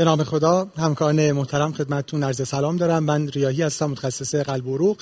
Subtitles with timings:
[0.00, 3.04] به نام خدا همکاران محترم خدمتتون عرض سلام دارم.
[3.04, 4.96] من ریاهی هستم متخصص قلب و عروق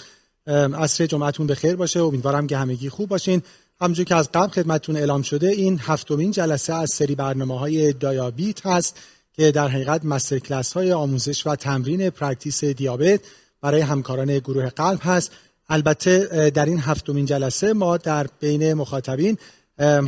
[0.46, 2.00] عصر جمعتون به خیر باشه.
[2.00, 3.42] امیدوارم که همگی خوب باشین.
[3.80, 8.66] همونجور که از قبل خدمتتون اعلام شده این هفتمین جلسه از سری برنامه های DiaBeat
[8.66, 8.96] هست
[9.32, 13.20] که در حقیقت master class های آموزش و تمرین practice دیابت
[13.60, 15.30] برای همکاران گروه قلب هست.
[15.68, 19.38] البته در این هفتمین جلسه ما در بین مخاطبین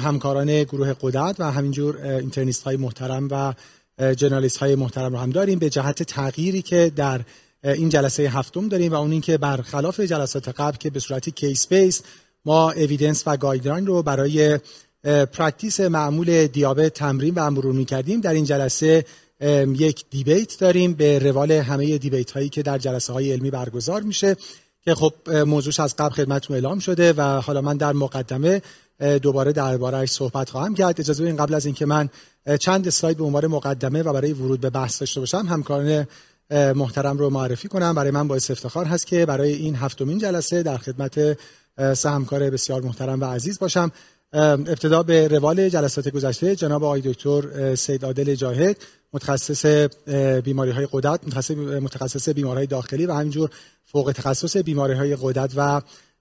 [0.00, 3.54] همکاران گروه غدد و همینجور internist های محترم و
[4.00, 7.20] generalist های محترم رو هم داریم به جهت تغییری که در
[7.64, 12.02] این جلسه هفتم داریم و اون اینکه برخلاف جلسات قبل که به صورت case base
[12.44, 14.58] ما evidence و guideline رو برای
[15.32, 19.04] practice معمول دیابت تمرین و مرور می‌کردیم در این جلسه
[19.76, 24.36] یک debate داریم به روال همه debate هایی که در جلسه های علمی برگزار میشه
[24.84, 28.62] که خب موضوعش از قبل خدمتتون اعلام شده و حالا من در مقدمه
[29.22, 31.00] دوباره دربارهش صحبت خواهم کرد.
[31.00, 32.08] اجازه بدین قبل از اینکه من
[32.60, 36.06] چند اسلاید به عنوان مقدمه و برای ورود به بحث داشته باشم همکاران
[36.50, 37.94] محترم رو معرفی کنم.
[37.94, 41.38] برای من باعث افتخار هست که برای این هفتمین جلسه در خدمت
[41.94, 43.92] سه همکار بسیار محترم و عزیز باشم.
[44.32, 48.76] ابتدا به روال جلسات گذشته جناب آقای دکتر سید عادل جاهد
[49.12, 49.66] متخصص
[50.44, 53.50] بیماری های قدرت متخصص متخصص بیماری داخلی و همینجور
[53.84, 55.80] فوق تخصص بیماری های قدرت و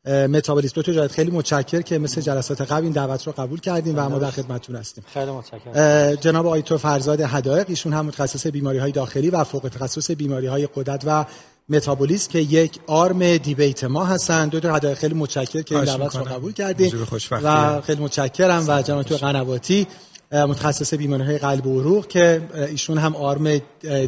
[0.10, 0.82] متابولیسم.
[0.82, 4.20] دکتر جاهد خیلی متشکر که مثل جلسات قبل این دعوت رو قبول کردیم و ما
[4.20, 5.04] در خدمتتون هستیم.
[5.14, 6.16] خیلی متشکرم.
[6.16, 10.48] جناب آقای تو فرزاد هدایق ایشون هم متخصص بیماری های داخلی و فوق تخصص بیماری
[10.48, 11.26] های قدرت و
[11.70, 14.48] متابولیسم که یک آرم دیبیت ما هستن.
[14.48, 17.08] دکتر هدایق خیلی متشکر که این دعوت رو قبول کردیم
[17.44, 19.88] و خیلی متشکرم و جناب تو قنواتی
[20.32, 23.62] متخصص بیماری های قلب و عروق که ایشون هم آرم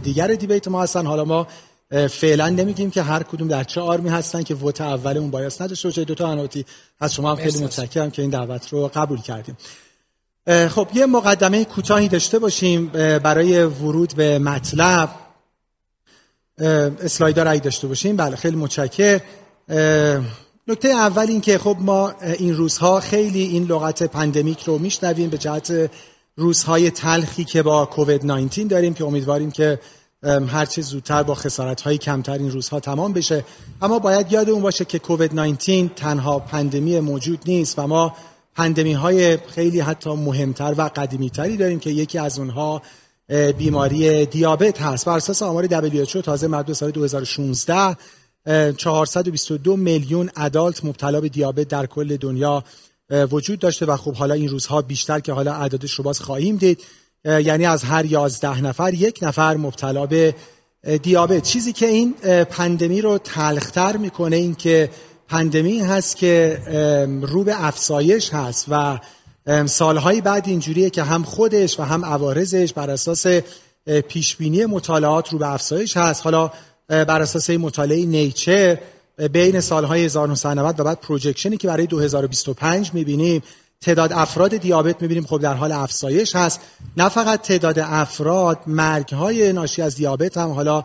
[0.04, 1.06] دیگر دیبیت ما هستن.
[1.06, 1.48] حالا ما
[1.92, 5.88] فعلا نمیگیم که هر کدوم در چه آرمی هستن که ووت اول اون بایاس نداشته
[5.88, 6.04] باشه.
[6.04, 6.66] دو تا انواتی
[7.00, 9.58] از شما هم خیلی متشکرم که این دعوت رو قبول کردیم.
[10.70, 12.88] خب یه مقدمه کوتاهی داشته باشیم
[13.24, 15.10] برای ورود به مطلب.
[17.02, 18.16] اسلایدار رای داشته باشیم.
[18.16, 19.20] بله خیلی متشکر.
[20.68, 25.38] نکته اول این که خب ما این روزها خیلی این لغت پندمیک رو میشنویم به
[25.38, 25.92] جهت
[26.36, 29.80] روزهای تلخی که با کووید 19 داریم که امیدواریم که
[30.24, 33.46] هر چه زودتر با خسارت های کمتر این روزها تمام بشه.
[33.82, 38.16] اما باید یادمون باشه که کووید 19 تنها پندمی موجود نیست و ما
[38.56, 42.82] پندمی های خیلی حتی مهمتر و قدیمی تری داریم که یکی از اونها
[43.58, 45.06] بیماری دیابت هست.
[45.06, 47.98] بر اساس آمار WHO تازه مربوط سال 2016
[48.78, 52.64] 422 میلیون ادالت مبتلا به دیابت در کل دنیا
[53.32, 56.84] وجود داشته و خب حالا این روزها بیشتر که حالا عددش رو باز خواهیم دید.
[57.26, 60.36] یعنی از هر یازده نفر یک نفر مبتلا به
[61.04, 61.44] دیابت.
[61.44, 62.14] چیزی که این
[62.50, 64.90] پندمی رو تلختر می‌کنه این که
[65.28, 66.60] پندمی هست که
[67.22, 69.00] رو به افزایش هست و
[69.66, 73.26] سالهای بعد اینجوریه که هم خودش و هم عوارضش بر اساس
[74.08, 76.24] پیشبینی مطالعات رو به افزایش هست.
[76.24, 76.52] حالا
[76.88, 78.78] بر اساس مطالعه نیچر
[79.32, 83.44] بین سالهای 1990 و بعد projection ی که برای 2025 می‌بینیم
[83.82, 86.60] تعداد افراد دیابت می‌بینیم خب در حال افزایش هست.
[86.98, 90.84] نه فقط تعداد افراد مرگ های ناشی از دیابت هم حالا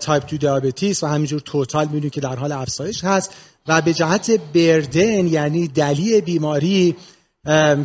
[0.00, 3.30] تایپ 2 diabetes و همینجور total می‌بینیم که در حال افزایش هست.
[3.68, 6.96] و به جهت burden یعنی دلیل بیماری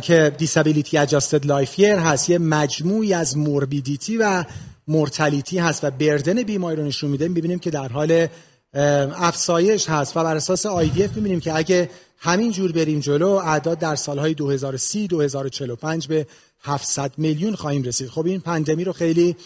[0.02, 4.44] که disability adjusted life year هست یه مجموعی از morbidity و
[4.88, 7.28] mortality هست و burden بیماری رو نشون میده.
[7.28, 8.26] می‌بینیم که در حال
[8.74, 13.96] افزایش هست و بر اساس IDF می‌بینیم که اگه همین جور بریم جلو اعداد در
[13.96, 16.26] سالهای 2030 2045 به
[16.62, 18.08] 700 میلیون خواهیم رسید.
[18.08, 19.36] خب این پندمی رو خیلی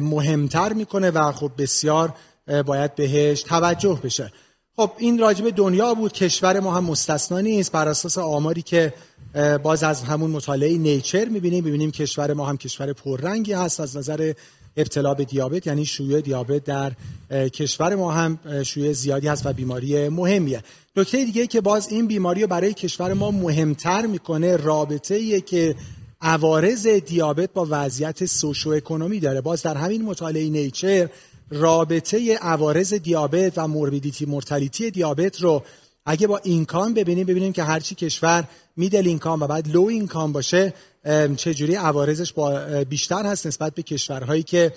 [0.00, 2.14] مهمتر می‌کنه و خب بسیار
[2.66, 4.32] باید بهش توجه بشه.
[4.76, 7.72] خب این راجب دنیا بود کشور ما هم مستثنا نیست.
[7.72, 8.92] بر اساس آماری که
[9.62, 13.80] باز از همون مطالعه نیچر می‌بینیم می‌بینیم کشور ما هم کشور پررنگی هست.
[13.80, 14.32] از نظر
[14.76, 16.92] ابتلا به دیابت یعنی شیوع دیابت در
[17.30, 20.62] کشور ما هم شیوع زیادی هست و بیماری مهمیه.
[20.96, 25.74] نکته دیگه که باز این بیماری رو برای کشور ما مهمتر می‌کنه رابطه ایه که
[26.20, 29.40] عوارض دیابت با وضعیت socioeconomy داره.
[29.40, 31.08] باز در همین مطالعه نیچر
[31.50, 35.62] رابطه عوارض دیابت و morbidity mortality دیابت رو
[36.06, 38.44] اگه با income ببینیم ببینیم که هرچی کشور
[38.76, 40.74] middle income و بعد low income باشه
[41.36, 44.72] چجوری عوارضش با بیشتر هست نسبت به کشورهایی که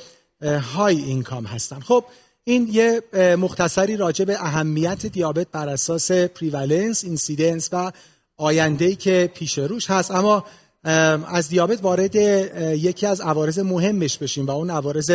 [0.75, 1.79] high income هستن.
[1.79, 2.05] خب
[2.43, 3.01] این یه
[3.35, 7.91] مختصری راجع به اهمیت دیابت بر اساس prevalence، incidence و
[8.37, 10.11] آینده که پیش روش هست.
[10.11, 10.45] اما
[10.83, 15.11] از دیابت وارد یکی از عوارض مهمش بشیم و اون عوارض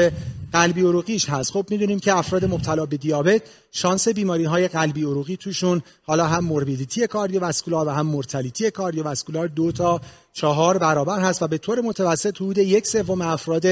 [0.52, 1.50] قلبی عروقیش هست.
[1.50, 6.44] خب می‌دونیم که افراد مبتلا به دیابت شانس بیماری های قلبی عروقی توشون حالا هم
[6.44, 10.00] morbidity cardiovascular و هم mortality cardiovascular دو تا
[10.32, 13.66] چهار برابر هست و به طور متوسط حدود یک سوم افراد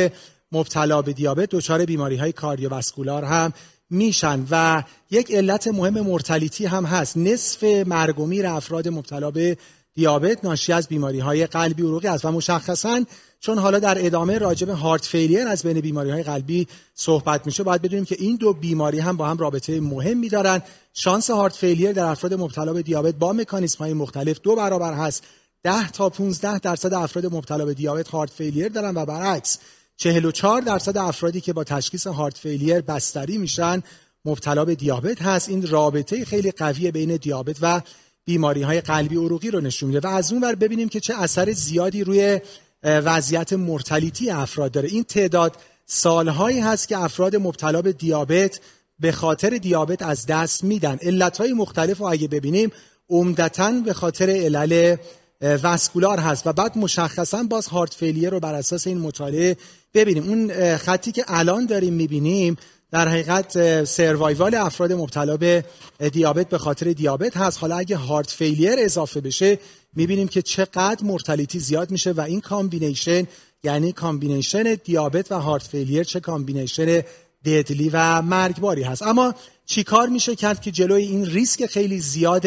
[0.53, 3.53] مبتلا به دیابت دچار بیماری های کاردیوواسکولار هم
[3.91, 7.17] میشن و یک علت مهم مرتلیتی هم هست.
[7.17, 9.57] نصف مرگ و میر افراد مبتلا به
[9.95, 13.05] دیابت ناشی از بیماری های قلبی عروقی است و مشخصا
[13.41, 17.83] چون حالا در ادامه راجب هارت فیلیر از بین بیماری های قلبی صحبت میشه باید
[17.83, 20.63] بدونیم که این دو بیماری هم با هم رابطه مهمی دارن.
[20.95, 25.25] شانس هارت فیلیر در افراد مبتلا به دیابت با مکانیزم های مختلف دو برابر هست.
[25.63, 29.59] 10 تا 15 درصد افراد مبتلا به دیابت هارت فیلیر دارن و برعکس
[29.97, 33.83] 44 درصد افرادی که با تشخیص هارت فیلیر بستری میشن
[34.25, 35.49] مبتلا به دیابت هست.
[35.49, 37.81] این رابطه خیلی قوی بین دیابت و
[38.25, 40.09] بیماری های قلبی عروقی رو نشون میده.
[40.09, 42.41] و از اون ور ببینیم که چه اثر زیادی روی
[42.83, 44.89] وضعیت مرتلیتی افراد داره.
[44.89, 48.61] این تعداد سالهایی هست که افراد مبتلا به دیابت
[48.99, 50.99] به خاطر دیابت از دست میدن.
[51.03, 52.73] علتهای مختلف رو اگه ببینیم
[53.11, 54.97] عمدتا به خاطر علل
[55.41, 56.47] vascular هست.
[56.47, 59.57] و بعد مشخصا باز heart failure رو بر اساس این مطالعه
[59.95, 60.29] ببینیم.
[60.29, 62.57] اون خطی که الان داریم می‌بینیم
[62.93, 65.65] در حقیقت survival افراد مبتلا به
[66.13, 67.59] دیابت به خاطر دیابت هست.
[67.59, 69.59] حالا اگه heart failure اضافه بشه
[69.97, 73.27] می‌بینیم که چقدر mortality زیاد میشه و این combination
[73.65, 77.03] یعنی combination دیابت و heart failure چه combination
[77.45, 79.03] deadly و مرگباری هست.
[79.03, 79.35] اما
[79.67, 82.47] چیکار میشه کرد که جلوی این ریسک خیلی زیاد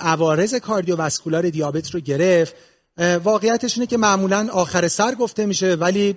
[0.00, 2.54] عوارض cardiovascular دیابت رو گرفت؟
[3.24, 6.16] واقعیتش اینه که معمولا آخر سر گفته میشه ولی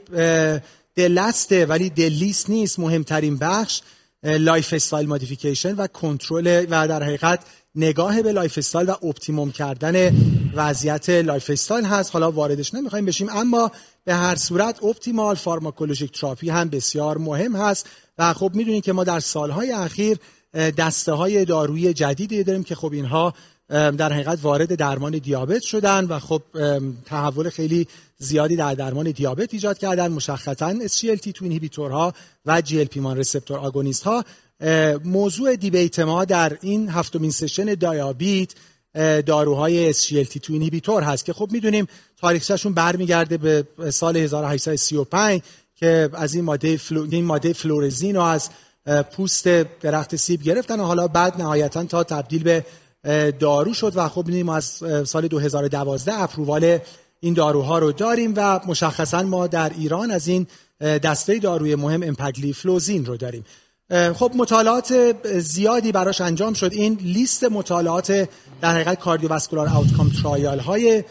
[0.96, 2.80] the last ه ولی the least نیست.
[2.80, 3.82] مهمترین بخش
[4.24, 7.40] lifestyle modification و کنترل و در حقیقت
[7.76, 10.16] نگاه به lifestyle و optimum کردن
[10.56, 12.14] وضعیت lifestyle هست.
[12.14, 13.72] حالا واردش نمی‌خوایم بشیم اما
[14.04, 17.90] به هر صورت optimal pharmacologic therapy هم بسیار مهم هست.
[18.18, 20.18] و خب می‌دونید که ما در سالهای اخیر
[20.54, 23.34] دسته های دارویی جدیدی داریم که خب اینها
[23.72, 26.42] در حقیقت وارد درمان دیابت شدن و خب
[27.06, 27.88] تحول خیلی
[28.18, 32.14] زیادی در درمان دیابت ایجاد کردن مشخصا SGLT2 اینهیبیتورها
[32.46, 34.24] و GLP-1 رسپتور آگونیست ها
[35.06, 38.56] موضوع دیبیت ما در این هفتمین سشن دیابت
[39.26, 41.88] داروهای SGLT2 اینهیبیتور هست که خب می‌دونیم
[42.18, 45.42] تاریخچهشون برمیگرده به سال 1835
[45.76, 47.08] که از این ماده فلو...
[47.12, 48.50] این ماده فلورزین رو از
[49.16, 49.48] پوست
[49.82, 52.66] درخت سیب گرفتن و حالا بعد نهایتا تا تبدیل به
[53.40, 56.80] دارو شد و خب ما از سال 2012 approval
[57.20, 60.48] این داروها رو داریم و مشخصا ما در ایران از این
[60.80, 63.46] دسته داروی مهم امپاگلیفلوزین رو داریم.
[64.14, 66.74] خب مطالعات زیادی براش انجام شد.
[66.74, 68.30] این لیست مطالعات
[68.62, 71.04] در حقیقت cardiovascular outcome trial های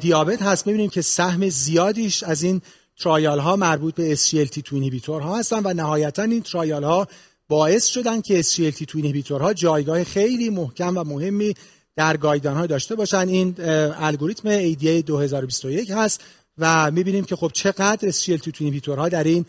[0.00, 0.66] دیابت هست.
[0.66, 2.62] می‌بینیم که سهم زیادیش از این
[3.00, 7.08] trial ها مربوط به SGLT2 inhibitor ها هستن و نهایتا این trial ها
[7.48, 11.54] باعث شدن که SGLT2 inhibitor ها جایگاه خیلی محکم و مهمی
[11.96, 13.28] در guideline ها داشته باشن.
[13.28, 13.54] این
[13.98, 16.20] الگوریتم ADA 2021 هست
[16.58, 19.44] و می‌بینیم که خب چقدر SGLT2 inhibitor ها در این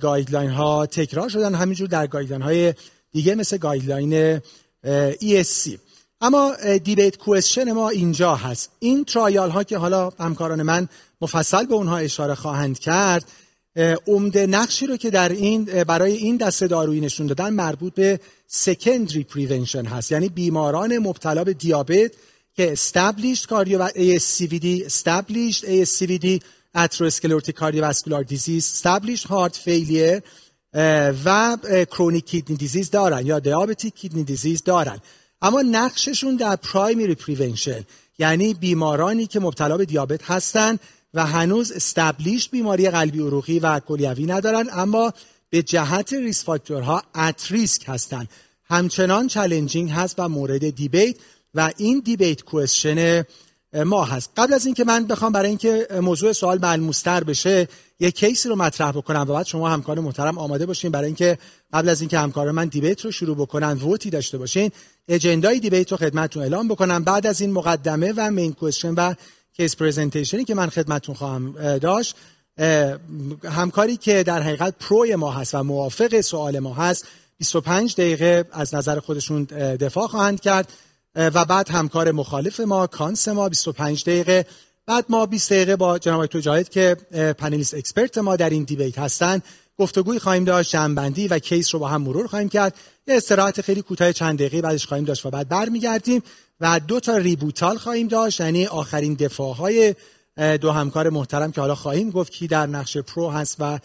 [0.00, 2.74] guideline ها تکرار شدن همینجور در guideline های
[3.12, 4.40] دیگه مثل guideline
[5.12, 5.78] ESC
[6.20, 6.54] اما
[6.84, 8.70] دیبیت کوشن ما اینجا هست.
[8.78, 10.88] این ترایال ها که حالا همکاران من
[11.20, 13.24] مفصل به اونها اشاره خواهند کرد
[14.06, 19.24] عمده نقشی رو که در این برای این دسته دارویی نشون دادن مربوط به سکندری
[19.24, 20.12] پریونشن هست.
[20.12, 22.12] یعنی بیماران مبتلا به دیابت
[22.56, 26.40] که established cardio و ASCVD established ASCVD
[26.76, 30.22] atherosclerotic cardiovascular disease established heart failure
[31.24, 31.56] و
[31.90, 34.98] chronic kidney disease دارن یا diabetic kidney disease دارن.
[35.42, 37.84] اما نقششون در primary prevention
[38.18, 40.78] یعنی بیمارانی که مبتلا به دیابت هستن
[41.14, 45.12] و هنوز established بیماری قلبی عروقی و کلیوی ندارن اما
[45.50, 48.28] به جهت risk factor ها at risk هستن.
[48.64, 51.16] همچنان challenging هست و مورد debate
[51.54, 53.24] و این debate question
[53.84, 54.30] ما هست.
[54.36, 57.68] قبل از اینکه من بخوام برای اینکه موضوع سوال ملموستر بشه
[58.00, 61.38] یه case ی رو مطرح بکنم و بعد شما همکار محترم آماده باشین برای اینکه
[61.72, 64.70] قبل از اینکه همکار من debate رو شروع بکنن vote ی داشته باشین.
[65.08, 67.04] agenda ی debate رو خدمتتون اعلام بکنم.
[67.04, 69.14] بعد از این مقدمه و main question و
[69.56, 72.16] case presentation ی که من خدمتتون خواهم داشت.
[73.44, 77.06] همکاری که در حقیقت pro ی ما هست و موافق سوال ما هست
[77.38, 80.72] 25 دقیقه از نظر خودشون دفاع خواهند کرد.
[81.14, 84.46] و بعد همکار مخالف ما cons ما 25 دقیقه.
[84.86, 86.96] بعد ما 20 دقیقه با جناب دکتر جاهد که
[87.38, 89.42] panelist expert ما در این debate هستن
[89.78, 92.74] گفتگویی خواهیم داشت جمع‌بندی و case رو با هم مرور خواهیم کرد.
[93.06, 96.22] یه استراحت خیلی کوتاه چند دقیقه بعدش خواهیم داشت و بعد برمیگردیم.
[96.60, 98.40] و دو تا rebuttal خواهیم داشت.
[98.40, 99.94] یعنی آخرین دفاع های
[100.60, 103.78] دو همکار محترم که حالا خواهیم گفت کی در نقش pro هست و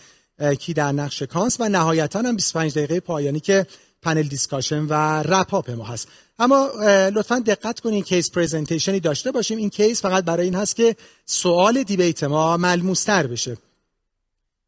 [0.60, 3.68] کی در نقش cons و نهایتا هم 25 دقیقه پایانی که
[4.02, 6.08] panel discussion و wrap up ما هست.
[6.40, 6.70] اما
[7.16, 9.58] لطفا دقت کنید case presentation ی داشته باشیم.
[9.58, 13.58] این case فقط برای این هست که سوال debate ما ملموستر بشه.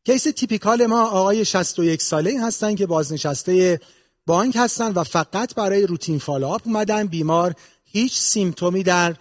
[0.06, 3.80] case typical ما آقای 61 ساله هستن که بازنشسته
[4.26, 7.08] بانک هستن و فقط برای routine follow-up اومدن.
[7.08, 7.56] بیمار
[7.92, 9.16] هیچ symptom ی در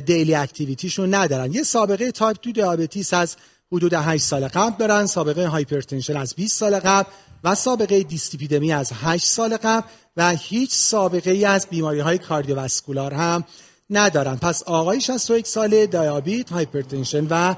[0.00, 1.52] daily activity شون ندارن.
[1.52, 3.36] یه سابقه تایپ 2 diabetes از
[3.72, 7.10] حدود 8 سال قبل دارن سابقه hypertension از 20 سال قبل
[7.44, 13.14] و سابقه دیس‌لیپیدمی از 8 سال قبل و هیچ سابقه ای از بیماری های cardiovascular
[13.14, 13.44] هم
[13.90, 14.36] ندارن.
[14.36, 17.54] پس آقای 61 ساله دیابت hypertension و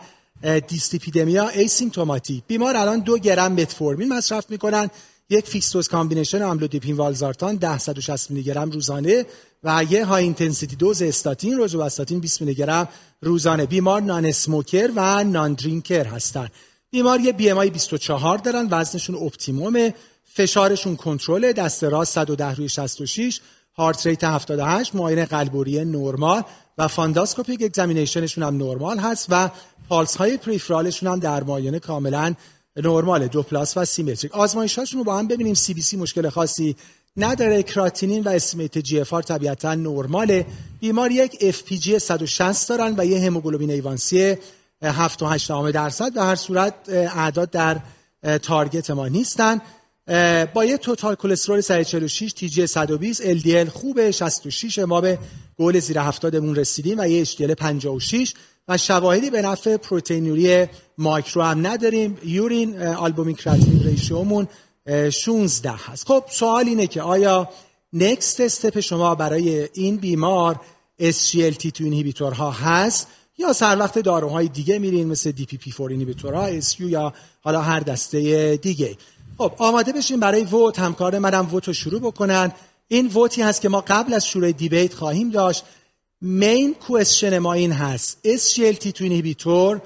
[0.68, 4.91] dyslipidemia asymptomatic بیمار الان دو گرم متفورمین مصرف می‌کنن.
[5.31, 9.27] یک fixed combination آملودیپین والسارتان 10 160 میلی گرم روزانه.
[9.62, 12.88] و یه high intensity dose statin رزوواستاتین 20 میلی گرم
[13.21, 16.49] روزانه بیمار non-smoker و non-drinker هستن.
[16.91, 23.41] بیمار یه BMI 24 دارن وزنشون optimum ه فشارشون کنترل دست راست 110 روی 66
[23.76, 26.43] heart rate 78 معاینه قلب و ریه نرمال
[26.79, 29.50] و funduscopic examination شون هم نرمال هست و
[29.88, 32.35] پالس های peripheral شون هم در معاینه کاملا
[32.77, 35.55] نرمال دو plus و symmetric آزمایشاشون رو با هم ببینیم.
[35.54, 36.77] CBC مشکل خاصی
[37.18, 40.46] نداره کراتینین و estimated GFR طبیعتا نرماله.
[40.80, 44.37] بیمار یک FPG 160 دارن و یه هموگلوبین A1C
[44.82, 46.16] 7 و 8 درصد.
[46.16, 47.76] در هر صورت اعداد در
[48.42, 49.60] target ما نیستن.
[50.54, 55.18] با یه total cholesterol 146 TG 120 LDL خوبه 66 ما به
[55.58, 58.34] گل زیر 70 مون رسیدیم و یه HDL 56
[58.68, 60.66] و شواهدی به نفع پروتئینوری
[60.98, 62.18] مایکرو هم نداریم.
[62.25, 64.49] urine albumin creatinine ratio مون
[65.11, 66.07] 16 هست.
[66.07, 67.49] خب سوال اینه که آیا
[67.92, 70.61] next step شما برای این بیمار
[71.00, 77.12] SGLT2 inhibitor ها هست یا سروقت داروهای دیگه میرین مثل DPP4 inhibitor ها SU یا
[77.40, 78.97] حالا هر دسته دیگه؟
[79.38, 82.52] خب آماده بشین برای vote همکار منم vote رو شروع بکنن.
[82.88, 85.64] این vote ی هست که ما قبل از شروع debate خواهیم داشت.
[86.21, 88.18] main question ما این هست.
[88.25, 89.80] SGLT2 inhibitor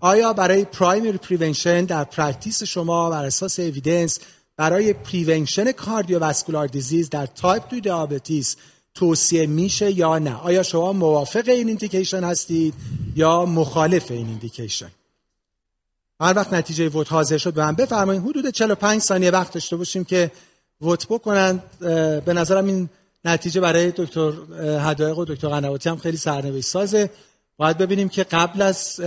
[0.00, 4.18] آیا برای primary prevention در practice شما بر اساس evidence
[4.58, 8.56] برای prevention cardiovascular disease در تایپ 2 diabetes
[8.94, 10.34] توصیه میشه یا نه.
[10.34, 12.74] آیا شما موافق این ایندیکیشن هستید
[13.16, 14.90] یا مخالف این ایندیکیشن؟
[16.20, 18.22] هر وقت نتیجه ووت حاضر شد به من بفرمایید.
[18.22, 20.30] حدود 45 ثانیه وقت داشته باشیم که
[20.80, 21.62] ووت بکنن.
[22.24, 22.88] به نظرم این
[23.24, 27.10] نتیجه برای دکتر هدایق و دکتر قنواتی هم خیلی سرنوشت سازه.
[27.56, 29.00] باید ببینیم که قبل از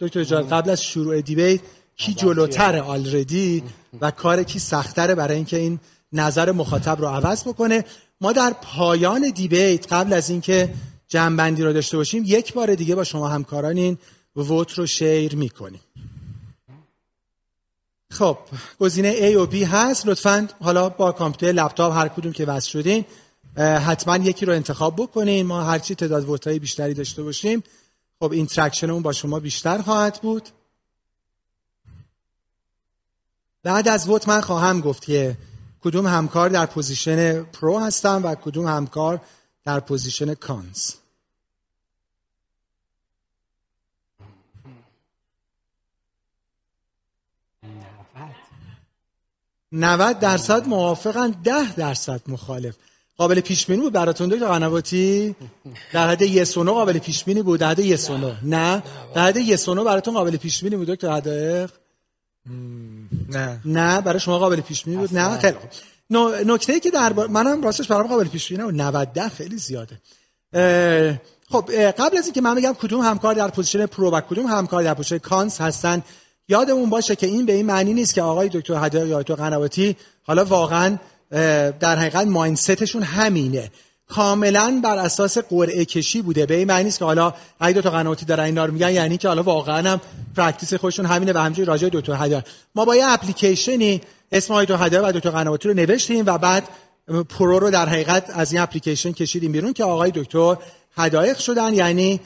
[0.00, 1.60] دکتر جان قبل از شروع دیبیت
[2.00, 3.62] کی جلوتر آلردی
[4.00, 5.78] و کار کی سختره برای اینکه این
[6.12, 7.84] نظر مخاطب رو عوض بکنه.
[8.20, 10.74] ما در پایان debate قبل از اینکه
[11.08, 13.98] جمع‌بندی رو داشته باشیم یک بار دیگه با شما همکاران این
[14.36, 15.80] vote رو share می‌کنیم.
[18.10, 18.38] خب
[18.80, 20.06] گزینه A و B هست.
[20.06, 23.04] لطفا حالا با کامپیوتر لپتاپ هر کدوم که وصل شدین
[23.56, 25.46] حتما یکی رو انتخاب بکنین.
[25.46, 27.62] ما هرچی تعداد vote ای بیشتری داشته باشیم
[28.20, 30.48] خب interaction مون با شما بیشتر خواهد بود.
[33.62, 35.36] بعد از vote من خواهم گفت که
[35.80, 39.20] کدوم همکار در position pro هستن و کدوم همکار
[39.64, 40.92] در position cons
[49.72, 52.74] 90 درصد موافقن 10 درصد مخالف.
[53.16, 55.36] قابل پیش بینی بود براتون دکتر قنواتی؟
[55.92, 58.82] در حد یس و قابل پیش بینی بود در حد یس و نه.
[59.14, 61.70] در حد یس و براتون قابل پیش بینی بود دکتر حدائق.
[63.28, 63.60] نه.
[63.64, 65.56] نه برای شما قابل پیش بینی بود؟ نه خیلی
[66.46, 70.00] نکته ای که در منم راستش برام قابل پیش بینی 90 ده خیلی زیاده.
[71.48, 74.94] خب قبل از اینکه من بگم کدوم همکار در position pro و کدوم همکار در
[74.94, 76.02] position cons هستن
[76.48, 80.44] یادمون باشه که این به این معنی نیست که آقای دکتر یا دکتر قنواتی حالا
[80.44, 80.98] واقعا
[81.80, 83.70] در حقیقت mindset شون همینه.
[84.10, 86.46] کاملا بر اساس قرعه کشی بوده.
[86.46, 89.28] به این معنی نیست که حالا اگه دکتر قنواتی دارن اینا رو میگن یعنی که
[89.28, 90.00] حالا واقعا هم
[90.36, 92.44] practice خودشون همینه و همینجوری راجع دکتر حدائق
[92.74, 94.00] ما با یه اپلیکیشنی
[94.32, 96.68] اسم دکتر حدائق و دکتر قنواتی رو نوشتیم و بعد
[97.28, 100.56] pro رو در حقیقت از این اپلیکیشن کشیدیم بیرون که آقای دکتر
[100.96, 102.20] حدائق شدن یعنی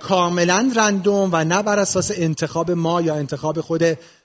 [0.00, 3.82] کاملا random و نه بر اساس انتخاب ما یا انتخاب خود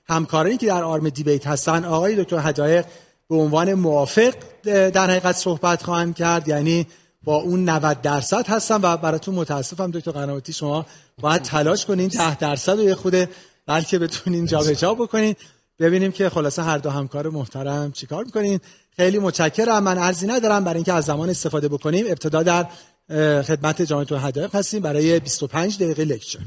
[0.09, 1.85] همکارانی که در آرم debate هستن.
[1.85, 2.85] آقای دکتر حدائق
[3.29, 6.47] به عنوان موافق در حقیقت صحبت خواهند کرد.
[6.47, 6.87] یعنی
[7.23, 10.85] با اون 90 درصد هستن و براتون متاسفم دکتر قنواتی شما
[11.21, 13.29] باید تلاش کنین 10 درصد و یه خود
[13.65, 15.35] بلکه بتونین جابجا بکنین.
[15.79, 18.59] ببینیم که خلاصه هر دو همکار محترم چیکار می‌کنین.
[18.95, 19.83] خیلی متشکرم.
[19.83, 20.63] من ارزی ندارم.
[20.63, 22.67] برای اینکه از زمان استفاده بکنیم ابتدا در
[23.41, 24.81] خدمت جامعه هدایق هستیم.
[24.81, 26.39] برای 25 دقیقه لکچر.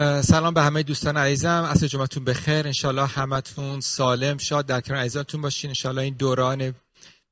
[0.00, 1.68] سلام به همه دوستان عزیزم.
[1.70, 2.66] از جمعتون بخیر.
[2.66, 5.70] انشالله همتون سالم شاد در کنار عزیزانتون باشین.
[5.70, 6.74] انشالله این دوران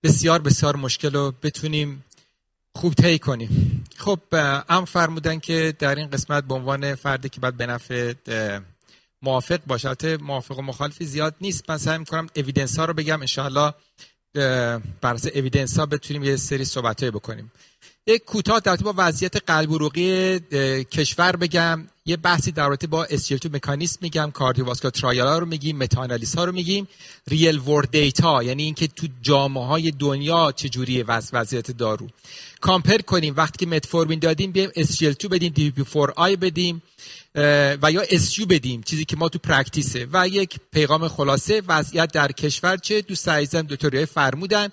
[0.02, 2.04] بسیار بسیار مشکل رو بتونیم
[2.76, 3.84] خوب طی کنیم.
[3.96, 4.20] خب
[4.68, 8.12] ام فرمودن که در این قسمت به عنوان فردی که باید به نفع
[9.22, 10.16] موافق باشه.
[10.16, 11.70] موافق و مخالفی زیاد نیست.
[11.70, 13.20] من سعی می‌کنم اویدنس ها رو بگم.
[13.20, 13.74] انشاءالله
[15.00, 17.52] بر اساس اویدنس ها بتونیم یه سری صحبت بکنیم.
[18.06, 20.40] یک کوتاه در با وضعیت قلب عروقی
[20.84, 21.88] کشور بگم.
[22.06, 26.52] یه بحثی در رابطه با SGLT مکانیسم میگم cardiovascular trial رو میگیم meta-analysis ها رو
[26.52, 26.88] میگیم.
[27.28, 32.08] real world data یعنی اینکه تو جامعه های دنیا چجوریه وضع وضعیت دارو.
[32.60, 33.34] compare کنیم.
[33.36, 36.82] وقتی که متفورمین دادیم بیایم SGLT2 بدیم DPP4I بدیم
[37.82, 38.82] و یا SU بدیم.
[38.82, 40.06] چیزی که ما تو practice ه.
[40.12, 44.68] و یک پیغام خلاصه وضعیت در کشور چه؟ دوست عزیزم دکتر فرمودن.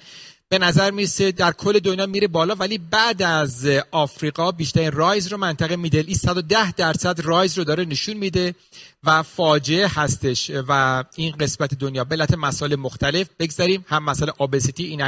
[0.51, 5.37] به نظر می‌رسه در کل دنیا میره بالا ولی بعد از آفریقا بیشتر rise رو
[5.37, 6.25] منطقه Middle East.
[6.25, 8.55] 110 درصد rise رو داره نشون میده
[9.03, 12.03] و فاجعه هستش و این قسمت دنیا.
[12.03, 15.01] به مسائل مختلف بگذاریم هم مسئله obesity این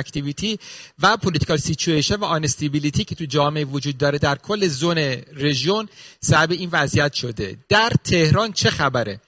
[1.02, 4.98] و political situation و instability که تو جامعه وجود داره در کل zone
[5.36, 7.58] region سبب این وضعیت شده.
[7.70, 9.20] در تهران چه خبره؟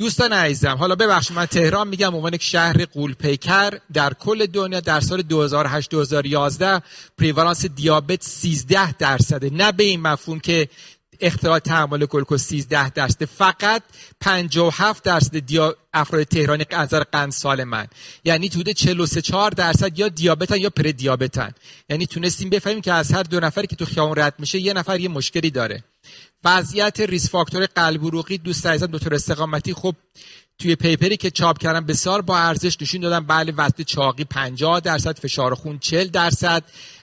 [0.00, 4.80] دوستان عزیزم حالا ببخشید من تهران میگم عنوان یک شهر غول پیکر در کل دنیا
[4.80, 6.82] در سال 2008 2011
[7.18, 9.50] prevalence دیابت 13 درصده.
[9.50, 10.68] نه به این مفهوم که
[11.20, 13.82] اختلال تحمل گلوکوز 13 درصد فقط
[14.20, 15.76] 57 درصد دیا...
[15.92, 17.86] افراد تهرانی از قند سالمن.
[18.24, 21.50] یعنی حدود 43 4 درصد یا دیابتن یا پره‌دیابتن
[21.90, 25.00] یعنی تونستیم بفهمیم که از هر دو نفری که تو خیابون رد میشه یه نفر
[25.00, 25.84] یه مشکلی داره.
[26.44, 29.74] وضعیت risk factor قلب عروقی دوست عزیزم دکتر استقامتی.
[29.74, 29.94] خب
[30.58, 33.26] توی paper ی که چاپ کردم بسیار با ارزش نشون دادم.
[33.26, 36.62] بله وزن چاقی 50 درصد فشار خون 40 درصد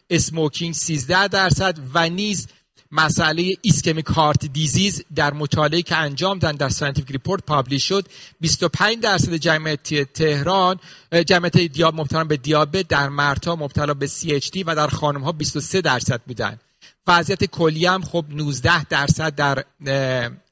[0.09, 2.47] smoking 13 درصد و نیز
[2.91, 8.05] مسئله ischemic heart disease در مطالعه که انجام دادن در Scientific Reports publish شد.
[8.41, 10.79] 25 درصد جمعیت تهران
[11.25, 15.81] جمعیت دیاب مبتلا به دیابت در مردها مبتلا به CHD و در خانم ها 23
[15.81, 16.59] درصد بودن.
[17.07, 19.63] وضعیت کلی هم خب 19 درصد در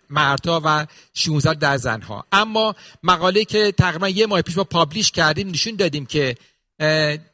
[0.09, 2.25] مردها و 16 در زنها.
[2.31, 6.35] اما مقاله که تقریبا یه ماه پیش ما publish کردیم نشون دادیم که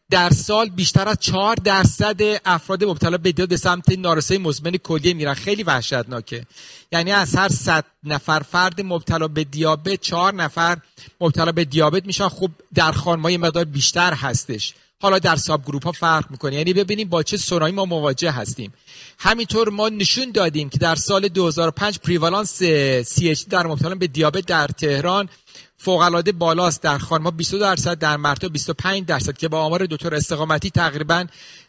[0.10, 5.34] در سال بیشتر از 4 درصد افراد مبتلا به به سمت نارسایی مزمن کلیه میرن.
[5.34, 6.45] خیلی وحشتناکه.
[6.91, 10.77] یعنی از هر 100 نفر فرد مبتلا به دیابت 4 نفر
[11.21, 12.27] مبتلا به دیابت میشن.
[12.27, 14.73] خب در خانمای مقدار بیشتر هستش.
[15.02, 16.56] حالا در ساب گروپ ها فرق می‌کنه.
[16.56, 18.74] یعنی ببینیم با چه سرایی ما مواجه هستیم.
[19.20, 22.64] همینطور ما نشون دادیم که در سال 2005 پریوالانس
[23.04, 25.30] CHD در مبتلا به دیابت در تهران
[25.78, 26.82] فوق العاده بالاست.
[26.82, 31.26] در خانم 22 درصد در مرتا 25 درصد که با آمار دکتر استقامتی تقریبا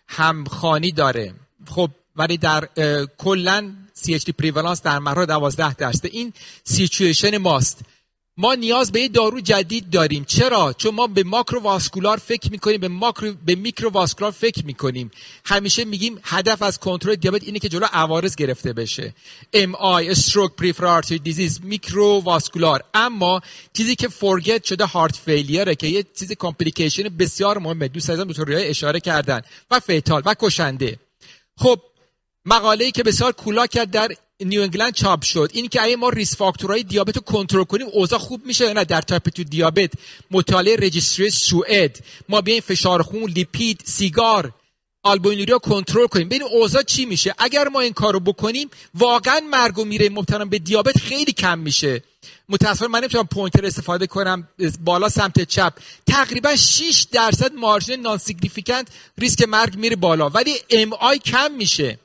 [0.09, 1.35] همخانی داره.
[1.69, 2.69] خب ولی در
[3.19, 3.73] کلا
[4.05, 6.07] CHD پریوالانس در مرتا 12 درصد.
[6.07, 6.33] این
[6.65, 7.81] سیچویشن ماست.
[8.43, 10.25] ما نیاز به یه دارو جدید داریم.
[10.25, 15.11] چرا؟ چون ما به ماکروواسکولار فکر می‌کنیم به ماکرو به میکروواسکولار فکر می‌کنیم.
[15.45, 19.15] همیشه میگیم هدف از کنترل دیابت اینه که جلو عوارض گرفته بشه.
[19.53, 22.85] MI stroke peripheral disease microvascular.
[22.95, 23.41] اما
[23.73, 27.89] چیزی که forget شده heart failure ه که یه چیز complication بسیار مهمه.
[27.89, 29.41] دوست عزیزم دکتر اشاره کردن.
[29.71, 30.99] و fatal و کشنده.
[31.57, 31.81] خب
[32.45, 34.13] مقاله ای که بسیار کولا کرد در
[34.45, 35.51] New England چاپ شد.
[35.53, 38.85] این که اگه ما risk factor های دیابت رو کنترل کنیم اوضاع خوب میشه نه؟
[38.85, 39.91] در type two diabetes
[40.31, 41.99] مطالعه registry سوئد.
[42.29, 44.53] ما بیایم فشار خون لیپید سیگار
[45.03, 46.29] albuminuria کنترل کنیم.
[46.29, 50.59] ببین اوضاع چی میشه؟ اگر ما این کارو بکنیم واقعا مرگ و میره مبتلا به
[50.59, 52.03] دیابت خیلی کم میشه.
[52.49, 54.49] متاسفانه من نمی‌تونم pointer استفاده کنم
[54.81, 55.73] بالا سمت چپ.
[56.07, 60.29] تقریبا 6 درصد margin non-significant ریسک مرگ میره بالا.
[60.29, 61.99] ولی MI کم میشه.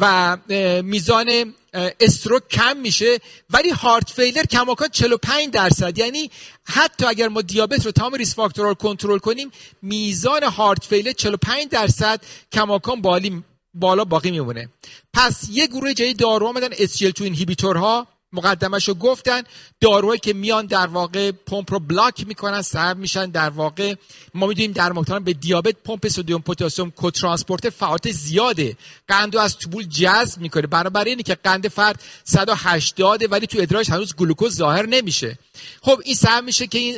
[0.00, 0.36] و
[0.82, 3.18] میزان stroke کم میشه
[3.50, 5.98] ولی heart failure کماکان 45 درصد.
[5.98, 6.30] یعنی
[6.64, 9.50] حتی اگر ما دیابت رو تمام risk factor رو کنترل کنیم
[9.82, 12.20] میزان heart failure 45 درصد
[12.52, 13.42] کماکان بالی
[13.74, 14.68] بالا باقی میمونه.
[15.12, 18.06] پس یه گروه جدید دارو آمدن SGLT2 inhibitor ها.
[18.34, 19.42] مقدمش رو گفتن.
[19.80, 23.26] داروهایی که میان در واقع پمپ رو block می‌کنن سبب میشن.
[23.26, 23.94] در واقع
[24.34, 28.76] ما می‌دونیم در مبتلا به دیابت پمپ سدیم پتاسیم cotransporter فعالیت زیاده.
[29.08, 30.66] قند رو از توبول جذب می‌کنه.
[30.66, 35.38] برابر اینه که قند فرد 180 ولی تو ادراش هنوز گلوکوز ظاهر نمیشه.
[35.82, 36.94] خب این سبب میشه که این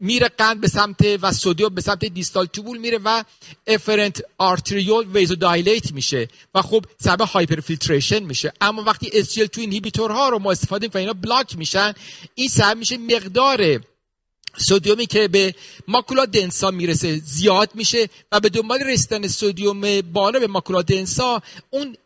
[0.00, 3.24] میره قند به سمت و سدیم به سمت distal tubule میره و
[3.66, 8.52] afferent arteriole vasodilate میشه و خب سبب hyperfiltration میشه.
[8.60, 11.92] اما وقتی SGLT2 inhibitor ها رو ما استفاده و اینا block میشن.
[12.34, 13.80] این سبب میشه مقدار
[14.56, 15.54] sodium ی که به
[15.88, 21.96] macula densa می‌رسه زیاد میشه و به دنبال رسیدن sodium بالا به macula densa اون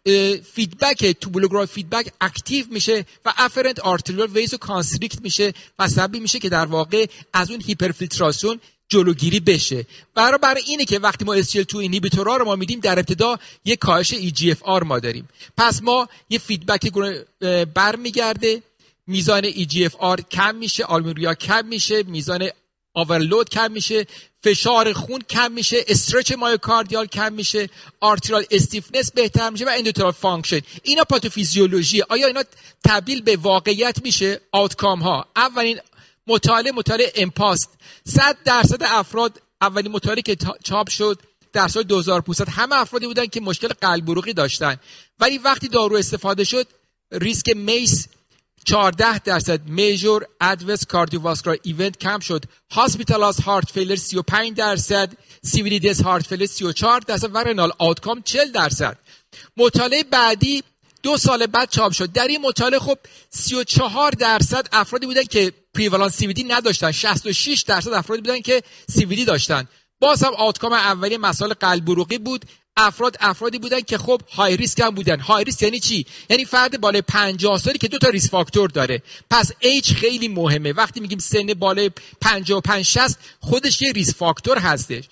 [0.53, 6.66] feedback tubuloglomerular feedback active میشه و afferent arteriole vasoconstrict میشه و سبب میشه که در
[6.66, 9.87] واقع از اون هیپرفیلتراسیون جلوگیری بشه.
[10.14, 13.76] برای برای اینه که وقتی ما SGLT2 inhibitor ها رو ما میدیم در ابتدا یه
[13.76, 15.29] کاهش EGFR ما داریم.
[15.57, 16.92] پس ما یه feedback
[17.74, 18.62] برمیگرده.
[19.07, 22.48] میزان EGFR کم میشه albuminuria کم میشه میزان
[22.94, 24.07] overload کم میشه
[24.44, 27.68] فشار خون کم میشه stretch myocardial کم میشه
[28.00, 30.61] arterial stiffness بهتر میشه و endothelial function.
[30.83, 32.03] اینا پاتوفیزیولوژی.
[32.03, 32.42] آیا اینا
[32.85, 35.26] تبدیل به واقعیت میشه؟ outcome ها.
[35.37, 35.81] اولین
[36.26, 37.68] مطالعه مطالعه EMPA ست.
[38.04, 43.40] 100 درصد افراد اولین مطالعه که چاپ شد در سال 2500 همه افرادی بودن که
[43.40, 44.76] مشکل قلب عروقی داشتن.
[45.20, 46.66] ولی وقتی دارو استفاده شد
[47.12, 48.09] ریسک MACE
[48.64, 49.66] 14 درصد.
[49.66, 52.44] major adverse cardiovascular event کم شد.
[52.72, 55.12] hospitalized heart failure 35 درصد.
[55.42, 57.35] CV death heart failure 34 درصد.
[57.35, 58.98] و renal outcome 40 درصد.
[59.56, 60.62] مطالعه بعدی
[61.02, 62.12] دو سال بعد چاپ شد.
[62.12, 62.98] در این مطالعه خب
[63.30, 66.92] 34 درصد افرادی بودن که prevalence CV نداشتن.
[66.92, 69.68] 66 درصد افرادی بودن که CV داشتن.
[70.00, 72.44] باز هم outcome اولی مسائل قلب عروقی بود.
[72.76, 75.20] افراد افرادی بودن که خب high risk هم بودن.
[75.20, 79.02] high risk یعنی چی؟ یعنی فرد بالای 50 سالی که دو تا risk factor داره.
[79.30, 80.72] پس ایج خیلی مهمه.
[80.72, 85.04] وقتی میگیم سن بالای 55 60 خودش یه risk factor هستش.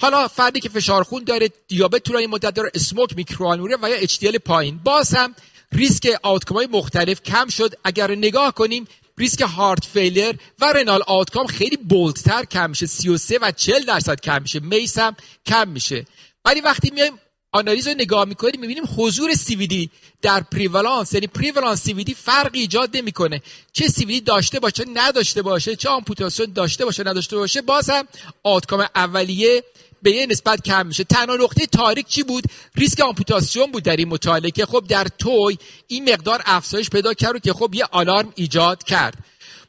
[0.00, 4.24] حالا فردی که فشار خون داره دیابت طولانی مدت داره smoke microalbumin و یا HDL
[4.24, 4.80] پایین.
[4.84, 5.34] باز هم
[5.72, 7.74] ریسک outcome مختلف کم شد.
[7.84, 8.86] اگر نگاه کنیم
[9.18, 12.86] ریسک heart failure و renal outcome خیلی bold تر کم میشه.
[12.86, 14.60] 33 و 40 درصد کم میشه.
[14.60, 16.06] MACE هم کم میشه.
[16.44, 17.12] ولی وقتی میایم
[17.52, 19.88] آنالیز رو نگاه می‌کنیم می‌بینیم حضور CVD
[20.22, 23.42] در prevalence یعنی prevalence CVD فرقی ایجاد نمی‌کنه.
[23.72, 28.08] چه CVD داشته باشه نداشته باشه چه amputation داشته باشه نداشته باشه باز هم
[28.42, 29.64] outcome اولیه
[30.02, 31.04] به یه نسبت کم میشه.
[31.04, 35.58] تنها نقطه تاریک چی بود؟ ریسک آمپوتاسیون بود در این مطالعه که خب در توی
[35.88, 39.14] این مقدار افزایش پیدا کرد که خب یه آلارم ایجاد کرد.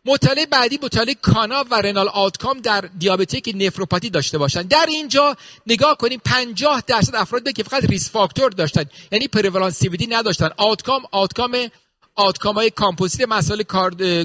[0.07, 5.35] مطالعه بعدی مطالعه کانا و renal outcome در diabetic nephropathy داشته باشن در اینجا
[5.67, 11.01] نگاه کنیم 50 درصد افراد که فقط risk factor داشتن یعنی prevalence CVD نداشتن outcome
[11.11, 11.69] outcome
[12.17, 14.23] outcome های کامپوزیت مسائل کارد,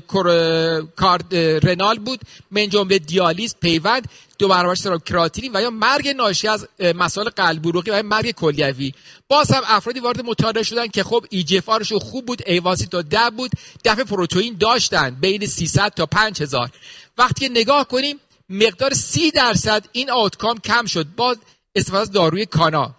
[0.96, 1.34] کارد
[1.66, 2.20] رنال بود.
[2.50, 7.66] من جمله دیالیز پیوند دو برابر سرم کراتینی و یا مرگ ناشی از مسائل قلب
[7.66, 8.92] عروقی و مرگ کلیوی.
[9.28, 11.60] باز هم افرادی وارد مطالعه شدن که خب ای جی
[12.00, 13.50] خوب بود ایواسی تا ده بود
[13.84, 16.70] دفع پروتئین داشتن بین 300 تا 5000
[17.18, 21.36] وقتی که نگاه کنیم مقدار 30 درصد این آوتکام کم شد با
[21.74, 22.94] استفاده از داروی کانا.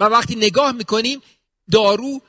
[0.00, 1.20] و وقتی نگاه می‌کنیم
[1.70, 2.20] دارو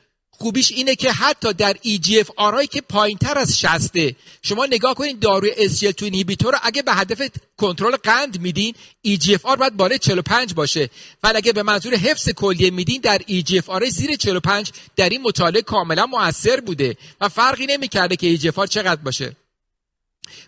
[0.42, 3.96] خوبیش اینه که حتی در EGF آرایی که پایین تر از 60
[4.42, 8.74] شما نگاه کنید داروی SGL2 اینهیبیتور اگه به هدف کنترل قند میدین
[9.06, 10.90] EGFR باید بالای 45 باشه.
[11.22, 16.06] ولی اگه به منظور حفظ کلیه میدین در EGFR زیر 45 در این مطالعه کاملا
[16.06, 19.36] موثر بوده و فرقی نمی‌کرده که EGFR چقدر باشه.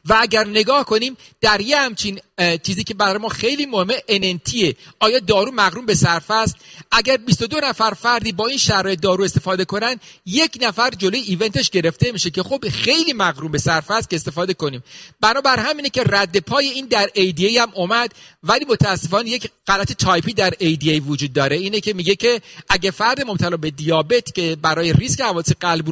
[0.04, 2.20] و اگر نگاه کنیم در یه همچین
[2.62, 6.56] چیزی که برای ما خیلی مهمه NNT آیا دارو مقرون به صرفه است؟
[6.90, 11.70] اگر 22 نفر فردی با این شرایط دارو استفاده کنن یک نفر جلوی event ش
[11.70, 14.82] گرفته میشه که خب خیلی مقرون به صرفه است که استفاده کنیم.
[15.20, 20.32] بنابر همینه که رد پای این در ADA هم اومد ولی متاسفانه یک غلط تایپی
[20.32, 21.56] در ADA وجود داره.
[21.56, 25.84] اینه که میگه که اگه فرد مبتلا به دیابت که برای ریسک حوادث قلب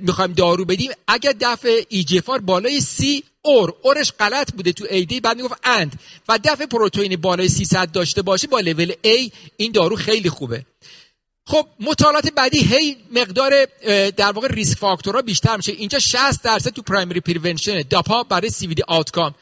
[0.00, 5.20] می‌خوایم دارو بدیم اگر دفع eGFR بالای سی or، or ش غلط بوده تو ADA
[5.20, 9.96] باید می‌گفت and و دفع پروتئین بالای 300 داشته باشه با لول A این دارو
[9.96, 10.64] خیلی خوبه.
[11.46, 13.66] خب مطالعات بعدی هی مقدار
[14.10, 15.72] در واقع risk factor ها بیشتر میشه.
[15.72, 19.34] اینجا 60 درصد تو primary prevention داپا برای CVD outcome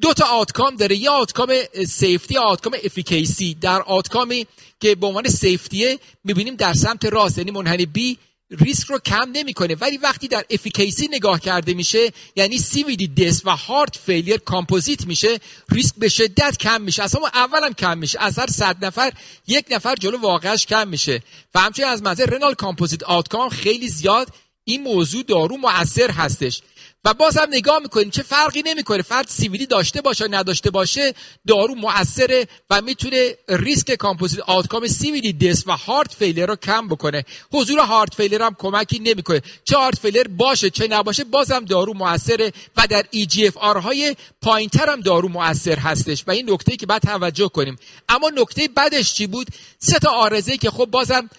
[0.00, 0.96] دو تا outcome داره.
[0.96, 1.52] یه outcome
[1.88, 4.46] safety outcome efficacy در outcome ی
[4.80, 8.18] که به عنوان safety ه می‌بینیم در سمت راست یعنی منحنی بی
[8.60, 9.74] ریسک رو کم نمی‌کنه.
[9.74, 15.38] ولی وقتی در efficacy نگاه کرده میشه یعنی CVD death و heart failure composite میشه
[15.70, 17.02] ریسک به شدت کم میشه.
[17.02, 18.18] اصلا اولم کم میشه.
[18.20, 19.12] از هر صد نفر
[19.46, 21.22] یک نفر جلو واقعش کم میشه.
[21.54, 24.28] و همچنین از منظر renal composite outcome خیلی زیاد
[24.64, 26.62] این موضوع دارو مؤثر هستش.
[27.04, 29.02] و باز هم نگاه می‌کنیم چه فرقی نمی‌کنه.
[29.02, 31.14] فرد CVD داشته باشه نداشته باشه
[31.46, 37.24] دارو مؤثره و می‌تونه ریسک composite outcome CVD death و heart failure رو کم بکنه.
[37.52, 39.42] حضور heart failure هم کمکی نمی‌کنه.
[39.64, 45.00] چه heart failure باشه چه نباشه بازم دارو مؤثره و در eGFR های پایینتر هم
[45.00, 46.24] دارو مؤثر هستش.
[46.26, 47.78] و این نکته که باید توجه کنیم.
[48.08, 49.46] اما نکته بعدش چی بود؟
[49.78, 51.30] سه تا عارضه که خب بازم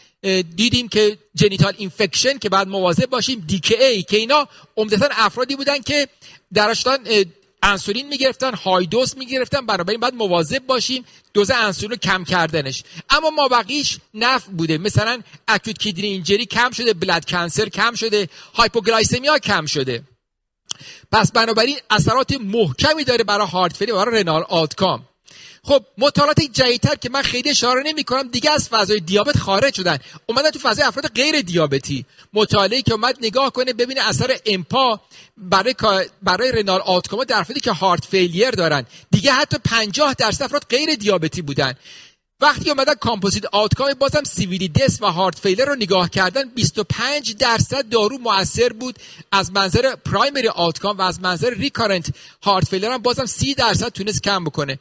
[0.55, 6.07] دیدیم که genital infection که باید مواظب باشیم DKA اینا عمدتا افرادی بودن که
[6.53, 6.99] درشتان
[7.63, 12.83] انسولین می‌گرفتن high dose می‌گرفتن بنابراین باید مواظب باشیم دوز انسولین رو کم کردنش.
[13.09, 14.77] اما ما بقیش نفع بوده.
[14.77, 20.03] مثلا acute kidney injury کم شده bladder cancer کم شده hypoglycemia کم شده.
[21.12, 25.05] پس بنابراین اثرات محکمی داره برای heart failure و برای renal outcome
[25.65, 29.97] خب مطالعات جدیدتر که من خیلی اشاره نمی کنم دیگه از فضای دیابت خارج شدن.
[30.26, 32.06] اومدن تو فضای افراد غیر دیابتی.
[32.34, 34.99] مطالعه که اومد نگاه کنه ببینه اثر امپا
[35.38, 35.76] برای
[36.21, 38.86] برای renal outcome ا در افرادی که heart failure دارن.
[39.12, 41.73] دیگه حتی 50 درصد افراد غیر دیابتی بودن.
[42.41, 47.89] وقتی اومدن composite outcome بازم CVD death و heart failure رو نگاه کردن 25 درصد
[47.89, 48.95] دارو مؤثر بود
[49.32, 52.07] از منظر primary outcome و از منظر recurrent.
[52.43, 54.80] heart failure هم بازم 30 درصد تونست کم بکنه.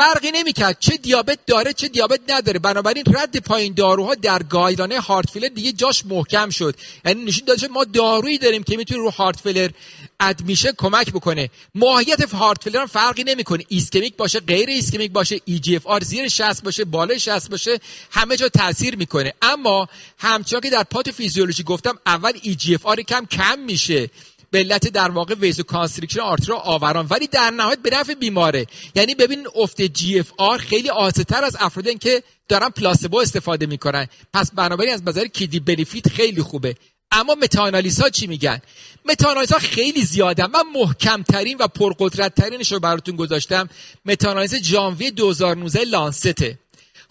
[0.00, 0.76] فرقی نمی‌کرد.
[0.80, 2.58] چه دیابت داره چه دیابت نداره.
[2.58, 6.74] بنابراین رد پای این داروها در guideline های heart failure دیگه جاش محکم شد.
[7.04, 9.70] یعنی نشون داده ما دارویی داریم که می‌تونه رو heart failure
[10.20, 11.50] admission کمک بکنه.
[11.74, 13.64] ماهیت heart failure هم فرقی نمی‌کنه.
[13.68, 17.78] ischemic باشه غیر ischemic باشه eGFR زیر 60 باشه بالای 60 باشه
[18.10, 19.32] همه جا تاثیر می‌کنه.
[19.42, 24.10] اما همچنان که در pathophysiology گفتم اول eGFR کم کم میشه.
[24.50, 27.06] به علت در واقع vasoconstriction آرتریول آوران.
[27.10, 28.66] ولی در نهایت به نفع بیماره.
[28.94, 30.90] یعنی ببین افت GFR خیلی
[31.28, 34.06] کمتر از افرادی که دارن placebo استفاده می‌کنن.
[34.34, 36.74] پس بنابراین از نظر kidney benefit خیلی خوبه.
[37.12, 38.60] اما متاانالیز ها چی میگن؟
[39.04, 40.46] متاانالیز ها خیلی زیادن.
[40.46, 43.68] من محکم ترین و پرقدرت ترینش رو براتون گذاشتم.
[44.04, 46.58] متاانالیز January 2019 Lancet ه.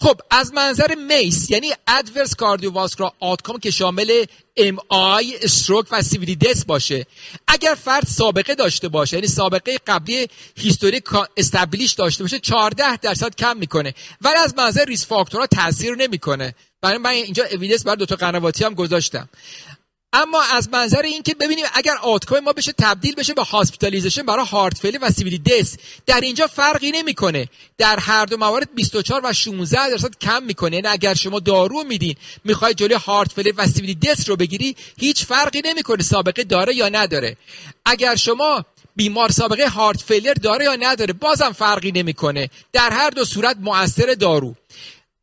[0.01, 4.25] خب از منظر MACE یعنی adverse cardiovascular outcome که شامل
[4.58, 7.05] MI stroke و سیویلی دس باشه
[7.47, 10.27] اگر فرد سابقه داشته باشه یعنی سابقه قبلی
[10.58, 11.01] history
[11.38, 13.93] establish داشته باشه 14 درصد کم می‌کنه.
[14.21, 16.55] ولی از منظر risk factor ها تاثیر نمی‌کنه.
[16.81, 19.29] برای من اینجا evidence برای تا قنواتی هم گذاشتم.
[20.13, 24.77] اما از منظر اینکه ببینیم اگر outcome ما بشه تبدیل بشه به hospitalization برای heart
[24.77, 27.48] failure و سیویلی دس در اینجا فرقی نمی‌کنه.
[27.78, 30.76] در هر دو موارد 24 و 16 درصد کم می‌کنه.
[30.76, 35.26] یعنی اگر شما دارو میدین می‌خوای جلوی هارت فیلی و سیویلی دس رو بگیری هیچ
[35.26, 37.38] فرقی نمی‌کنه سابقه داره یا نداره.
[37.86, 42.50] اگر شما بیمار سابقه هارت فیلر داره یا نداره بازم فرقی نمی‌کنه.
[42.74, 44.56] در هر دو صورت مؤثر دارو.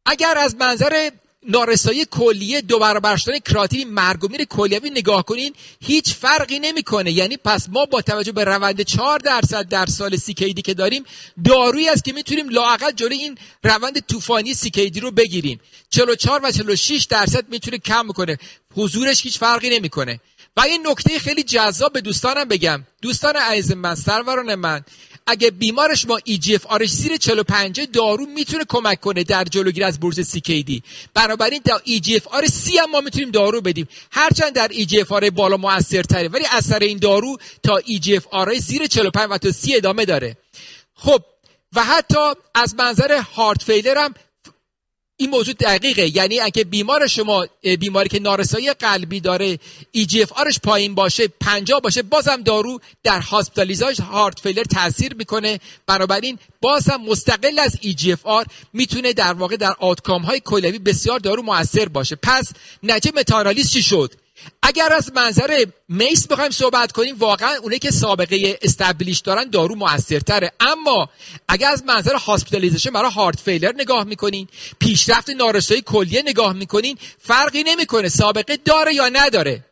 [0.06, 1.10] اگر از منظر
[1.48, 7.12] نارسایی کلیه دو برابر شدن کراتین مرگ و کلیوی نگاه کنین هیچ فرقی نمی‌کنه.
[7.12, 11.04] یعنی پس ما با توجه به روند 4 درصد در سال سیکیدی که داریم
[11.44, 15.60] دارویی است که می‌تونیم لاقل جلوی این روند طوفانی CKD رو بگیریم.
[15.90, 18.38] 44 و 46 درصد می‌تونه کم کنه
[18.74, 20.20] حضورش هیچ فرقی نمی‌کنه.
[20.56, 22.84] و این نکته خیلی جذاب به دوستانم بگم.
[23.02, 24.84] دوستان عزیز من سروران من
[25.26, 26.18] اگه بیمار شما
[26.54, 30.82] GFR ش زیر 45 دارو می‌تونه کمک کنه در جلوگیری از بروز CKD
[31.14, 31.80] بنابراین تا
[32.16, 33.88] GFR سی هم ما می‌تونیم دارو بدیم.
[34.12, 37.80] هرچند در GFR بالا موثرتره ولی اثر این دارو تا
[38.16, 40.36] GFR زیر 45 و تا سی ادامه داره.
[40.94, 41.22] خب
[41.74, 44.14] و حتی از منظر heart failure هم
[45.16, 46.16] این موضوع دقیقه.
[46.16, 47.46] یعنی اگه بیمار شما
[47.80, 49.58] بیماری که نارسایی قلبی داره
[50.22, 55.60] GFR ش پایین باشه 50 باشه بازم دارو در hospitalization heart failure تاثیر می‌کنه.
[55.86, 57.78] بنابراین بازم مستقل از
[58.12, 62.16] GFR می‌تونه در واقع در outcome های کلیوی بسیار دارو موثر باشه.
[62.16, 64.14] پس نتیجه متاانالیز چی شد؟
[64.62, 70.52] اگر از منظر MACE بخوایم صحبت کنیم واقعا اونه که سابقه establish دارن دارو موثرتره.
[70.60, 71.08] اما
[71.48, 77.62] اگر از منظر hospitalization برای heart failure نگاه می‌کنین پیشرفت نارسایی کلیه نگاه می‌کنین فرقی
[77.62, 79.64] نمی‌کنه سابقه داره یا نداره.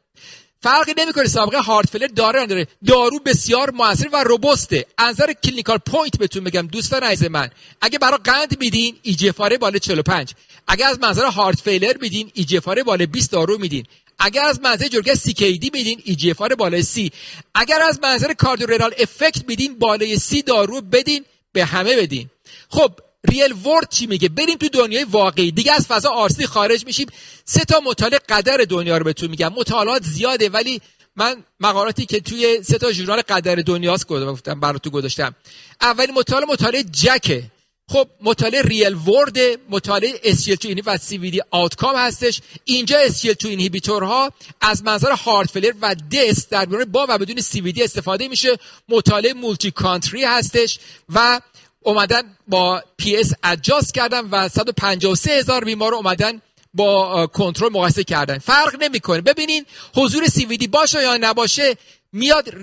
[0.62, 2.66] فرقی نمی‌کنه سابقه heart failure داره یا نداره.
[2.86, 7.50] دارو بسیار موثر و robust ه از نظر clinical point بهتون بگم دوستان عزیز من
[7.80, 10.34] اگه برای قند میدین eGFR ه بالا 45
[10.68, 13.86] اگر از منظر هارت فیلر میدین ایجفاره بالا 20 دارو میدین.
[14.18, 15.14] اگر از منظر جرگه
[15.58, 17.12] دی میدین آر بالای سی
[17.54, 22.30] اگر از منظر کاردیورنال افکت میدین بالای سی دارو بدین به همه بدین.
[22.68, 22.92] خب
[23.28, 25.50] ریل ورد چی میگه؟ بریم تو دنیای واقعی.
[25.50, 27.06] دیگه از فضا آرسی خارج میشیم.
[27.44, 29.52] سه تا مطالعه قدر دنیا رو بهتون میگم.
[29.56, 30.80] مطالعات زیاده ولی
[31.16, 35.34] من مقالاتی که توی سه تا ژورنال قدر دنیاست گفتم براتون گذاشتم.
[35.80, 37.42] اولین مطالعه مطالعه JACC ه.
[37.88, 39.38] خب مطالعه real world
[39.70, 42.40] مطالعه SGLT2 و CVD outcome هستش.
[42.64, 47.36] اینجا SGLT2 inhibitor ها از منظر heart failure و death در بیماری با و بدون
[47.36, 48.58] CVD استفاده میشه.
[48.88, 50.78] مطالعه multi-country هستش
[51.14, 51.40] و
[51.80, 56.40] اومدن با PS adjust کردن و 153 هزار بیمار اومدن
[56.74, 58.38] با کنترل مقایسه کردن.
[58.38, 59.20] فرق نمی‌کنه.
[59.20, 61.76] ببینین حضور CVD باشه یا نباشه
[62.14, 62.54] میاد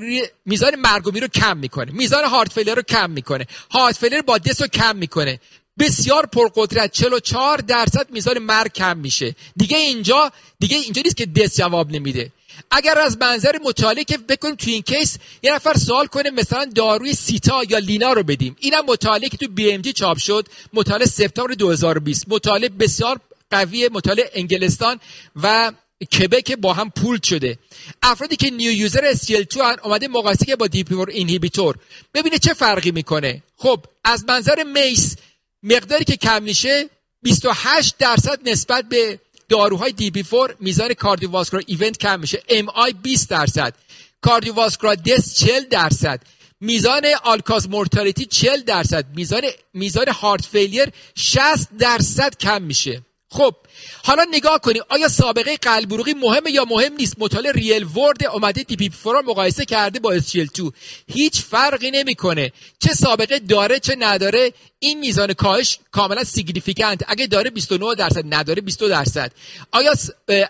[0.46, 1.92] میزان مرگ و میر رو کم می‌کنه.
[1.92, 3.48] میزان heart failure رو کم می‌کنه.
[3.72, 5.40] heart failure با death رو کم می‌کنه.
[5.80, 9.36] بسیار پرقدرت 44 درصد میزان مرگ کم میشه.
[9.56, 12.32] دیگه اینجا دیگه اینجا نیست که دست جواب نمیده.
[12.72, 17.14] اگر از منظر مطالعه که بکنیم تو این case یه نفر سوال کنه مثلا داروی
[17.14, 18.56] سیتا یا لینا رو بدیم.
[18.60, 20.48] اینم مطالعه که تو BMJ چاپ شد.
[20.74, 23.20] مطالعه سپتامبر 2020 مطالعه بسیار
[23.52, 25.00] قوی مطالعه انگلستان
[25.44, 25.72] و
[26.06, 27.58] کبک با هم pool شده.
[28.04, 31.76] افرادی که new user SGLT2 هن اومده مقایسه که با DPP4 inhibitor
[32.14, 33.44] ببینه چه فرقی می‌کنه.
[33.58, 35.16] خب از منظر MACE
[35.64, 36.90] مقداری که کم میشه
[37.24, 42.44] 28 درصد نسبت به داروهای DPP4 میزان cardiovascular event کم میشه.
[42.50, 43.74] MI 20 درصد.
[44.22, 46.22] cardiovascular death 40 درصد.
[46.60, 49.06] میزان all-cause mortality 40 درصد.
[49.16, 49.42] میزان
[49.74, 53.02] میزان heart failure 60 درصد کم میشه.
[53.34, 53.56] خب
[54.04, 58.64] حالا نگاه کنید آیا سابقه قلب عروقی مهمه یا مهم نیست؟ مطالعه real world اومده
[58.64, 60.72] DPP4 ها مقایسه کرده با SGLT2
[61.08, 62.52] هیچ فرقی نمی‌کنه.
[62.80, 68.62] چه سابقه داره چه نداره این میزان کاهش کاملا significant اگه داره 29 درصد نداره
[68.62, 69.32] 22 درصد.
[69.72, 69.94] آیا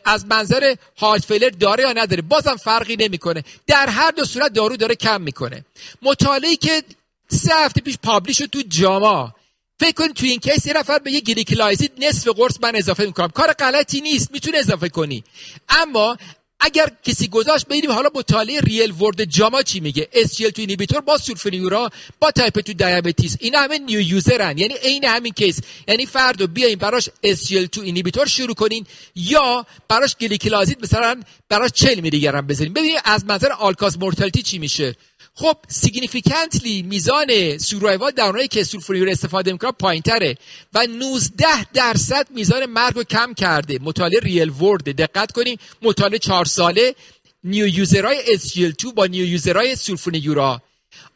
[0.05, 3.43] از منظر heart failure داره یا نداره؟ بازم فرقی نمی‌کنه.
[3.67, 5.65] در هر دو صورت دارو داره کم می‌کنه.
[6.01, 6.83] مطالعه که
[7.27, 9.33] سه هفته پیش publish شد تو JAMA.
[9.81, 13.27] فکر کنید تو این case یه نفر به یه گلیکلازید نصف قرص من اضافه می‌کنم.
[13.27, 15.23] کار غلطی نیست می‌تونه اضافه کنی.
[15.69, 16.17] اما
[16.59, 21.89] اگر کسی گذاشت ببینیم حالا مطالعه real world JAMA چی میگه؟ SGLT2 inhibitor با sulfonylurea
[22.19, 25.59] با type 2 diabetes این همه نیو یوزرن یعنی عین همین case.
[25.87, 32.19] یعنی فردو بیاین براش SGLT2 inhibitor شروع کنین یا براش گلیکلازید مثلا براش 40 میلی
[32.19, 34.95] گرم بزنین ببینید از منظر all-cause mortality چی میشه؟
[35.33, 40.37] خب significantly میزان survival در اونایی که sulfonylurea استفاده می‌کنن پایین تره
[40.73, 43.79] و 19 درصد میزان مرگ رو کم کرده.
[43.81, 44.83] مطالعه real world.
[44.83, 46.95] دقت کنیم مطالعه 4 ساله.
[47.43, 50.61] new user های SGLT2 با new user های sulfonylurea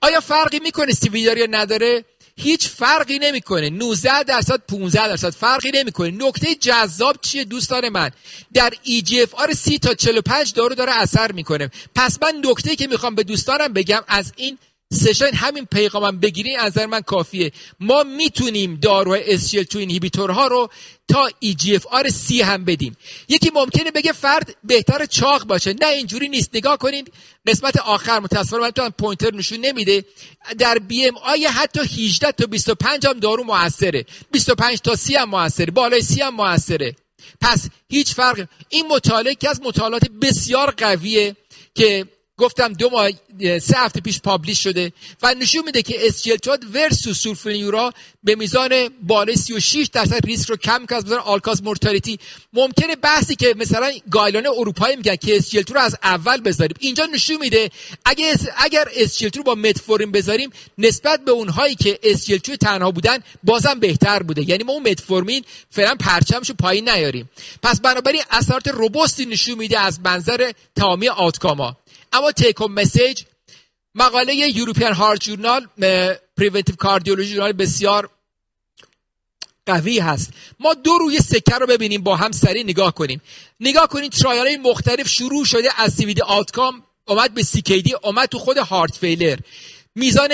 [0.01, 2.05] آیا فرقی می‌کنه سیویدار یا نداره؟
[2.37, 3.69] هیچ فرقی نمی‌کنه.
[3.69, 6.11] 19 درصد 15 درصد فرقی نمی‌کنه.
[6.11, 8.11] نکته جذاب چیه دوستان من؟
[8.53, 11.69] در EGFR 30 تا 45 دارو داره اثر می‌کنه.
[11.95, 14.57] پس من نکته که می‌خوام به دوستانم بگم از این
[14.95, 17.51] session همین پیغامم بگیرین از نظر من کافیه.
[17.79, 20.69] ما می‌تونیم داروهای SGLT2 inhibitor ها رو
[21.07, 22.97] تا EGFR C هم بدیم.
[23.27, 25.73] یکی ممکنه بگه فرد بهتر چاق باشه.
[25.81, 26.49] نه اینجوری نیست.
[26.53, 27.13] نگاه کنید
[27.47, 30.05] قسمت آخر متاسفانه من pointer نشون نمیده.
[30.57, 34.05] در BMI حتی 18 تا 25 هم دارو موثره.
[34.31, 35.71] 25 تا 30 هم موثره.
[35.71, 36.95] بالای 30 هم موثره.
[37.41, 38.47] پس هیچ فرق.
[38.69, 41.35] این مطالعه که از مطالعات بسیار قویه
[41.75, 42.05] که
[42.37, 43.09] گفتم دو ماه
[43.59, 44.93] سه هفته پیش publish شده
[45.23, 47.93] و نشون میده که SGLT2 versus sulfonylurea
[48.23, 52.19] به میزان بالای 36 درصد ریسک رو کم کرد میزان all-cause mortality.
[52.53, 56.77] ممکنه بحثی که مثلا guideline اروپایی میگن که SGLT2 رو از اول بذاریم.
[56.79, 57.69] اینجا نشون میده
[58.05, 63.79] اگر اگر SGLT2 رو با متفورمین بذاریم نسبت به اونهایی که SGLT2 تنها بودن بازم
[63.79, 64.49] بهتر بوده.
[64.49, 67.29] یعنی ما اون متفورمین فعلا پرچمشو پایین نیاریم.
[67.63, 71.77] پس بنابراین اثرات robust ی نشون میده از منظر تمامی outcome ها.
[72.15, 73.23] اما take message
[73.95, 75.67] مقاله European Heart Journal
[76.37, 78.09] Preventive Cardiology ژورنال بسیار
[79.65, 80.29] قوی هست.
[80.59, 83.21] ما دو روی سکه رو ببینیم با هم سریع نگاه کنیم.
[83.59, 88.39] نگاه کنیم trial های مختلف شروع شده از CVD outcome اومد به CKD اومد تو
[88.39, 89.37] خود heart failure
[89.95, 90.31] میزان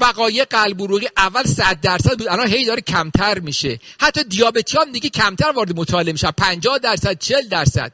[0.00, 3.80] وقایع قلب عروقی اول 100 درصد بود الان هی داره کمتر میشه.
[4.00, 7.92] حتی دیابتی هم دیگه کمتر وارد مطالعه میشه 50 درصد 40 درصد.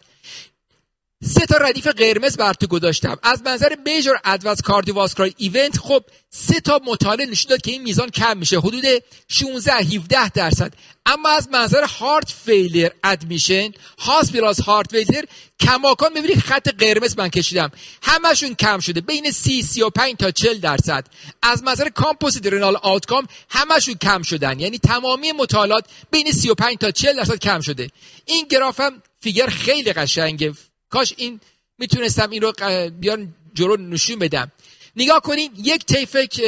[1.25, 3.19] سه تا ردیف قرمز براتون گذاشتم.
[3.23, 8.11] از منظر major adverse cardiovascular event خب سه تا مطالعه نشون داد که این میزان
[8.11, 8.59] کم میشه.
[8.59, 8.85] حدود
[9.29, 10.73] 16 17 درصد.
[11.07, 15.25] اما از منظر heart failure admission hospitalized heart failure
[15.61, 17.71] کماکان می‌بینید خط قرمز من کشیدم.
[18.03, 19.01] همشون کم شده.
[19.01, 21.07] بین 30 35 تا 40 درصد.
[21.43, 24.61] از منظر composite renal outcome همشون کم شدن.
[24.61, 27.91] یعنی تمامی مطالعات بین 35 تا 40 درصد کم شده.
[28.25, 30.53] این گراف هم figure خیلی قشنگه.
[30.97, 31.41] کاش این
[31.79, 32.53] می‌تونستم این رو
[33.01, 34.53] بیان جلو نشون بدم.
[34.97, 36.41] نگاه کنین یک طیفه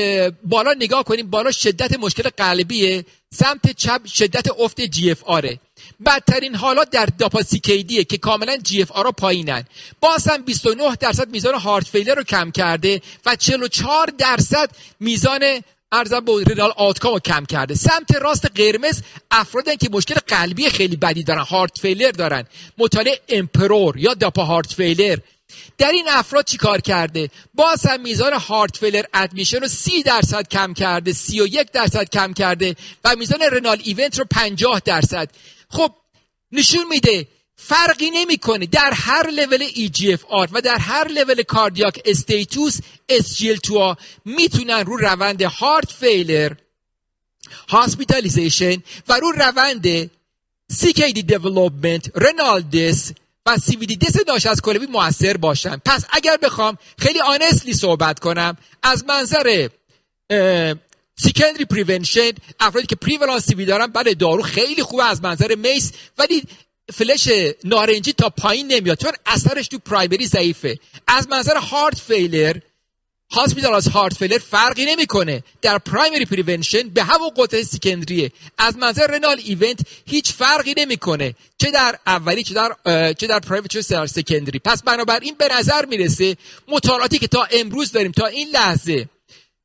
[0.44, 5.61] بالا نگاه کنین بالا شدت مشکل قلبیه سمت چپ شدت افت GFR ه.
[6.07, 9.64] بدترین حالات در DAPA-CKD ه که کاملا GFR پایینن.
[10.01, 14.70] باز هم 29 درصد میزان heart failure رو کم کرده و 44 درصد
[15.01, 15.62] میزان
[15.93, 17.74] ارزم با renal outcome رو کم کرده.
[17.74, 22.45] سمت راست قرمز افرادن که مشکل قلبی خیلی بدی دارن heart failure دارن.
[22.78, 25.18] مطالعه EMPEROR یا DAPA heart failure
[25.78, 30.49] در این افراد چی کار کرده؟ باز هم میزان heart failure admission رو سی درصد
[30.49, 35.30] کم کرده سی و یک درصد کم کرده و میزان renal event رو پنجاه درصد.
[35.70, 35.95] خب
[36.53, 37.26] نشون میده
[37.61, 38.66] فرقی نمی‌کنه.
[38.66, 42.78] در هر level eGFR و در هر level cardiac status
[43.12, 46.53] SGLT2 می‌تونن رو روند heart failure
[47.68, 48.76] hospitalization
[49.09, 50.11] و رو روند
[50.72, 53.12] CKD development renal death
[53.46, 55.76] و CVD death ناشی از کلیه موثر باشن.
[55.84, 59.68] پس اگر بخوام خیلی honestly صحبت کنم از منظر
[61.16, 62.30] سیکندری پریونشن
[62.61, 66.42] افرادی که پریولانس سی وی دارن بله دارو خیلی خوبه از منظر میس ولی
[66.95, 67.28] فلش
[67.64, 70.78] نارنجی تا پایین نمیاد چون اثرش تو پرایمری ضعیفه.
[71.07, 72.57] از منظر هارت فیلر
[73.30, 75.43] هاسپیتال از هارت فیلر فرقی نمی‌کنه.
[75.62, 81.34] در پرایمری پریونشن به همون قطعه سیکندریه از منظر رنال ایونت هیچ فرقی نمی‌کنه.
[81.59, 82.74] چه در اولی چه در
[83.12, 86.36] چه در پرایوت چه در سکندری پس بنابراین به نظر می‌رسه
[86.68, 89.09] مطالعاتی که تا امروز داریم تا این لحظه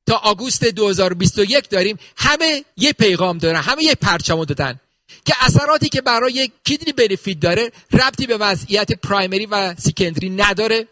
[0.08, 4.80] تا آگوست 2021 داریم همه یه پیغام دارن همه یه پرچمو دادن.
[5.26, 10.88] که اثراتی که برای کیدنی بنفیت داره ربطی به وضعیت پرایمری و سیکندری نداره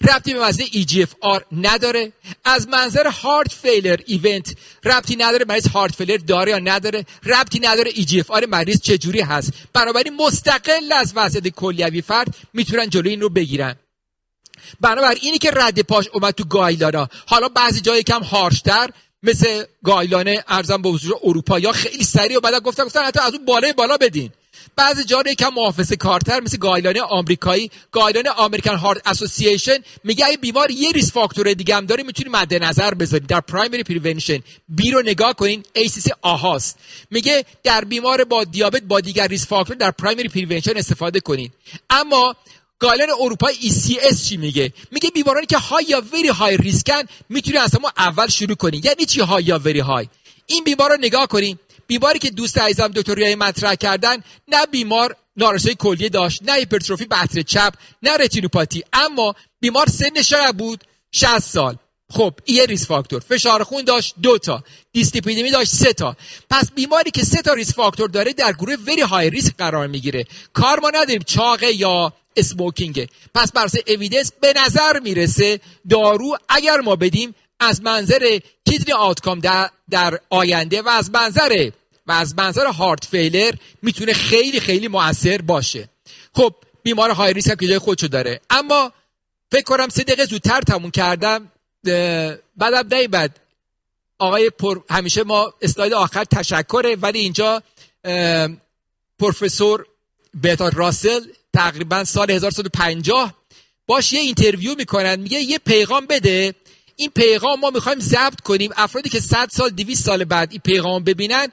[0.00, 2.12] ربطی به وضعیت EGFR نداره.
[2.44, 7.90] از منظر هارت فیلر ایونت ربطی نداره مریض هارت فیلر داره یا نداره ربطی نداره
[7.90, 9.52] EGFR مریض چجوری هست.
[9.72, 13.74] بنابراین مستقل از وضعیت کلیوی فرد می‌تونن جلوی این رو بگیرن.
[14.80, 18.90] بنابراین اینی که رد پاش اومد تو گایلانا حالا بعضی جایی کم هارشتر
[19.24, 23.34] مثل گایلانه ارزم به حضور اروپا یا خیلی سریع و بعد گفتن گفتن حتی از
[23.34, 24.30] اون بالای بالا بدین.
[24.76, 27.70] بعضی جا یکم محافظه کارتر مثل گایلانه آمریکایی.
[27.92, 32.54] گایلانه آمریکن هارت اسوسییشن میگه اگه بیمار یه ریس فاکتور دیگه هم داره می‌تونی مد
[32.54, 35.62] نظر بذارید در پرایمری پریونشن بی رو نگاه کنین.
[35.78, 36.78] ACC آهاست.
[37.10, 41.50] میگه در بیمار با دیابت با دیگر ریس فاکتور در پرایمری پریونشن استفاده کنین.
[41.90, 42.36] اما
[42.78, 47.56] guideline اروپا ESC چی میگه؟ میگه بیمارانی که high یا very high risk ن می‌تونی
[47.58, 50.08] اصلا ما اول شروع کنیم یعنی چی high یا very high
[50.46, 54.16] این بیمار رو نگاه کنیم بیماری که دوست عزیزم دکتر یه مطرح کردن
[54.48, 58.84] نه بیمار نارسایی کلیه داشت نه هیپرتروفی بطن چپ نه رتینوپاتی.
[58.92, 61.76] اما بیمار سن شاید بود؟ 60 سال.
[62.10, 64.64] خب یه risk factor فشار خون داشت دو تا.
[64.92, 66.16] دیس‌لیپیدمی داشت سه تا.
[66.50, 70.24] پس بیماری که سه تا risk factor داره در گروه very high risk قرار می‌گیره.
[70.52, 75.60] کار ما نداریم چاقه یا اسموکینگه پس بر اویدنس به نظر می‌رسه
[75.90, 81.70] دارو اگر ما بدیم از منظر کیدنی آتکام در, در آینده و از منظر
[82.06, 85.88] و از منظر هارت فیلر می‌تونه خیلی خیلی موثر باشه.
[86.34, 88.40] خب بیمار های ریسک هم که جای خودشو داره.
[88.50, 88.92] اما
[89.52, 91.50] فکر کنم سه دقیقه زودتر تموم کردم.
[92.56, 93.40] بعدم بعد
[94.18, 94.80] آقای پر...
[94.90, 97.62] همیشه ما اسلاید آخر تشکره ولی اینجا
[99.18, 99.86] پروفسور
[100.34, 101.20] برتراند راسل
[101.54, 103.34] تقریبا سال 1950
[103.86, 106.54] باهاش یه interview می‌کنن میگه یه پیغام بده.
[106.96, 108.70] این پیغام ما می‌خوایم ضبط کنیم.
[108.76, 111.48] افرادی که 100 سال 200 سال بعد این پیغام ببینن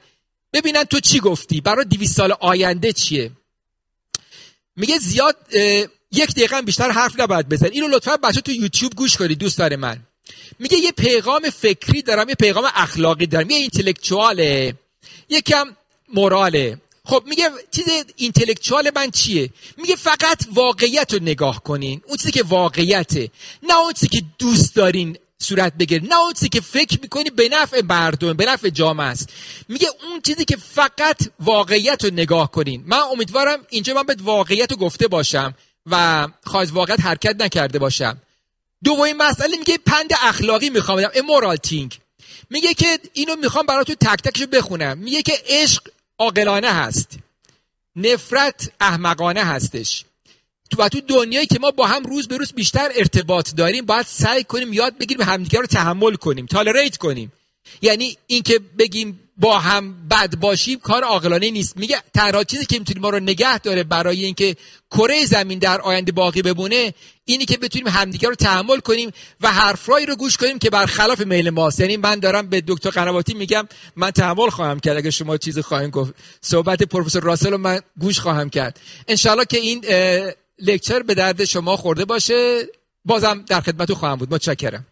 [0.52, 3.30] ببینن تو چی گفتی؟ برای 200 سال آینده چیه؟
[4.76, 5.36] میگه زیاد
[6.12, 9.98] یک دقیقه بیشتر حرف نباید بزن اینو لطفا بچه تو یوتیوب گوش کنید دوست من.
[10.58, 13.50] میگه یه پیغام فکری دارم یه پیغام اخلاقی دارم.
[13.50, 14.74] یه intellectual ه
[15.28, 15.76] یکم
[16.08, 17.84] موراله خب میگه چیز
[18.16, 22.00] اینتלקچوال من چیه؟ میگه فقط واقعیت رو نگاه کنین.
[22.06, 23.30] اون چیزی که واقعیته.
[23.62, 27.48] نه اون چیزی که دوست دارین صورت بگیره نه اون چیزی که فکر می‌کنی به
[27.48, 29.28] نفع مردم به نفع جامعه است.
[29.68, 32.84] میگه اون چیزی که فقط واقعیت رو نگاه کنین.
[32.86, 35.54] من امیدوارم اینجا من به واقعیت رو گفته باشم
[35.86, 38.18] و خواهد واقعیت حرکت نکرده باشم.
[38.84, 41.10] دومین مسئله میگه پند اخلاقی می‌خوام بدم.
[41.14, 41.98] امورال تینگ
[42.50, 44.98] میگه که اینو می‌خوام براتون تک تکشو بخونم.
[44.98, 45.82] میگه که عشق
[46.18, 47.18] عاقلانه هست.
[47.96, 50.04] نفرت احمقانه هستش.
[50.70, 54.06] تو و تو دنیایی که ما با هم روز به روز بیشتر ارتباط داریم باید
[54.06, 57.32] سعی کنیم یاد بگیریم همدیگه رو تحمل کنیم تالریت کنیم.
[57.82, 61.76] یعنی اینکه بگیم با هم بد باشیم کار عاقلانه نیست.
[61.76, 64.56] میگه تنها چیزی که می‌تونیم ما رو نگه داره برای اینکه
[64.90, 66.94] کره زمین در آینده باقی بمونه
[67.24, 69.10] اینی که بتونیم همدیگه رو تحمل کنیم
[69.40, 71.80] و حرفایی رو گوش کنیم که برخلاف میل ماست.
[71.80, 75.90] یعنی من دارم به دکتر قنواتی میگم من تحمل خواهم کرد اگه شما چیزی خواهیم
[75.90, 76.14] گفت.
[76.40, 78.80] صحبت پروفسور راسل رو من گوش خواهم کرد.
[79.08, 79.84] انشالله که این
[80.58, 82.68] لکچر به درد شما خورده باشه.
[83.04, 84.34] بازم در خدمتتون خواهم بود.
[84.34, 84.86] متشکرم.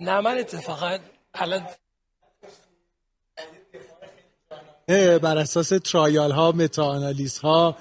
[0.00, 0.98] نه من اتفاقا
[1.34, 1.66] الان
[5.18, 7.76] بر اساس trial ها meta-analysis ها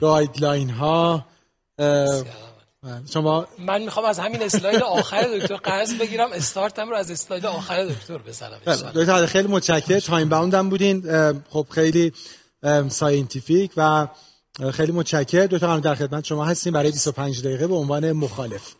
[0.00, 1.26] guideline ها
[3.12, 6.32] شما من می‌خوام از همین اسلاید آخر دکتر قرض بگیرم.
[6.32, 8.58] استارتم رو از اسلاید آخر دکتر بزنم
[8.94, 9.98] دکتر خیلی متشکرم.
[9.98, 11.02] time bound هم بودین.
[11.50, 12.12] خب خیلی
[12.88, 14.08] scientific و
[14.72, 15.46] خیلی متشکرم.
[15.46, 16.72] دکتر در خدمت شما هستیم.
[16.72, 18.74] برای 25 دقیقه به عنوان مخالف.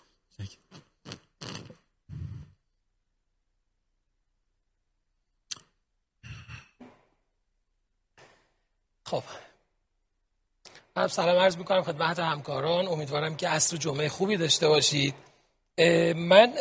[9.11, 9.22] خب.
[10.96, 12.88] من سلام عرض می‌کنم خدمت همکاران.
[12.88, 15.14] امیدوارم که عصر جمعه خوبی داشته باشید.
[16.16, 16.52] من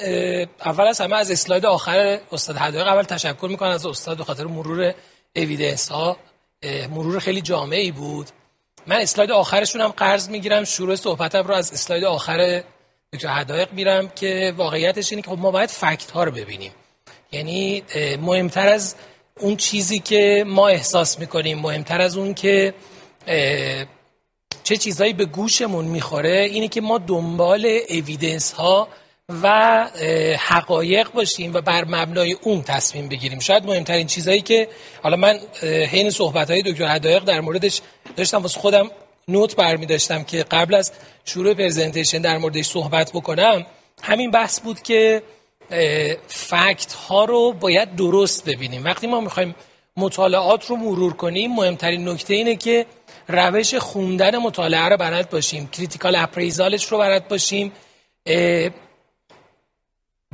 [0.65, 4.43] اول از همه از اسلاید آخر استاد حدایق اول تشکر می‌کنم از استاد به خاطر
[4.43, 4.93] مرور
[5.35, 6.17] اویدنس ها.
[6.89, 8.27] مرور خیلی جامعی بود.
[8.87, 10.63] من اسلاید آخرشون هم قرض می‌گیرم.
[10.63, 12.63] شروع صحبتم رو از اسلاید آخر
[13.13, 16.71] دکتر حدایق میرم که واقعیتش اینه که خب ما باید فکت ها رو ببینیم.
[17.31, 17.83] یعنی
[18.21, 18.95] مهمتر از
[19.39, 22.73] اون چیزی که ما احساس می‌کنیم مهمتر از اون که
[24.63, 28.87] چه چیزهایی به گوشمون می‌خوره اینه که ما دنبال اویدنس ها
[29.43, 29.87] و
[30.39, 33.39] حقایق باشیم و بر مبنای اون تصمیم بگیریم.
[33.39, 34.67] شاید مهمترین چیزهایی که
[35.03, 37.81] حالا من حین صحبت های دکتر حدایق در موردش
[38.17, 38.91] داشتم واسه خودم
[39.27, 40.91] نوت برمی داشتم که قبل از
[41.25, 43.65] شروع پرزنتیشن در موردش صحبت بکنم
[44.01, 45.21] همین بحث بود که
[46.27, 48.85] fact ها رو باید درست ببینیم.
[48.85, 49.55] وقتی ما می‌خوایم
[49.97, 52.85] مطالعات رو مرور کنیم مهمترین نکته اینه که
[53.27, 57.71] روش خوندن مطالعه رو بلد باشیم critical appraisal ش رو بلد باشیم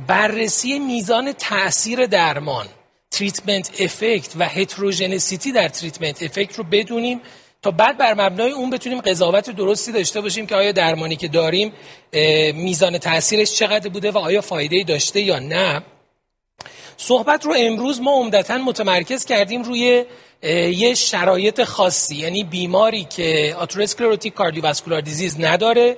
[0.06, 2.66] بررسی میزان تاثیر درمان
[3.10, 7.20] treatment effect و heterogeneity در treatment effect رو بدونیم
[7.66, 11.72] تا بعد بر مبنای اون بتونیم قضاوت درستی داشته باشیم که آیا درمانی که داریم
[12.54, 15.82] میزان تاثیرش چقدر بوده و آیا فایده داشته یا نه.
[16.96, 20.04] صحبت رو امروز ما عمدتا متمرکز کردیم روی
[20.72, 25.96] یه شرایط خاصی یعنی بیماری که آتروسکلروتیک کاردیوواسکولار دیزیز نداره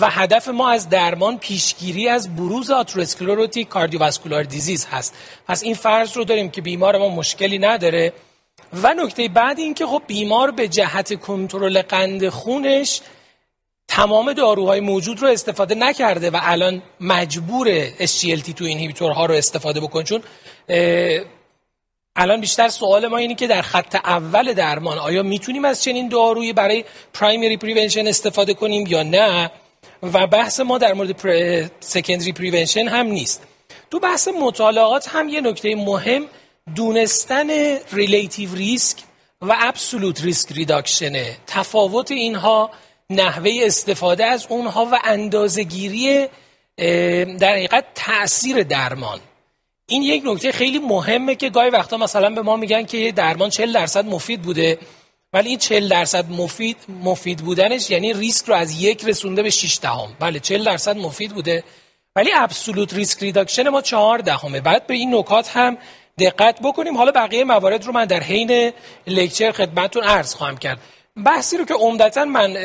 [0.00, 5.14] و هدف ما از درمان پیشگیری از بروز آتروسکلروتیک کاردیوواسکولار دیزیز هست.
[5.48, 8.12] پس این فرض رو داریم که بیمار ما مشکلی نداره.
[8.82, 13.00] و نکته بعد این که خب بیمار به جهت کنترل قند خونش
[13.88, 20.04] تمام داروهای موجود رو استفاده نکرده و الان مجبور SGLT2 inhibitor ها رو استفاده بکنه
[20.04, 20.22] چون
[22.16, 26.52] الان بیشتر سوال ما اینه که در خط اول درمان آیا می‌تونیم از چنین دارویی
[26.52, 26.84] برای
[27.14, 29.50] primary prevention استفاده کنیم یا نه؟
[30.02, 33.42] و بحث ما در مورد secondary prevention هم نیست.
[33.90, 36.26] تو بحث مطالعات هم یه نکته مهم
[36.74, 37.50] دونستن
[37.92, 38.98] relative risk
[39.42, 42.70] و absolute risk reduction ه تفاوت اینها
[43.10, 46.26] نحوه استفاده از اونها و اندازه‌گیری
[47.38, 49.20] در حقیقت تاثیر درمان.
[49.86, 53.72] این یک نکته خیلی مهمه که گاهی وقتا مثلا به ما میگن که درمان 40
[53.72, 54.78] درصد مفید بوده
[55.32, 59.78] ولی این 40 درصد مفید مفید بودنش یعنی ریسک رو از یک رسونده به 6
[59.82, 60.16] دهم.
[60.20, 61.64] بله 40 درصد مفید بوده
[62.16, 64.60] ولی absolute risk reduction ما 4 دهمه.
[64.60, 65.78] بعد به این نکات هم
[66.18, 66.96] دقت بکنیم.
[66.96, 68.72] حالا بقیه موارد رو من در حین
[69.06, 70.78] lecture خدمتتون عرض خواهم کرد.
[71.26, 72.56] بحثی رو که عمدتا من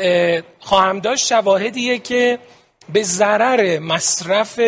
[0.60, 2.38] خواهم داشت شواهدیه که
[2.92, 4.60] به ضرر مصرف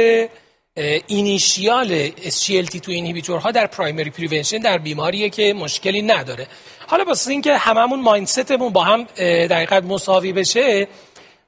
[1.06, 6.46] initial SGLT2 inhibitor ها در primary prevention در بیماریه که مشکلی نداره.
[6.86, 10.88] حالا واسه اینکه هممون mindset مون با هم دقیقا مساوی بشه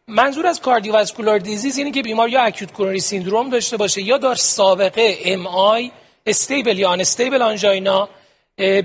[0.08, 4.34] منظور از cardiovascular disease اینه که بیمار یا acute coronary syndrome داشته باشه یا دار
[4.34, 5.46] سابقه ام
[6.26, 8.08] stable یا stable angina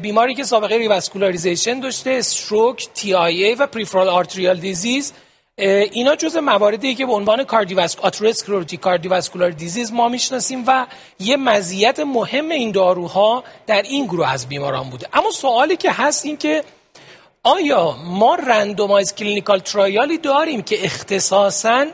[0.02, 5.14] بیماری که سابقه revascularization داشته stroke TIA و peripheral arterial disease
[5.58, 10.86] اینا جز مواردی که به عنوان cardiovasc atherosclerotic cardiovascular disease ما می‌شناسیم و
[11.20, 16.26] یه مزیت مهم این داروها در این گروه از بیماران بوده اما سوالی که هست
[16.26, 16.64] این که
[17.44, 21.86] آیا ما randomized clinical trial ی داریم که اختصاصا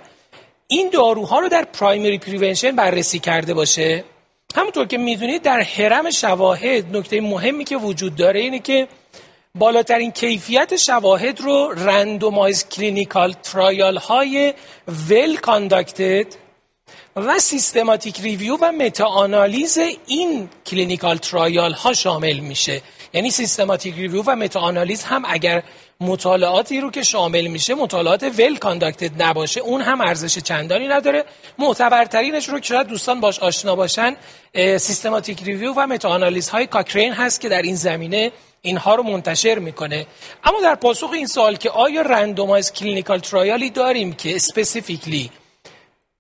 [0.68, 4.04] این داروها رو در primary prevention بررسی کرده باشه
[4.56, 8.88] همونطور که می‌دونید در هرم شواهد نکته مهمی که وجود داره اینه که
[9.56, 14.54] بالاترین کیفیت شواهد رو randomized clinical trial های
[15.10, 16.28] well conducted
[17.16, 19.78] و systematic review و meta-analysis
[20.08, 22.82] این clinical trial ها شامل میشه.
[23.16, 25.64] یعنی systematic review و meta-analysis هم اگر
[26.00, 31.26] مطالعاتی رو که شامل میشه مطالعات well conducted نباشه اون هم ارزش چندانی نداره.
[31.58, 34.16] معتبرترینش رو که شاید دوستان باهاش آشنا باشن
[34.56, 39.60] systematic review و meta analysis های Cochrane هست که در این زمینه اینها رو منتشر
[39.60, 40.06] می‌کنه.
[40.44, 45.32] اما در پاسخ این سوال که آیا randomized clinical trial ی داریم که specifically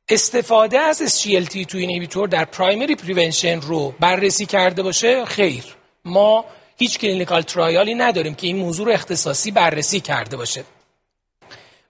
[0.09, 5.63] استفاده از SGLT2 inhibitor در primary prevention رو بررسی کرده باشه؟ خیر.
[6.05, 6.45] ما
[6.77, 10.63] هیچ clinical trial ی نداریم که این موضوع رو اختصاصی بررسی کرده باشه.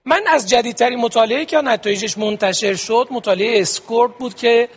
[0.04, 4.68] من از جدیدترین مطالعه که نتایجش منتشر شد مطالعه SCORED بود که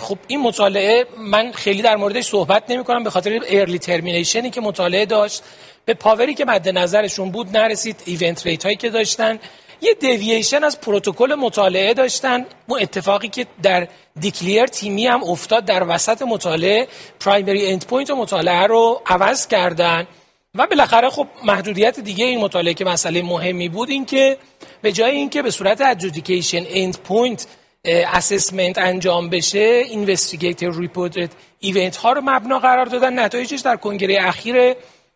[0.00, 4.50] خب این مطالعه من خیلی در موردش صحبت نمی کنم به خاطر early termination ی
[4.50, 5.42] که مطالعه داشت.
[5.84, 9.38] به power ی که مد نظرشون بود نرسید event rate هایی که داشتن.
[9.84, 12.46] یه دیوییشن از پروتکل مطالعه داشتن.
[12.66, 13.88] اون اتفاقی که در
[14.20, 16.88] DECLARE-TIMI هم افتاد در وسط مطالعه
[17.20, 20.06] primary end point مطالعه رو عوض کردن.
[20.54, 24.36] و بالاخره خب محدودیت دیگه این مطالعه که مسئله مهمی بود این که
[24.82, 27.46] به جای اینکه به صورت adjudication end point
[27.84, 33.18] assessment انجام بشه investigator reported event ها رو مبنا قرار دادن.
[33.18, 34.74] نتایجش در کنگره اخیر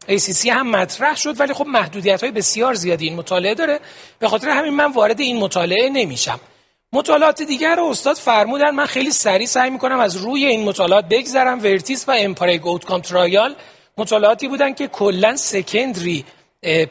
[0.09, 3.81] ACC هم مطرح شد ولی خب محدودیت های بسیار زیادی این مطالعه داره.
[4.19, 6.41] به خاطر همین من وارد این مطالعه نمیشم.
[6.93, 11.63] مطالعات دیگر رو استاد فرمودن من خیلی سریع سعی می‌کنم از روی این مطالعات بگذرم.
[11.63, 13.55] VERTIS و EMPA-REG OUTCOME trial
[13.99, 16.25] مطالعاتی بودن که کلا secondary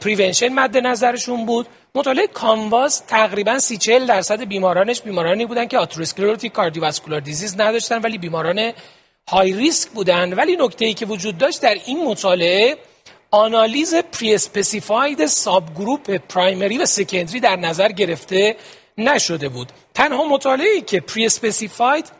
[0.00, 1.66] prevention مد نظرشون بود.
[1.94, 8.18] مطالعه CANVAS تقریبا سی 40 درصد بیمارانش بیمارانی بودن که atherosclerotic cardiovascular disease نداشتن ولی
[8.18, 8.72] بیماران
[9.28, 10.32] high risk بودن.
[10.32, 12.76] ولی نکته ای که وجود داشت در این مطالعه
[13.30, 18.56] آنالیز pre-specified subgroup primary و secondary در نظر گرفته
[18.98, 19.68] نشده بود.
[19.94, 22.12] تنها مطالعه ای که pre-specified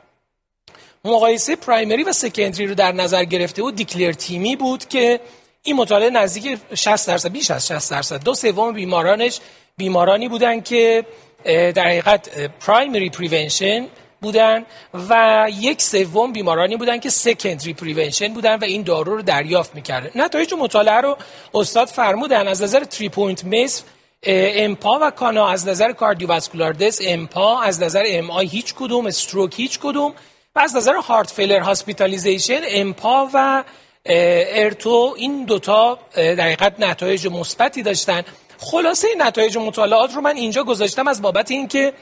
[1.05, 5.21] مقایسه primary و secondary رو در نظر گرفته بود DECLARE-TIMI بود که
[5.63, 8.25] این مطالعه نزدیک 60 درصد بیش از 60 درصد.
[8.25, 9.41] دو سوم بیمارانش
[9.77, 11.05] بیمارانی بودن که
[11.45, 13.87] در حقیقت primary prevention
[14.21, 14.65] بودن
[15.09, 20.11] و یک سوم بیمارانی بودن که secondary prevention بودن و این دارو رو دریافت می‌کردن.
[20.15, 21.17] نتایج مطالعه رو
[21.55, 22.49] استاد فرمودن.
[22.49, 23.83] از نظر 3 point MACE
[24.23, 29.79] امپا و کانا از نظر cardiovascular death امپا از نظر MI هیچ کدوم stroke هیچ
[29.79, 30.15] کدوم.
[30.57, 33.65] و از نظر heart failure hospitalization امپا و
[34.07, 38.23] ارتو این دوتا در حقیقت نتایج مثبتی داشتن.
[38.59, 41.93] خلاصه نتایج مطالعات رو من اینجا گذاشتم از بابت اینکه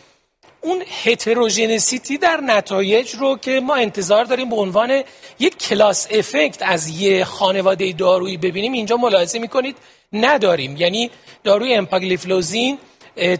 [0.66, 5.02] اون heterogeneity در نتایج رو که ما انتظار داریم به عنوان
[5.38, 9.76] یک class effect از یه خانواده دارویی ببینیم اینجا ملاحظه می‌کنید
[10.12, 10.76] نداریم.
[10.76, 11.10] یعنی
[11.44, 12.78] داروی امپاگلیفلوزین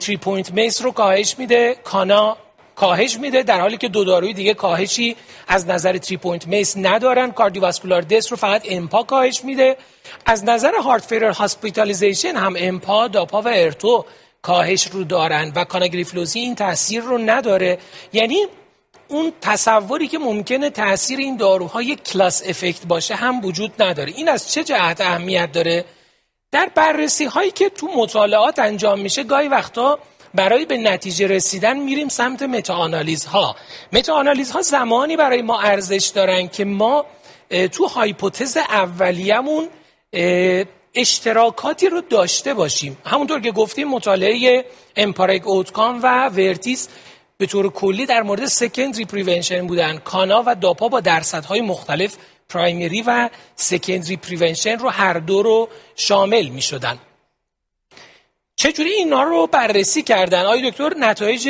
[0.01, 2.37] 3 point MACE رو کاهش میده کانا
[2.77, 5.17] کاهش میده در حالی که دو داروی دیگه کاهشی
[5.49, 7.33] از نظر 3 point MACE ندارن.
[7.33, 9.77] cardiovascular death رو فقط امپا کاهش میده.
[10.27, 14.05] از نظر heart failure hospitalization هم امپا داپا و ارتو
[14.47, 17.79] کاهش رو دارن و کاناگلیفلوزین این تاثیر رو نداره.
[18.13, 18.47] یعنی
[19.09, 24.13] اون تصوری که ممکنه تاثیر این داروها کلاس افکت باشه هم وجود نداره.
[24.17, 25.85] این از چه جهت اهمیت داره؟
[26.53, 29.99] در بررسی هایی که تو مطالعات انجام میشه گاهی وقتا
[30.35, 33.57] برای به نتیجه رسیدن میریم سمت متاانالیز ها
[33.93, 37.07] متاانالیز ها زمانی برای ما ارزش دارن که ما
[37.73, 39.69] تو هایپوتز اولیه‌مون
[40.97, 42.97] اشتراکاتی رو داشته باشیم.
[43.05, 44.65] همونطور که گفتیم مطالعه
[44.97, 46.89] EMPA-REG OUTCOME و VERTIS
[47.39, 49.99] به طور کلی در مورد secondary prevention بودن.
[49.99, 52.17] کانا و داپا با درصدهای مختلف
[52.49, 56.99] primary و secondary prevention رو هر دو رو شامل می شدن
[58.59, 61.47] چجوری اینا رو بررسی کردن؟ آقای دکتر نتایج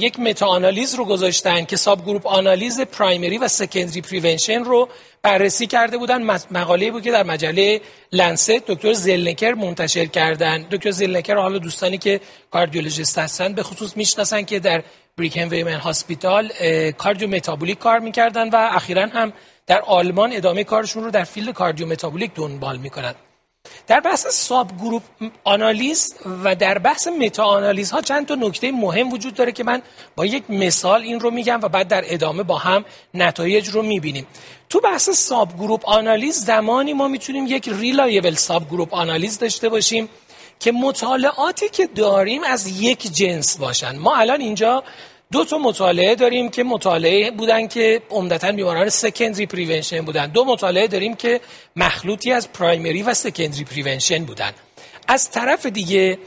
[0.00, 4.88] یک meta analysis رو گذاشتن که subgroup analysis primary و secondary prevention رو
[5.24, 6.22] بررسی کرده بودن.
[6.50, 7.80] مقاله بود که در مجله
[8.12, 10.62] Lancet دکتر Zelniker منتشر کردن.
[10.70, 12.20] دکتر Zelniker حالا دوستانی که
[12.50, 14.82] cardiologist هستن به خصوص می‌شناسن که در
[15.18, 16.48] Brigham and Women's
[16.98, 19.32] Hospital cardiometabolic کار می‌کردن و اخیرا هم
[19.66, 23.14] در آلمان ادامه کارشون رو در field cardiometabolic دنبال می‌کنن.
[23.86, 25.02] در بحث subgroup
[25.44, 26.14] analysis
[26.44, 29.82] و در بحث meta analysis ها چند تا نکته مهم وجود داره که من
[30.16, 34.26] با یک مثال این رو میگم و بعد در ادامه با هم نتایج رو می‌بینیم.
[34.74, 40.08] تو بحث subgroup analysis زمانی ما می‌تونیم یک reliable subgroup analysis داشته باشیم
[40.60, 43.96] که مطالعاتی که داریم از یک جنس باشن.
[43.96, 44.84] ما الان اینجا
[45.32, 50.26] دو تا مطالعه داریم که مطالعه بودن که عمدتا بیماران secondary prevention بودن.
[50.26, 51.40] دو مطالعه داریم که
[51.76, 54.52] مخلوطی از primary و secondary prevention بودن.
[55.08, 56.18] از طرف دیگه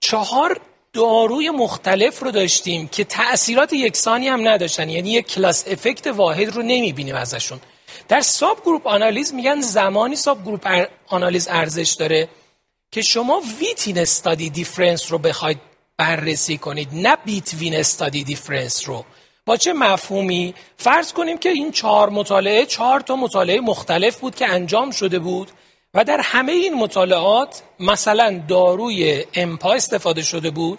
[0.00, 0.60] چهار
[0.92, 4.88] داروی مختلف رو داشتیم که تأثیرات یکسانی هم نداشتن.
[4.88, 7.60] یعنی یک class effect واحد رو نمی‌بینیم ازشون.
[8.08, 12.28] در subgroup analysis میگن زمانی subgroup analysis ارزش داره
[12.90, 15.58] که شما within study difference رو بخواید
[15.96, 19.04] بررسی کنید نه between study difference رو.
[19.46, 24.48] با چه مفهومی؟ فرض کنیم که این چهار مطالعه چهار تا مطالعه مختلف بود که
[24.48, 25.50] انجام شده بود
[25.94, 30.78] و در همه این مطالعات مثلا داروی امپا استفاده شده بود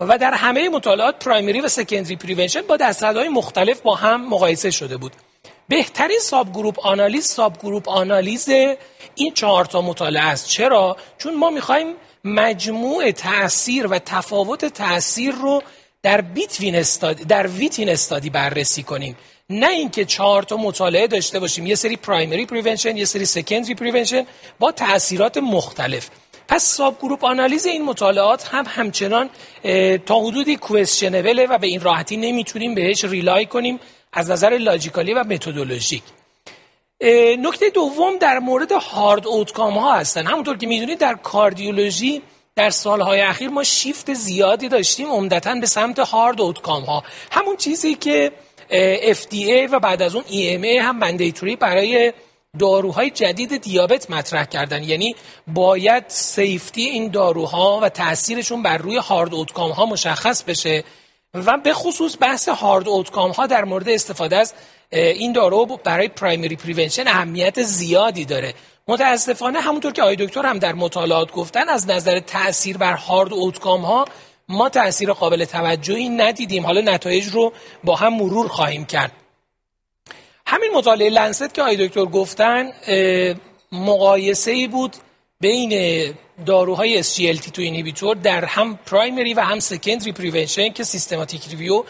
[0.00, 4.96] و در همه مطالعات primary و secondary prevention با درصدهای مختلف با هم مقایسه شده
[4.96, 5.12] بود.
[5.72, 8.48] بهترین subgroup analysis subgroup analysis
[9.14, 10.48] این چهار تا مطالعه است.
[10.48, 11.94] چرا؟ چون ما می‌خوایم
[12.24, 15.62] مجموع تاثیر و تفاوت تاثیر رو
[16.02, 19.16] در between study در within study بررسی کنیم.
[19.50, 21.66] نه اینکه چهار تا مطالعه داشته باشیم.
[21.66, 24.26] یه سری primary prevention یه سری secondary prevention
[24.58, 26.10] با تاثیرات مختلف.
[26.48, 29.30] پس subgroup analysis این مطالعات هم همچنان
[30.06, 33.80] تا حدودی questionable ه و به این راحتی نمی‌تونیم بهش rely کنیم.
[34.12, 36.02] از نظر لاجیکالی و متدولوژیک.
[37.38, 40.26] نکته دوم در مورد هارد اوتکام ها هستن.
[40.26, 42.22] همونطور که می‌دونید در کاردیولوژی
[42.56, 47.04] در سالهای اخیر ما شیفت زیادی داشتیم عمدتا به سمت هارد اوتکام ها.
[47.30, 48.32] همون چیزی که
[49.12, 52.12] FDA و بعد از اون EMA هم مندیتوری برای
[52.58, 54.82] داروهای جدید دیابت مطرح کردن.
[54.82, 60.84] یعنی باید سیفتی این داروها و تاثیرشون بر روی هارد اوتکام ها مشخص بشه.
[61.34, 64.54] و به خصوص بحث hard outcome ها در مورد استفاده از
[64.90, 68.54] این دارو برای primary prevention اهمیت زیادی داره.
[68.88, 73.80] متاسفانه همونطور که آقای دکتر هم در مطالعات گفتن از نظر تاثیر بر hard outcome
[73.80, 74.04] ها
[74.48, 76.66] ما تاثیر قابل توجهی ندیدیم.
[76.66, 77.52] حالا نتایج رو
[77.84, 79.12] با هم مرور خواهیم کرد.
[80.46, 82.72] همین مطالعه Lancet که آقای دکتر گفتن
[83.72, 84.96] مقایسه ای بود
[85.40, 85.72] بین
[86.46, 91.84] داروهای SGLT two inhibitor در هم primary و هم secondary prevention که systematic review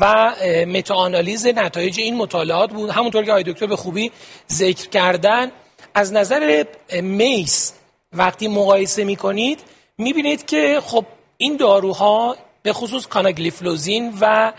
[0.00, 0.34] و
[0.66, 2.90] متاانالیز نتایج این مطالعات بود.
[2.90, 4.12] همونطور که آقای دکتر به خوبی
[4.52, 5.50] ذکر کردن
[5.94, 6.64] از نظر
[7.02, 7.72] MACE
[8.12, 9.60] وقتی مقایسه می‌کنید
[9.98, 11.04] می‌بینید که خب
[11.36, 14.52] این داروها به خصوص کاناگلیفلوزین و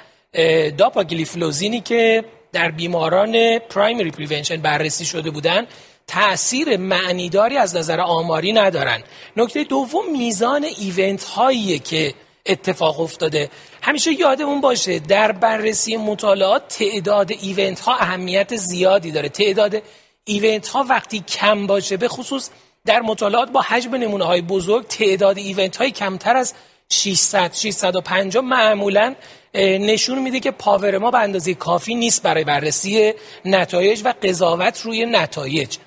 [0.78, 5.68] داپاگلیفلوزینی که در بیماران primary prevention بررسی شده بودن
[6.08, 9.04] تأثیر معنیداری از نظر آماری ندارن.
[9.38, 12.14] نکته دوم میزان event هایی که
[12.46, 13.50] اتفاق افتاده.
[13.82, 19.30] همیشه یادمون باشه در بررسی مطالعات تعداد event ها اهمیت زیادی داره.
[19.30, 19.82] تعداد
[20.26, 22.50] event ها وقتی کم باشه به خصوص
[22.86, 26.54] در مطالعات با حجم نمونه های بزرگ تعداد event های کمتر از
[26.90, 29.16] 600 650 معمولا
[29.56, 33.14] نشون میده که power ما به اندازه کافی نیست برای بررسی
[33.46, 35.78] نتایج و قضاوت روی نتایج.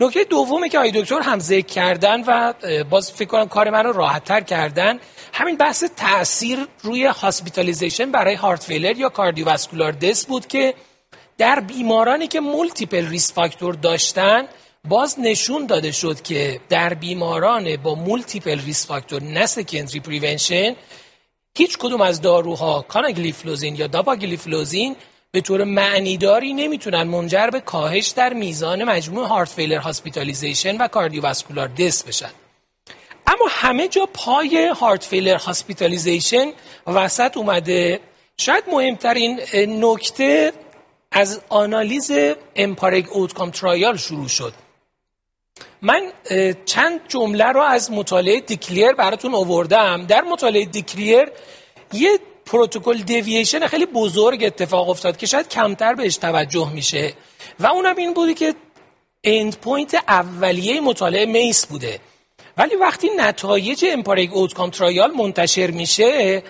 [0.00, 2.52] نکته دومی که آقای دکتر هم ذکر کردن و
[2.84, 5.00] باز فکر کنم کار من رو راحت تر کردن
[5.32, 10.74] همین بحث تاثیر روی hospitalization برای heart failure یا cardiovascular death بود که
[11.38, 14.44] در بیمارانی که multiple risk factor داشتن
[14.88, 20.76] باز نشون داده شد که در بیماران با multiple risk factor نه secondary prevention
[21.56, 24.96] هیچ کدوم از داروها کاناگلیفلوزین یا داپاگلیفلوزین
[25.32, 31.68] به طور معنیداری نمی‌تونن منجر به کاهش در میزان مجموع heart failure hospitalization و cardiovascular
[31.68, 32.30] death بشن.
[33.26, 36.52] اما همه جا پای heart failure hospitalization
[36.86, 38.00] وسط اومده.
[38.36, 40.52] شاید مهمترین نکته
[41.12, 42.10] از آنالیز
[42.56, 44.52] EMPA-REG OUTCOME trial شروع شد.
[45.82, 46.12] من
[46.64, 50.06] چند جمله رو از مطالعه DECLARE براتون آوردم.
[50.06, 51.28] در مطالعه DECLARE
[51.92, 52.18] یه
[52.50, 57.12] protocol deviation خیلی بزرگ اتفاق افتاد که شاید کمتر بهش توجه میشه.
[57.60, 58.54] و اونم این بوده که
[59.24, 62.00] end point اولیه مطالعه MACE بوده.
[62.56, 66.42] ولی وقتی نتایج EMPA-REG OUTCOME trial منتشر میشه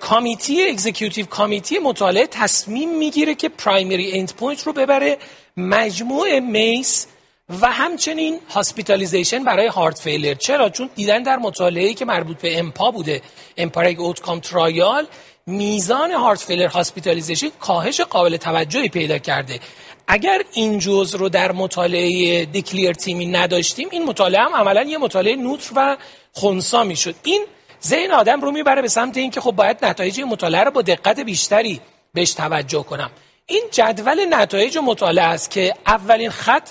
[0.00, 5.18] committee executive committee مطالعه تصمیم می‌گیره که primary end point رو ببره.
[5.56, 7.06] مجموع MACE
[7.50, 12.90] و همچنین hospitalization برای heart failure چرا؟ چون دیدن در مطالعه‌ای که مربوط به امپا
[12.90, 13.22] بوده
[13.56, 15.06] EMPA-REG OUTCOME trial
[15.46, 19.60] میزان heart failure hospitalization کاهش قابل توجهی پیدا کرده.
[20.06, 25.72] اگر این جزء رو در مطالعه DECLARE-TIMI نداشتیم این مطالعه هم عملا یه مطالعه نوتر
[25.76, 25.96] و
[26.32, 27.14] خونسا می‌شد.
[27.22, 27.44] این
[27.84, 31.80] ذهن آدم رو می‌بره به سمت اینکه خب باید نتایج مطالعه رو با دقت بیشتری
[32.14, 33.10] بهش توجه کنم.
[33.46, 36.68] این جدول نتایج مطالعه است که اولین خط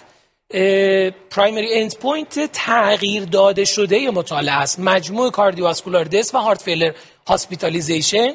[1.29, 4.79] primary end point تغییر داده شده مطالعه است.
[4.79, 6.91] مجموع cardiovascular death و heart failure
[7.27, 8.33] hospitalization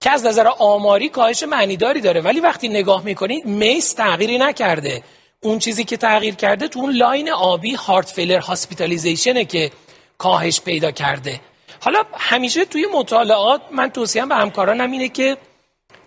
[0.00, 2.20] که از نظر آماری کاهش معنیداری داره.
[2.20, 5.02] ولی وقتی نگاه می‌کنید MACE تغییری نکرده.
[5.40, 9.70] اون چیزی که تغییر کرده تو اون line آبی heart failure hospitalization ه که
[10.18, 11.40] کاهش پیدا کرده.
[11.80, 15.36] حالا همیشه توی مطالعات من توصیم به همکارانم اینه که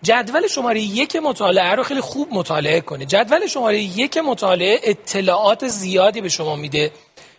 [0.03, 3.05] جدول شماره یک مطالعه رو خیلی خوب مطالعه کنه.
[3.05, 6.91] جدول شماره یک مطالعه اطلاعات زیادی به شما میده.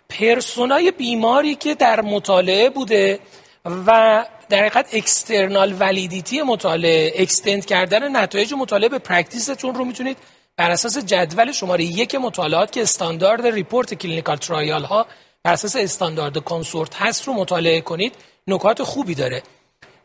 [0.09, 3.19] persona ی بیماری که در مطالعه بوده
[3.65, 10.17] و در حقیقت external validity مطالعه extend کردن نتایج مطالعه به practice تون رو می‌تونید.
[10.57, 15.07] بر اساس جدول شماره یک مطالعات که استاندارد report clinical trial ها
[15.43, 18.15] بر اساس استاندارد CONSORT هست رو مطالعه کنید
[18.47, 19.43] نکات خوبی داره.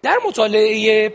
[0.01, 1.13] در مطالعه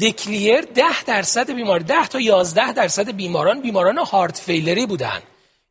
[0.00, 5.22] DECLARE ده درصد بیمار ده تا یازده درصد بیماران بیماران heart failure ی بودن.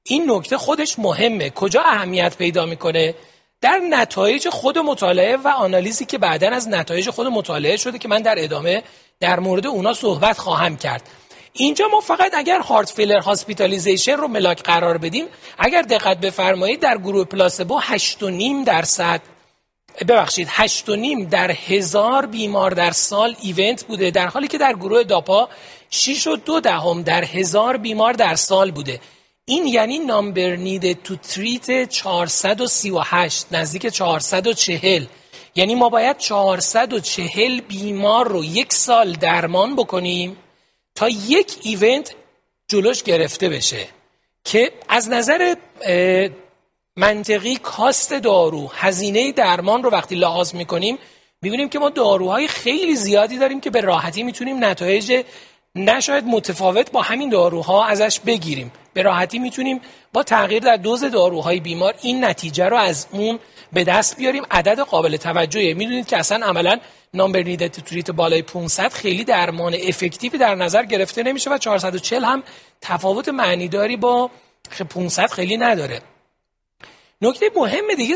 [0.03, 1.49] این نکته خودش مهمه.
[1.49, 3.15] کجا اهمیت پیدا می‌کنه؟
[3.61, 8.21] در نتایج خود مطالعه و آنالیزی که بعدا از نتایج خود مطالعه شده که من
[8.21, 8.83] در ادامه
[9.19, 11.09] در مورد اونا صحبت خواهم کرد.
[11.53, 15.25] اینجا ما فقط اگر heart failure hospitalization رو ملاک قرار بدیم
[15.57, 19.21] اگر دقت بفرمایید در گروه placebo 8.5 درصد
[20.01, 24.73] ببخشید هشت و نیم در هزار بیمار در سال event بوده در حالی که در
[24.73, 25.49] گروه داپا
[25.89, 28.99] 6 و دو دهم در هزار بیمار در سال بوده.
[29.45, 35.05] این یعنی نامبر نید تو تریت 438 نزدیک 440
[35.55, 40.37] یعنی ما باید 440 بیمار رو یک سال درمان بکنیم
[40.95, 42.15] تا یک ایونت
[42.67, 43.87] جلوش گرفته بشه.
[44.43, 45.55] که از نظر
[46.99, 50.97] منطقی کاست دارو هزینه درمان رو وقتی لحاظ می‌کنیم
[51.41, 55.23] می‌بینیم که ما داروهای خیلی زیادی داریم که به راحتی می‌تونیم نتایج
[55.75, 58.71] نشاید متفاوت با همین داروها ازش بگیریم.
[58.93, 59.81] به راحتی می‌تونیم
[60.13, 63.39] با تغییر در دوز داروهای بیمار این نتیجه رو از اون
[63.73, 64.43] به دست بیاریم.
[64.51, 66.79] عدد قابل توجهیه می‌دونید که اصلا عملا
[67.13, 72.43] نامبر نیدت تریت بالای 500 خیلی درمان افکتیوی در نظر گرفته نمیشه و 440 هم
[72.81, 74.29] تفاوت معنیداری با
[74.89, 76.01] 500 خیلی نداره.
[77.21, 78.15] نکته مهم دیگه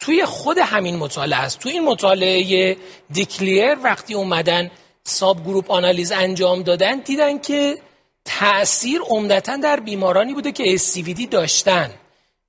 [0.00, 1.58] توی خود همین مطالعه است.
[1.58, 2.76] توی این مطالعه
[3.10, 4.70] DECLARE وقتی اومدن
[5.04, 7.78] subgroup آنالیز انجام دادن دیدن که
[8.24, 11.90] تأثیر عمدتا در بیمارانی بوده که ASCVD داشتن.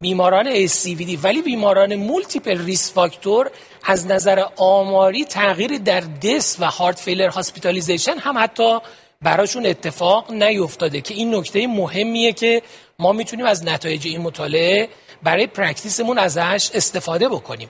[0.01, 3.51] بیماران ASCVD ولی بیماران multiple risk factor
[3.83, 8.79] از نظر آماری تغییر در death و heart failure hospitalization هم حتی
[9.21, 12.61] براشون اتفاق نیفتاده که این نکته مهمیه که
[12.99, 14.89] ما می‌تونیم از نتایج این مطالعه
[15.23, 17.69] برای practice مون ازش استفاده بکنیم.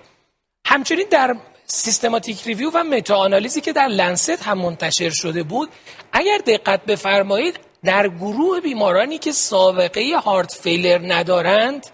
[0.66, 1.36] همچنین در
[1.66, 5.70] systematic review و متا آنالیزی که در Lancet هم منتشر شده بود
[6.12, 11.86] اگر دقت بفرمایید در گروه بیمارانی که سابقه heart failure ندارند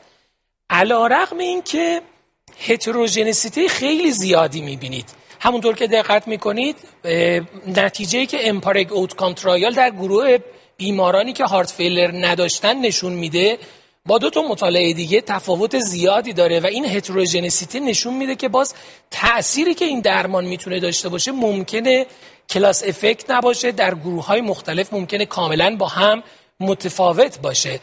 [0.69, 2.01] علی‌رغم این که
[2.67, 5.09] heterogeneity خیلی زیادی می‌بینید.
[5.39, 6.75] همونطور که دقت می‌کنید
[7.67, 10.37] نتیجه که EMPA-REG OUTCOME trial در گروه
[10.77, 13.57] بیمارانی که heart failure نداشتن نشون میده
[14.09, 18.73] با دو تا مطالعه دیگه تفاوت زیادی داره و این heterogeneity نشون میده که باز
[19.11, 22.05] تأثیری که این درمان می‌تونه داشته باشه ممکنه
[22.49, 26.23] class effect نباشه در گروه های مختلف ممکنه کاملا با هم
[26.59, 27.79] متفاوت باشه.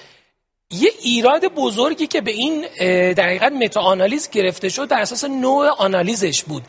[0.70, 2.66] یه ایراد بزرگی که به این
[3.12, 6.62] در حقیقت متا آنالیز گرفته شد در اساس نوع آنالیزش بود.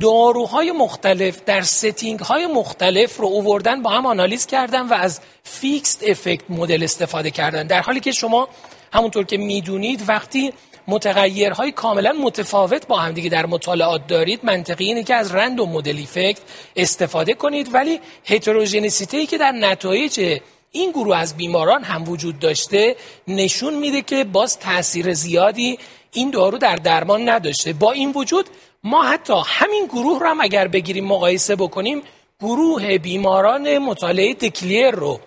[0.00, 6.04] داروهای مختلف در setting های مختلف رو اووردن با هم آنالیز کردن و از fixed
[6.06, 7.66] effect model استفاده کردن.
[7.66, 8.48] در حالی که شما
[8.92, 10.52] همونطور که می‌دونید وقتی
[10.88, 15.66] متغیرهای کاملا متفاوت با هم دیگه در مطالعات دارید منطقی اینه که از رند و
[15.66, 16.40] مدل افکت
[16.76, 17.74] استفاده کنید.
[17.74, 20.40] ولی هتروژنسیتی که در نتایج
[20.72, 22.96] این گروه از بیماران هم وجود داشته
[23.28, 25.78] نشون میده که باز تاثیر زیادی
[26.12, 27.72] این دارو در درمان نداشته.
[27.72, 28.46] با این وجود
[28.84, 32.02] ما حتی همین گروه رو هم اگر بگیریم مقایسه بکنیم
[32.40, 35.20] گروه بیماران مطالعه دکلیر رو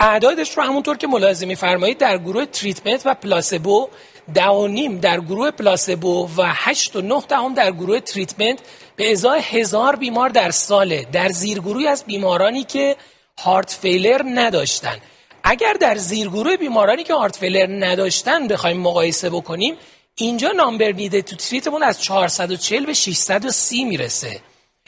[0.00, 3.88] اعدادش رو همونطور که ملاحظه میفرمایید در گروه treatment و placebo
[4.68, 8.58] نیم در گروه placebo و هشت و نه دهم در گروه treatment
[8.96, 11.06] به ازای هزار بیمار در ساله.
[11.12, 12.96] در زیرگروهی از بیمارانی که
[13.38, 14.96] heart failure نداشتن.
[15.44, 19.74] اگر در زیرگروه بیمارانی که heart failure نداشتن بخوایم مقایسه بکنیم
[20.20, 24.40] اینجا number needed to treat مون از 440 به 630 می‌رسه.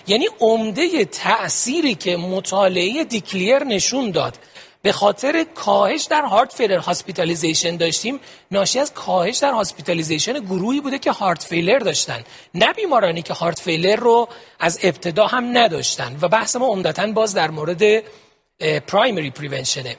[0.06, 4.38] یعنی عمده تأثیری که مطالعه DECLARE نشون داد.
[4.82, 8.20] به خاطر کاهش در heart failure hospitalization داشتیم.
[8.50, 12.24] ناشی از کاهش در hospitalization گروهی بوده که heart failure داشتن.
[12.54, 14.28] نه بیمارانی که heart failure رو
[14.60, 16.18] از ابتدا هم نداشتن.
[16.20, 17.82] و بحث ما عمدتا باز در مورد
[18.86, 19.96] primary prevention ه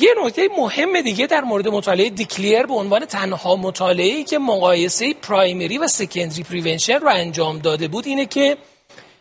[0.00, 5.78] یه نکته مهم دیگه در مورد مطالعه DECLARE به عنوان تنها مطالعه که مقایسه primary
[5.78, 8.56] و secondary prevention رو انجام داده بود اینه که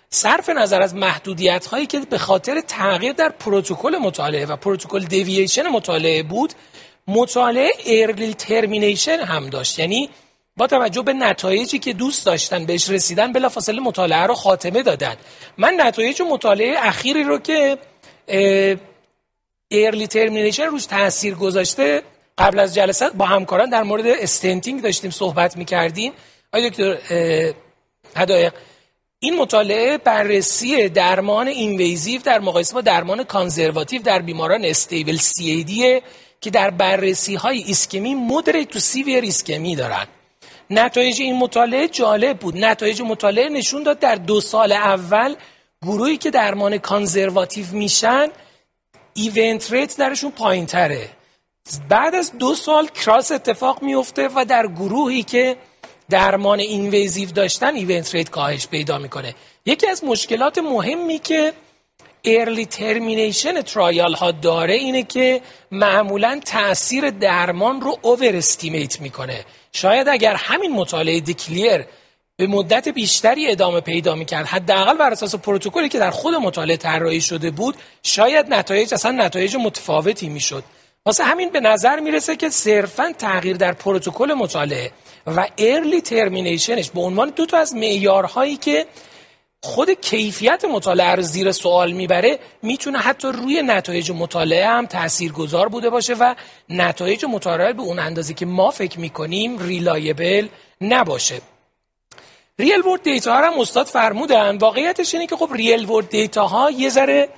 [0.10, 5.68] صرف نظر از محدودیت هایی که به خاطر تغییر در پروتکل مطالعه و protocol deviation
[5.68, 6.54] مطالعه بود
[7.08, 9.80] مطالعه early termination هم داشت.
[9.80, 10.10] یعنی
[10.58, 15.16] با توجه به نتایجی که دوست داشتن بهش رسیدن بلافاصله مطالعه رو خاتمه دادن.
[15.58, 17.78] من نتایج مطالعه اخیری رو که
[19.72, 22.04] early termination روش تاثیر گذاشته
[22.38, 26.14] قبل از جلسه با همکاران در مورد stenting داشتیم صحبت می‌کردیم.
[26.54, 26.98] آیا دکتر
[28.16, 28.54] هدایق
[29.20, 35.92] این مطالعه بررسی درمان اینویزیو در مقایسه با درمان کانزرواتیو در بیماران استیبل سی
[36.42, 40.06] که در بررسی های ایسکمی مدریت تو سیویر ایسکمی دارن.
[40.70, 42.58] نتایج این مطالعه جالب بود.
[42.58, 45.36] نتایج مطالعه نشون داد در دو سال اول
[45.82, 48.28] گروهی که درمان کانزرواتیو میشن
[49.20, 51.10] ایونت ریت درشون پایین تره
[51.90, 55.56] بعد از دو سال cross اتفاق میفته و در گروهی که
[56.10, 59.36] درمان invasive داشتن event rate کاهش پیدا می‌کنه.
[59.66, 61.54] یکی از مشکلات مهمی که
[62.26, 65.42] early termination trial ها داره اینه که
[65.72, 69.46] معمولا تاثیر درمان رو overestimate می‌کنه.
[69.72, 71.86] شاید اگر همین مطالعه DECLARE
[72.40, 74.46] به مدت بیشتری ادامه پیدا می‌کرد.
[74.46, 79.56] حداقل بر اساس پروتکلی که در خود مطالعه طراحی شده بود شاید نتایج اصلا نتایج
[79.56, 80.64] متفاوتی می‌شد.
[81.06, 84.92] واسه همین به نظر می‌رسه که صرفا تغییر در پروتکل مطالعه
[85.28, 88.86] و early termination ش به عنوان دو تا از معیارهایی که
[89.64, 94.88] خود کیفیت مطالعه رو زیر سوال می‌بره می‌تونه حتی روی نتایج مطالعه هم
[95.36, 96.36] گذار بوده باشه و
[96.70, 100.48] نتایج مطالعه به اون اندازه که ما فکر می‌کنیم reliable
[100.82, 101.42] نباشه.
[102.60, 104.58] real world data ها هم استاد فرمودن.
[104.58, 107.30] واقعیتش اینه که خب real world data ها یه ذره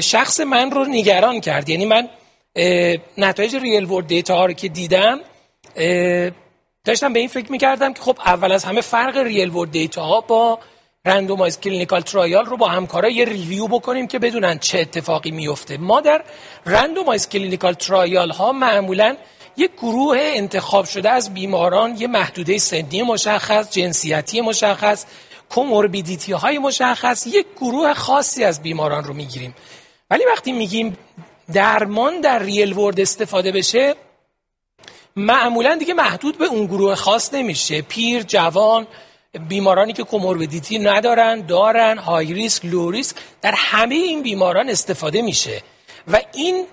[0.00, 1.68] شخص من رو نگران کرد.
[1.68, 2.08] یعنی من
[3.18, 5.20] نتایج real world data ها رو که دیدم
[6.84, 10.20] داشتم به این فکر می‌کردم که خب اول از همه فرق real world data ها
[10.20, 10.58] با
[11.04, 16.00] randomized clinical trial رو با همکارا یه review بکنیم که بدونن چه اتفاقی میفته ما
[16.00, 16.24] در
[16.66, 19.16] randomized clinical trial ها معمولا
[19.56, 25.04] یک گروه انتخاب شده از بیماران یه محدوده سنی مشخص جنسیتی مشخص
[25.50, 29.54] comorbidity های مشخص یک گروه خاصی از بیماران رو می‌گیریم.
[30.10, 30.96] ولی وقتی میگیم
[31.52, 33.94] درمان در real world استفاده بشه
[35.16, 37.82] معمولا دیگه محدود به اون گروه خاص نمیشه.
[37.82, 38.86] پیر جوان
[39.48, 45.62] بیمارانی که comorbidity ندارن دارن high risk low risk در همه این بیماران استفاده میشه.
[46.12, 46.66] و این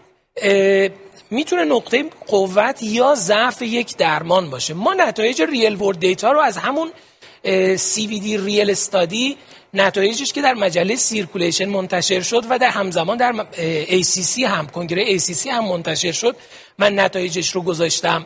[1.30, 4.74] می‌تونه نقطه قوت یا ضعف یک درمان باشه.
[4.74, 6.92] ما نتایج real world data رو از همون
[8.08, 9.38] CVD-REAL study
[9.74, 13.46] نتایجش که در مجله Circulation منتشر شد و در همزمان در
[13.88, 16.36] ACC هم کنگره ACC هم منتشر شد.
[16.78, 18.26] من نتایجش رو گذاشتم.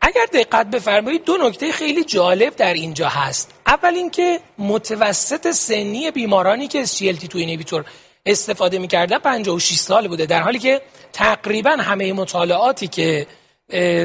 [0.00, 3.50] اگر دقت بفرمایید دو نکته خیلی جالب در اینجا هست.
[3.66, 7.84] اول اینکه متوسط سنی بیمارانی که SGLT2 inhibitor
[8.26, 13.26] استفاده می‌کردن 56 سال بوده در حالی که تقریبا همه مطالعاتی که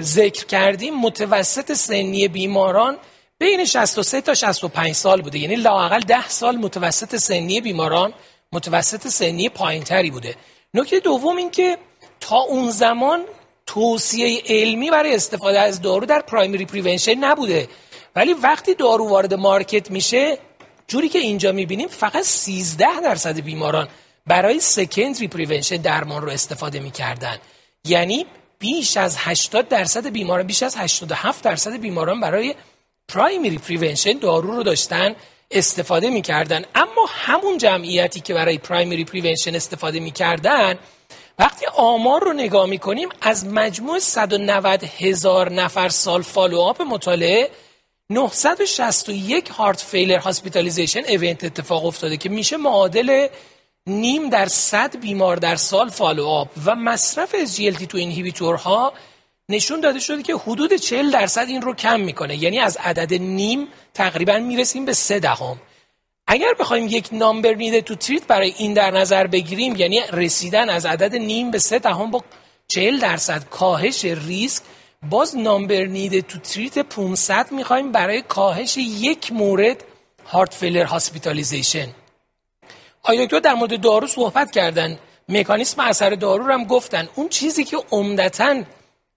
[0.02, 2.98] ذکر کردیم متوسط سنی بیماران
[3.40, 5.40] بین 63 تا 65 سال بوده.
[5.40, 8.14] یعنی لاقل 10 سال متوسط سنی بیماران
[8.52, 10.36] متوسط سنی پایینتری بوده.
[10.74, 11.78] نکته دوم این که
[12.20, 13.26] تا اون زمان
[13.66, 17.68] توصیه علمی برای استفاده از دارو در primary prevention نبوده.
[18.16, 20.38] ولی وقتی دارو وارد market میشه
[20.88, 23.88] جوری که اینجا می‌بینیم فقط 13 درصد بیماران
[24.28, 27.38] برای secondary prevention درمان رو استفاده می‌کردن.
[27.86, 28.26] یعنی
[28.60, 32.56] بیش از 80 درصد بیماران بیش از 87 درصد بیماران برای
[33.08, 35.16] primary prevention دارو رو داشتن
[35.52, 36.66] استفاده می‌کردن.
[36.76, 40.80] اما همون جمعیتی که برای primary prevention استفاده می‌کردن
[41.40, 47.50] وقتی آمار رو نگاه می‌کنیم از مجموع 190 هزار نفر سال follow-up مطالعه
[48.10, 53.28] 961 heart failure hospitalization event اتفاق افتاده که میشه معادل
[53.88, 58.94] نیم در صد بیمار در سال follow-up و مصرف SGLT2 ها
[59.50, 62.44] نشون داده شده که حدود 40 درصد این رو کم می‌کنه.
[62.44, 65.58] یعنی از عدد نیم تقریبا می‌رسیم به سه دهم.
[66.28, 70.86] اگر بخوایم یک number needed to treat برای این در نظر بگیریم یعنی رسیدن از
[70.86, 72.24] عدد نیم به سه دهم با
[72.68, 74.64] 40 درصد کاهش ریسک
[75.10, 79.84] باز number needed to treat 500 می‌خوایم برای کاهش یک مورد
[80.26, 81.88] heart failure hospitalization
[83.10, 85.00] آیا دکتر در مورد دارو صحبت کردن.
[85.30, 87.10] مکانیسم اثر دارو رو هم گفتن.
[87.16, 88.64] اون چیزی که عمدتا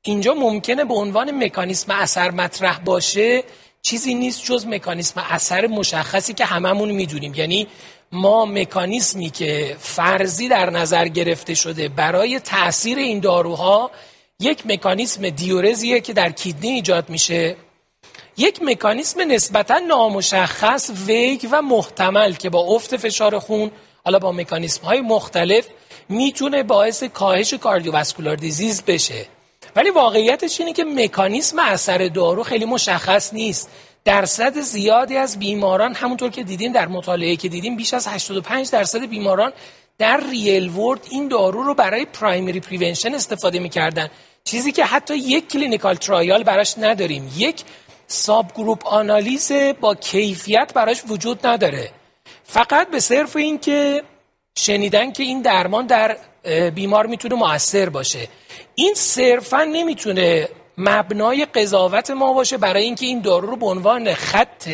[0.03, 3.45] اینجا ممکنه به عنوان مکانیسم اثر مطرح باشه
[3.83, 7.35] چیزی نیست جز مکانیسم اثر مشخصی که هممون می‌دونیم.
[7.35, 7.67] یعنی
[8.13, 13.91] ما مکانیسمی که فرضی در نظر گرفته شده برای تاثیر این داروها
[14.41, 17.57] یک مکانیسم diuresisـه که در kidney ایجاد میشه.
[18.41, 23.71] یک مکانیسم نسبتا نامشخص vague و محتمل که با افت فشار خون
[24.05, 25.67] حالا با مکانیسم های مختلف
[26.09, 29.27] می‌تونه باعث کاهش cardiovascular disease بشه.
[29.77, 33.71] ولی واقعیتش اینه که مکانیسم اثر دارو خیلی مشخص نیست.
[34.05, 39.07] درصد زیادی از بیماران همونطور که دیدیم در مطالعه که دیدیم بیش از 85 درصد
[39.07, 39.53] بیماران
[39.99, 44.11] در real world این دارو رو برای primary prevention استفاده می‌کردن.
[44.45, 47.33] چیزی که حتی یک clinical trial براش نداریم.
[47.37, 47.65] یک
[48.13, 51.91] subgroup آنالیز با کیفیت براش وجود نداره.
[52.45, 54.03] فقط به صرف این که
[54.59, 56.17] شنیدن که این درمان در
[56.75, 58.29] بیمار می‌تونه موثر باشه.
[58.75, 60.49] این صرفا نمی‌تونه
[60.79, 64.69] مبنای قضاوت ما باشه برای اینکه این دارو رو به عنوان خط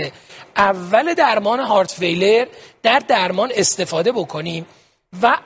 [0.57, 2.47] اول درمان heart failure
[2.83, 4.67] در درمان استفاده بکنیم
[5.23, 5.37] و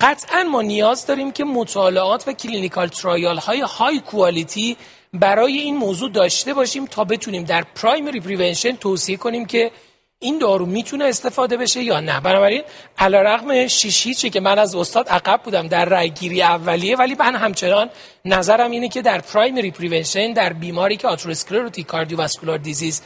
[0.00, 4.76] قطعا ما نیاز داریم که مطالعات و clinical trial های high quality
[5.12, 9.70] برای این موضوع داشته باشیم تا بتونیم در primary prevention توصیه کنیم که
[10.18, 12.20] این دارو می‌تونه استفاده بشه یا نه.
[12.20, 12.62] بنابراین
[12.98, 17.90] علیرغم شیشی که من از استاد عقب بودم در رای گیری اولیه ولی من همچنان
[18.24, 23.02] نظرم اینه که در primary prevention در بیماری که atherosclerotic cardiovascular disease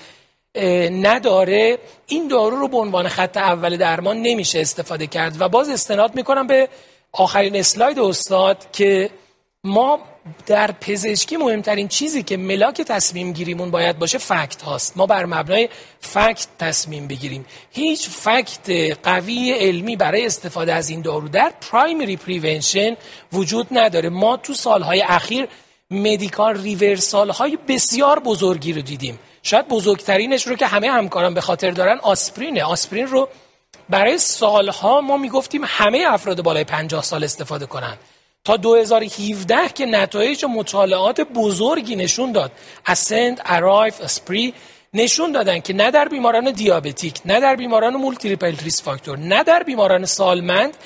[0.90, 5.40] نداره این دارو رو به عنوان خط اول درمان نمیشه استفاده کرد.
[5.40, 6.68] و باز استناد می‌کنم به
[7.12, 9.10] آخرین اسلاید استاد که
[9.64, 10.00] ما
[10.46, 14.96] در پزشکی مهمترین چیزی که ملاک تصمیم گیریمون باید باشه fact هاست.
[14.96, 15.68] ما بر مبنای
[16.00, 17.46] fact تصمیم بگیریم.
[17.70, 18.70] هیچ fact
[19.02, 22.96] قوی علمی برای استفاده از این دارو در primary prevention
[23.32, 24.08] وجود نداره.
[24.08, 25.48] ما تو سالهای اخیر
[25.90, 29.18] medical reversal های بسیار بزرگی رو دیدیم.
[29.42, 32.64] شاید بزرگترینش رو که همه همکاران به خاطر دارن آسپرینه.
[32.64, 33.28] آسپرین رو
[33.88, 37.98] برای سالها ما می‌گفتیم همه افراد بالای 50 سال استفاده کنند
[38.46, 42.52] تا 2017 که نتایج مطالعات بزرگی نشون داد.
[42.86, 44.54] ASCEND ARRIVE ASPREE
[44.94, 49.62] نشون دادن که نه در بیماران دیابتیک نه در بیماران multiple risk factor نه در
[49.62, 50.76] بیماران سالمند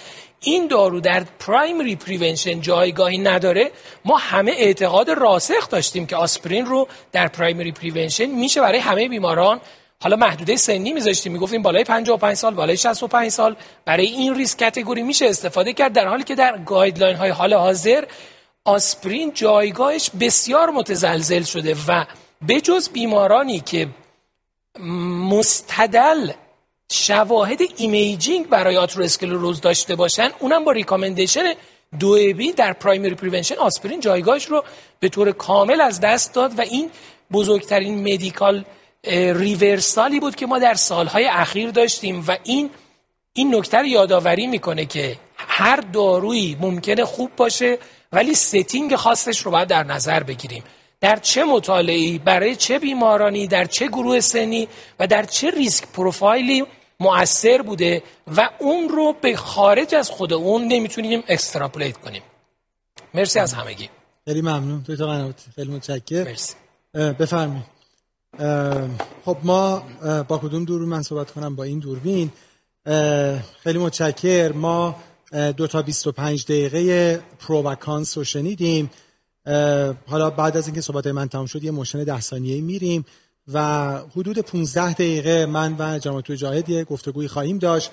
[0.40, 3.70] این دارو در primary prevention جایگاهی نداره.
[4.04, 9.60] ما همه اعتقاد راسخ داشتیم که آسپرین رو در primary prevention میشه برای همه بیماران
[10.02, 13.56] حالا محدوده سنی میذاشتیم می‌گفتیم بالای 55 سال بالای 65 سال.
[13.84, 18.04] برای این risk category میشه استفاده کرد در حالی که در guideline های حال حاضر
[18.64, 22.04] آسپرین جایگاهش بسیار متزلزل شده و
[22.48, 23.88] بجز بیمارانی که
[25.30, 26.30] مستدل
[26.92, 31.54] شواهد imaging برای آتروسکلروز داشته باشن اونم با recommendation
[31.98, 34.64] دو بی در primary prevention آسپرین جایگاهش رو
[35.00, 36.90] به طور کامل از دست داد و این
[37.32, 38.64] بزرگترین medical
[39.04, 42.70] reversal ی بود که ما در سالهای اخیر داشتیم و این
[43.32, 47.78] این نکته یادآوری می‌کنه که هر دارویی ممکنه خوب باشه
[48.12, 50.64] ولی setting خاصش رو باید در نظر بگیریم.
[51.00, 56.55] در چه مطالعی برای چه بیمارانی در چه گروه سنی و در چه risk profile
[56.55, 56.64] ی
[57.00, 58.02] مؤثر بوده
[58.36, 62.22] و اون رو به خارج از خود اون نمی‌تونیم extrapolate کنیم.
[63.14, 63.90] مرسی از همگی.
[64.24, 64.82] خیلی ممنون.
[64.82, 66.24] تو قناتی خیلی متشکرم.
[66.24, 66.54] مرسی.
[66.94, 67.79] بفرمایید.
[69.24, 69.82] خب ما
[70.28, 72.30] با کدوم دوربین من صحبت کنم؟ با این دوربین.
[73.62, 74.96] خیلی متشکر ما
[75.56, 78.90] دو تا 25 دقیقه پرووکانس رو شنیدیم.
[80.06, 83.04] حالا بعد از اینکه صحبت من تمام شد یه موشن ده ثانیه میریم
[83.52, 87.90] و حدود 15 دقیقه من و جماعت جاهد یه گفتگوی خواهیم داشت.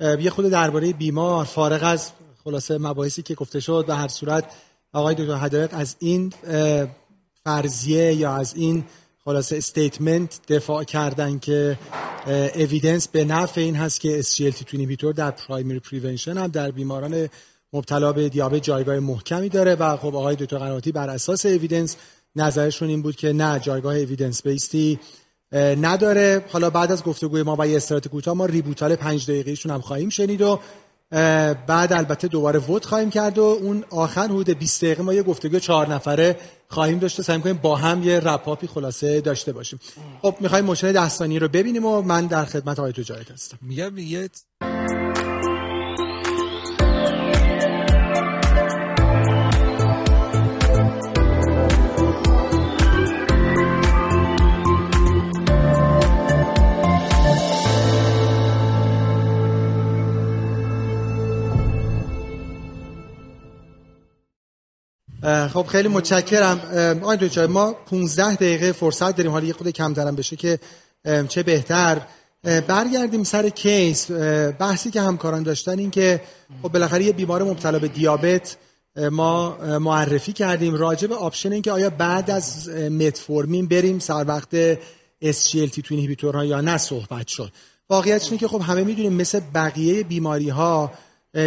[0.00, 2.10] یه خود درباره بیمار فارغ از
[2.44, 4.44] خلاصه مباحثی که گفته شد و هر صورت
[4.92, 6.32] آقای دکتر هدایت از این
[7.44, 8.84] فرضیه یا از این
[9.28, 11.78] خلاصه statement دفاع کردن که
[12.54, 17.28] evidence به نفع این هست که SGLT2 inhibitor در primary prevention هم در بیماران
[17.72, 21.96] مبتلا به دیابت جایگاه محکمی داره و خب آقای دکتر قناتی بر اساس evidence
[22.36, 24.98] نظرشون این بود که نه جایگاه evidence based ی
[25.52, 26.44] نداره.
[26.48, 30.08] حالا بعد از گفتگوی ما با یه استرات کوتاه ما ریبوتال پنج دقیقهشون هم خواهیم
[30.08, 30.60] شنید و
[31.66, 35.58] بعد البته دوباره ووت خواهیم کرد و اون آخر حدود 20 دقیقه ما یه گفتگو
[35.58, 36.36] چهار نفره
[36.68, 39.80] خواهیم داشته سعی کنیم با هم یه رپاپی خلاصه داشته باشیم.
[40.22, 43.58] خب می‌خوایم مشن دستانی رو ببینیم و من در خدمت آقای تجارت هستم.
[43.62, 44.28] میگم یه
[65.52, 66.60] خب خیلی متشکرم.
[67.02, 69.32] آقای دکتر ما 15 دقیقه فرصت داریم.
[69.32, 70.58] حالا یه خود کم دارم بشه که
[71.28, 72.00] چه بهتر.
[72.42, 74.10] برگردیم سر case.
[74.58, 76.20] بحثی که همکاران داشتن این که
[76.62, 78.56] خب بالاخره یه بیمار مبتلا به دیابت
[79.10, 80.74] ما معرفی کردیم.
[80.74, 84.74] راجع به option این که آیا بعد از متفورمین بریم سر وقت
[85.24, 87.52] SGLT2 inhibitor ها یا نه صحبت شد.
[87.90, 90.92] واقعیتش اینه که خب همه می‌دونیم مثل بقیه بیماری ها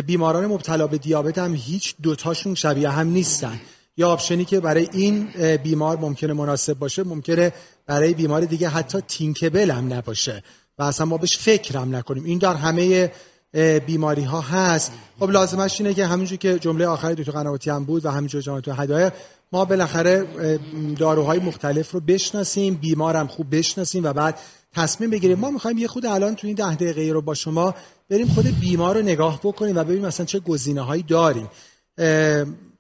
[0.05, 3.59] بیماران مبتلا به دیابت هم هیچ دوتاشون شبیه هم نیستن.
[3.97, 5.27] یا آپشنی که برای این
[5.57, 7.53] بیمار ممکنه مناسب باشه ممکنه
[7.85, 10.43] برای بیمار دیگه حتی تینکبل هم نباشه.
[10.77, 12.23] و اصلا ما بهش فکر هم نکنیم.
[12.23, 13.11] این در همه
[13.85, 14.91] بیماری ها هست.
[15.19, 18.61] خب لازمش اینه که همینجور که جمله آخری دو قنواتی هم بود و همینجور جمله
[18.61, 19.11] تو هدایه
[19.51, 20.27] ما بالاخره
[20.97, 24.39] داروهای مختلف رو بشناسیم بیمارم خوب بشناسیم و بعد
[24.73, 25.39] تصمیم بگیریم.
[25.39, 27.75] ما می‌خوایم یه خود الان تو این ده دقیقه رو با شما
[28.11, 31.49] بریم خود بیمار رو نگاه بکنیم و ببینیم مثلا چه گزینه هایی داریم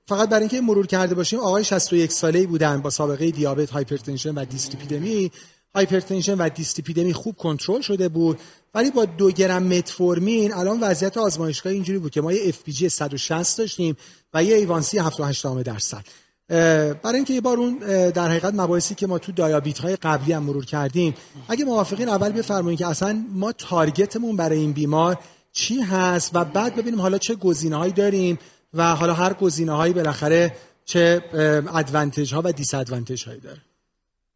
[0.07, 4.45] فقط برای اینکه مرور کرده باشیم آقای 61 ساله بودن با سابقه دیابت hypertension و
[4.45, 5.31] dyslipidemia.
[5.75, 8.39] hypertension و دیستریپیدمی خوب کنترل شده بود
[8.73, 13.57] ولی با دو گرم متفورمین الان وضعیت آزمایشگاه اینجوری بود که ما یه FBS 160
[13.57, 13.97] داشتیم
[14.33, 16.05] و یه A1C 7.8 درصد.
[16.51, 17.77] برای اینکه یه بار اون
[18.09, 21.13] در حقیقت مباحثی که ما تو دیابت های قبلی هم مرور کردیم
[21.47, 25.17] اگه موافقین اول بفرمایید که اصلا ما تارگتمون برای این بیمار
[25.53, 28.39] چی هست و بعد ببینیم حالا چه گزینه‌هایی داریم
[28.73, 30.55] و حالا هر گزینه‌هایی بالاخره
[30.85, 31.23] چه
[31.73, 33.61] ادوانتج ها و دیس ادوانتج هایی داره.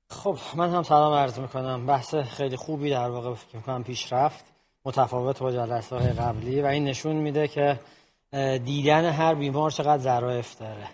[0.09, 1.85] خب من هم سلام عرض می‌کنم.
[1.85, 4.45] بحث خیلی خوبی در واقع فکر می‌کنم پیش رفت
[4.85, 7.79] متفاوت با جلسه های قبلی و این نشون میده که
[8.65, 10.87] دیدن هر بیمار چقدر ظرافت داره.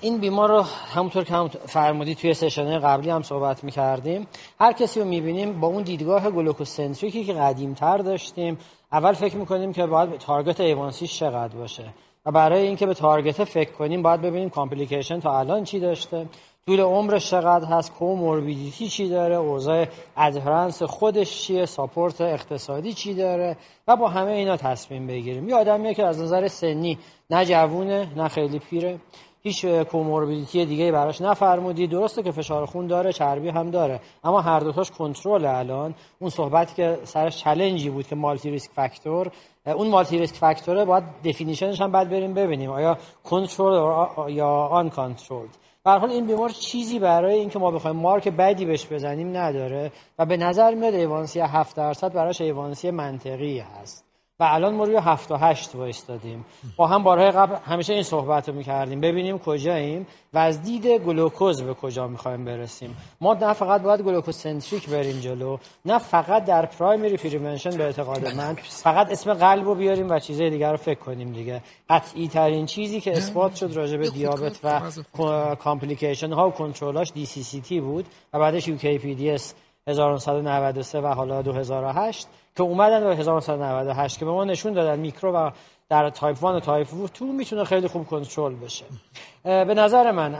[0.00, 0.62] این بیمار رو
[0.94, 4.26] همونطور که هم فرمودی توی session قبلی هم صحبت می‌کردیم.
[4.60, 8.58] هر کسی رو می‌بینیم با اون دیدگاه glucocentric ی که قدیمتر داشتیم
[8.92, 11.84] اول فکر می‌کنیم که باید target A1C ش چقدر باشه
[12.26, 16.26] و برای اینکه به target فکر کنیم باید ببینیم complication تا الان چی داشته
[16.66, 19.86] طول عمرش چقدر هست comorbidity چی داره اوضاع
[20.16, 23.56] adherence خودش چیه support اقتصادی چی داره
[23.88, 25.48] و با همه اینا تصمیم بگیریم.
[25.48, 26.98] یه آدمیه که از نظر سنی
[27.30, 28.98] نه جوونه نه خیلی پیره.
[29.42, 31.86] هیچ comorbidity دیگه براش نفرمودی.
[31.86, 35.94] درسته که فشار خون داره چربی هم داره اما هر دوتاش controlled الان.
[36.18, 39.30] اون صحبتی که سرش challenge ی بود که multi risk factor
[39.66, 42.70] اون multi risk factor ه باید definition ش هم بعد بریم ببینیم.
[42.70, 43.74] آیا controlled
[44.28, 45.46] یا uncontrolled
[45.84, 50.26] به حال این بیمار چیزی برای اینکه ما بخوایم مارک بدی بهش بزنیم نداره و
[50.26, 54.09] به نظر میاد A1C 7 درصد براش A1C منطقی هست.
[54.40, 56.44] و الان ما روی 7 و 8 وایستادیم.
[56.76, 59.00] با هم بارهای قبل همیشه این صحبت رو می‌کردیم.
[59.00, 62.96] ببینیم کجاییم و از دید گلوکوز به کجا می‌خوایم برسیم.
[63.20, 68.34] ما نه فقط باید glucose centric بریم جلو نه فقط در primary prevention به اعتقاد
[68.34, 71.62] من فقط اسم قلب رو بیاریم و چیزهای دیگر رو فکر کنیم دیگه.
[71.90, 74.80] قطعی ترین چیزی که اثبات شد راجع به دیابت و
[75.54, 79.54] complication ها و کنترلاش DCCT بود و بعدش یو کی پی دی اس
[79.86, 82.28] 1993 و حالا 2008
[82.60, 85.50] که اومدن به 1998 که به ما نشون دادن میکرو و
[85.88, 86.88] در تایپ 1 و تایپ
[87.18, 88.84] 2 می‌تونه خیلی خوب کنترل بشه.
[89.44, 90.34] به نظر من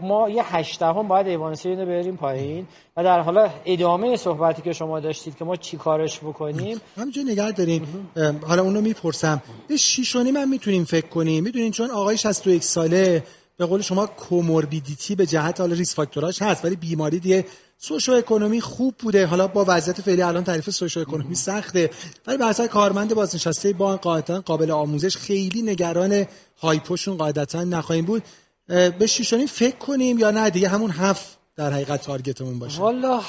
[0.00, 2.66] ما یه هشت دهم باید A1C رو بریم پایین
[2.96, 6.80] و در حالا ادامه صحبتی که شما داشتید که ما چی کارش بکنیم.
[6.96, 8.10] همینجا نگه داریم
[8.46, 9.42] حالا اونو می‌پرسم.
[9.68, 11.44] به شیش و نیم من می‌تونیم فکر کنیم.
[11.44, 13.22] می‌دونین چون آقای 61 ساله
[13.56, 17.44] به قول شما comorbidity به جهت حالا risk factor اش هست ولی بیماری دیگه
[17.84, 19.26] سوشو اکونومی خوب بوده.
[19.26, 21.90] حالا با وضعیت فعلی الان تعریف سوشو اکونومی سخته
[22.26, 26.26] ولی به کارمند بازنشسته با قاعدتا قابل آموزش خیلی نگران
[26.60, 28.22] هایپوشون قاعدتا نخواهیم بود.
[28.66, 32.80] به شیشونی فکر کنیم یا نه دیگه همون هفت در حقیقت تارگتمون باشه.
[32.80, 33.20] والا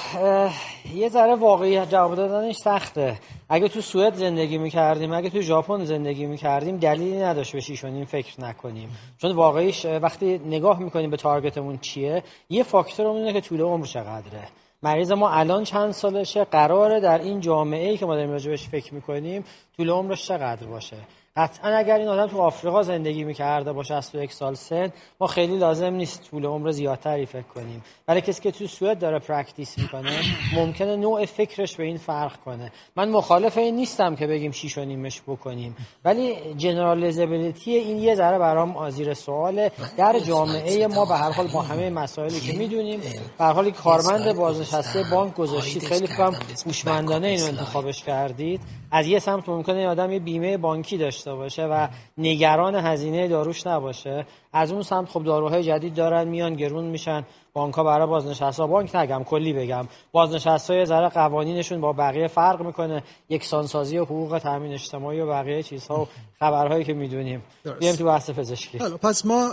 [0.95, 3.19] یه ذره واقعی جواب دادنش سخته.
[3.49, 8.41] اگه تو سوئد زندگی می‌کردیم اگه تو ژاپن زندگی می‌کردیم دلیلی نداشت به شیشونیم فکر
[8.41, 8.89] نکنیم.
[9.17, 14.47] چون واقعیش وقتی نگاه می‌کنیم به تارگتمون چیه یه فاکتور اینه که طول عمر چقدره.
[14.83, 18.93] مریض ما الان چند سالشه؟ قراره در این جامعه ای که ما داریم راجبش فکر
[18.93, 19.43] می‌کنیم
[19.77, 20.97] طول عمرش چقدر باشه؟
[21.37, 23.73] قطعا اگر این آدم تو آفریقا زندگی می‌کرده
[24.11, 24.91] تو 61 سال سن
[25.21, 27.83] ما خیلی لازم نیست طول عمر زیادتری فکر کنیم.
[28.05, 30.19] برای کسی که تو سوئد داره practice می‌کنه
[30.55, 32.71] ممکنه نوع فکرش به این فرق کنه.
[32.95, 35.75] من مخالف این نیستم که بگیم شیش و نیمش بکنیم.
[36.05, 39.71] ولی generalizability این یه ذره برام زیر سواله.
[39.97, 42.99] در جامعه ما به هر حال با همه مسائلی که می‌دونیم
[43.37, 46.33] به هر حال کارمند بازنشسته بانک گذاشتید خیلی کم
[46.65, 48.61] هوشمندانه اینو انتخابش کردید.
[48.91, 51.87] از یه سمت ممکنه آدم یه بیمه بانکی داشته باشه و
[52.17, 54.25] نگران هزینه داروش نباشه.
[54.53, 57.25] از اون سمت خب داروهای جدید دارن میان گرون میشن.
[57.53, 59.87] بانک ها برای بازنشست ها بانک نگم کلی بگم.
[60.11, 63.03] بازنشست های ذره قوانینشون با بقیه فرق می‌کنه.
[63.29, 66.07] یکسانسازی و حقوق تامین اجتماعی و بقیه چیزها و
[66.39, 67.43] خبرهایی که می‌دونیم.
[67.79, 68.77] بیایم تو بحث پزشکی.
[68.77, 69.51] حالا پس ما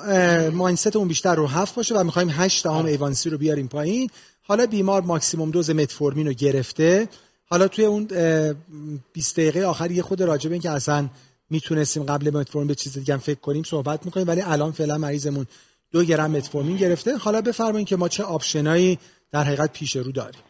[0.53, 4.11] ماینست اون بیشتر رو هفت باشه و می‌خوایم 8 دهم ایوانسی رو بیاریم پایین.
[4.43, 7.09] حالا بیمار ماکسیموم دوز متفورمین رو گرفته.
[7.47, 8.09] حالا توی اون
[9.13, 11.09] 20 دقیقه آخر یه خود راجبه این که اصلا
[11.51, 15.47] می‌تونستیم قبل متفورمین به چیز دیگه فکر کنیم صحبت می‌کنیم ولی الان فعلا مریضمون
[15.93, 17.17] دو گرم متفورمین گرفته.
[17.17, 18.99] حالا بفرمایید که ما چه آپشنایی
[19.33, 20.41] در حقیقت پیش رو داریم.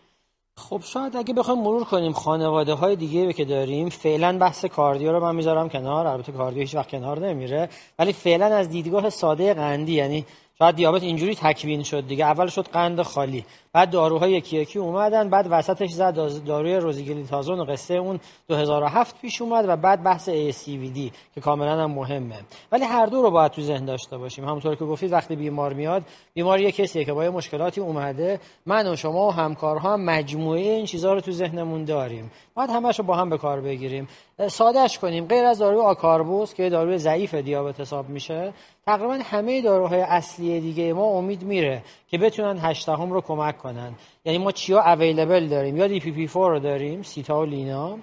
[0.57, 5.21] خب شاید اگه بخوایم مرور کنیم خانواده های دیگه که داریم فعلا بحث کاردیو رو
[5.21, 6.07] من می‌ذارم کنار.
[6.07, 7.69] البته کاردیو هیچ وقت کنار نمیره.
[7.99, 10.27] ولی فعلا از دیدگاه ساده قندی یعنی
[10.59, 12.25] شاید دیابت اینجوری تکوین شد دیگه.
[12.25, 13.45] اول شد قند خالی.
[13.73, 19.43] بعد داروهای یکی یکی اومدن بعد وسطش زد داروی روزیگلیتازون و قصه اون 2007 پیش
[19.43, 22.37] اومد و بعد بحث ACVD که کاملا هم مهمه.
[22.73, 24.45] ولی هر دو رو باید تو ذهن داشته باشیم.
[24.45, 26.03] همونطور که گفتید وقتی بیمار میاد
[26.35, 28.41] بیمار یه کسیه که با یه مشکلاتی اومده.
[28.67, 32.31] من و شما و همکارها هم مجموعه این چیزها رو تو ذهنمون داریم.
[32.55, 34.09] باید همش رو با هم به کار بگیریم.
[34.49, 35.27] سادهش کنیم.
[35.27, 38.53] غیر از داروی آکاربوس که داروی ضعیف دیابت حساب میشه
[38.87, 43.95] تقریبا همه داروهای اصلی دیگه ما امید میره که بتونن هشت دهم رو کمک کنن
[44.25, 47.99] یعنی ما چیا available داریم؟ یا DPP 4 رو داریم سیتا و لینا.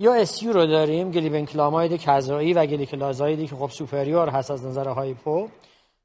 [0.00, 5.48] یا SU رو داریم گلیبنکلاماید کذایی و گلیکلازایدی که خب superior هست از نظر hypo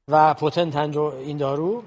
[0.08, 1.82] و potent این دارو.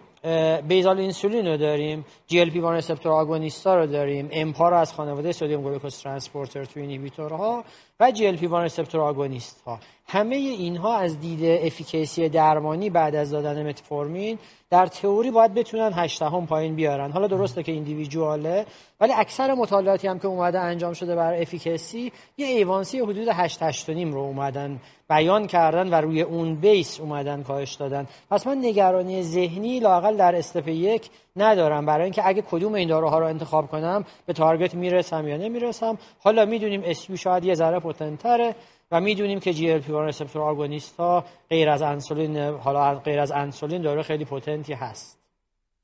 [0.68, 5.32] basal اینسولین رو داریم GLP one receptor agonist ا رو داریم امپا رو از خانواده
[5.32, 7.64] sodium glucose transporter two inhibitor ها
[8.00, 13.68] و GLP 1 receptor agonist ها همه اینها از دید efficacy درمانی بعد از دادن
[13.68, 14.40] متفورمین
[14.70, 17.12] در تئوری باید بتونن 8 دهم پایین بیارن.
[17.12, 18.66] حالا درسته که individual ه
[19.00, 23.90] ولی اکثر مطالعاتی هم که اومده انجام شده برای efficacy یه A1C حدود 8 8
[23.90, 24.80] رو اومدن
[25.12, 28.08] بیان کردن و روی اون base اومدن کاهش دادن.
[28.30, 31.86] پس من نگرانی ذهنی لاقل در step یک ندارم.
[31.86, 35.98] برای اینکه اگه کدوم این داروها رو انتخاب کنم به target می‌رسم یا نمی‌رسم.
[36.20, 38.56] حالا می‌دونیم SU شاید یه ذره potent تره
[38.92, 43.82] و می‌دونیم که GLP 1 receptor agonist ها غیر از انسولین حالا غیر از انسولین
[43.82, 45.18] داره خیلی potent ی هست.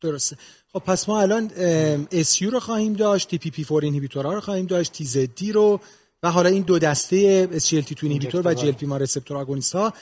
[0.02, 0.38] درسته.
[0.74, 1.52] خب پس ما الان
[2.12, 5.80] SU رو خواهیم داشت DPP 4 inhibitor ها رو خواهیم داشت TZD رو
[6.24, 9.94] و حالا این دو دسته SGLT2 inhibitor و GLP one receptor agonist ها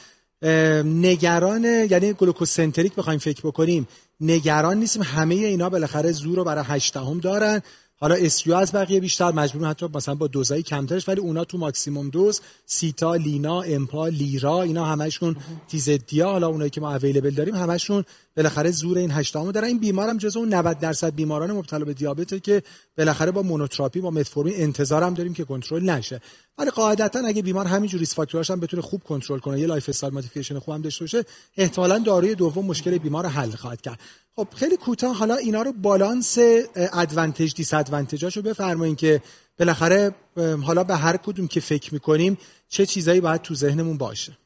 [0.83, 3.87] نگران یعنی glucocentric بخوایم فکر بکنیم
[4.21, 5.03] نگران نیستیم.
[5.03, 7.61] همه اینا بالاخره زور رو برای 8 دهم دارن.
[7.97, 11.57] حالا SU از بقیه بیشتر مجبور حتی مثلا با dose ایی کمترش ولی اونا تو
[11.57, 15.35] maximum dose سیتا لینا امپا لیرا اینا همشون
[15.67, 18.03] TZD ا حالا اونایی که ما available داریم همشون
[18.37, 19.67] بالاخره زور این هشت دهمو دارن.
[19.67, 22.63] این بیمار هم جزو اون 90 درصد بیماران مبتلا به دیابته که
[22.97, 26.21] بالاخره با monotherapy با متفورمین انتظارم داریم که کنترل نشه.
[26.57, 30.13] ولی قاعدتا اگه بیمار همینجوری risk factor اش هم بتونه خوب کنترل کنه یه lifestyle
[30.13, 31.23] modification خوب هم داشته باشه
[31.57, 33.99] احتمالاً داروی دوم مشکل بیمار حل خواهد کرد.
[34.35, 36.37] خب خیلی کوتاه حالا اینا رو balance
[36.75, 39.21] advantage disadvantage اشو بفرمایید که
[39.59, 40.15] بالاخره
[40.65, 42.37] حالا به هر کدوم که فکر می‌کنیم
[42.69, 44.37] چه چیزایی باید تو ذهنمون باشه.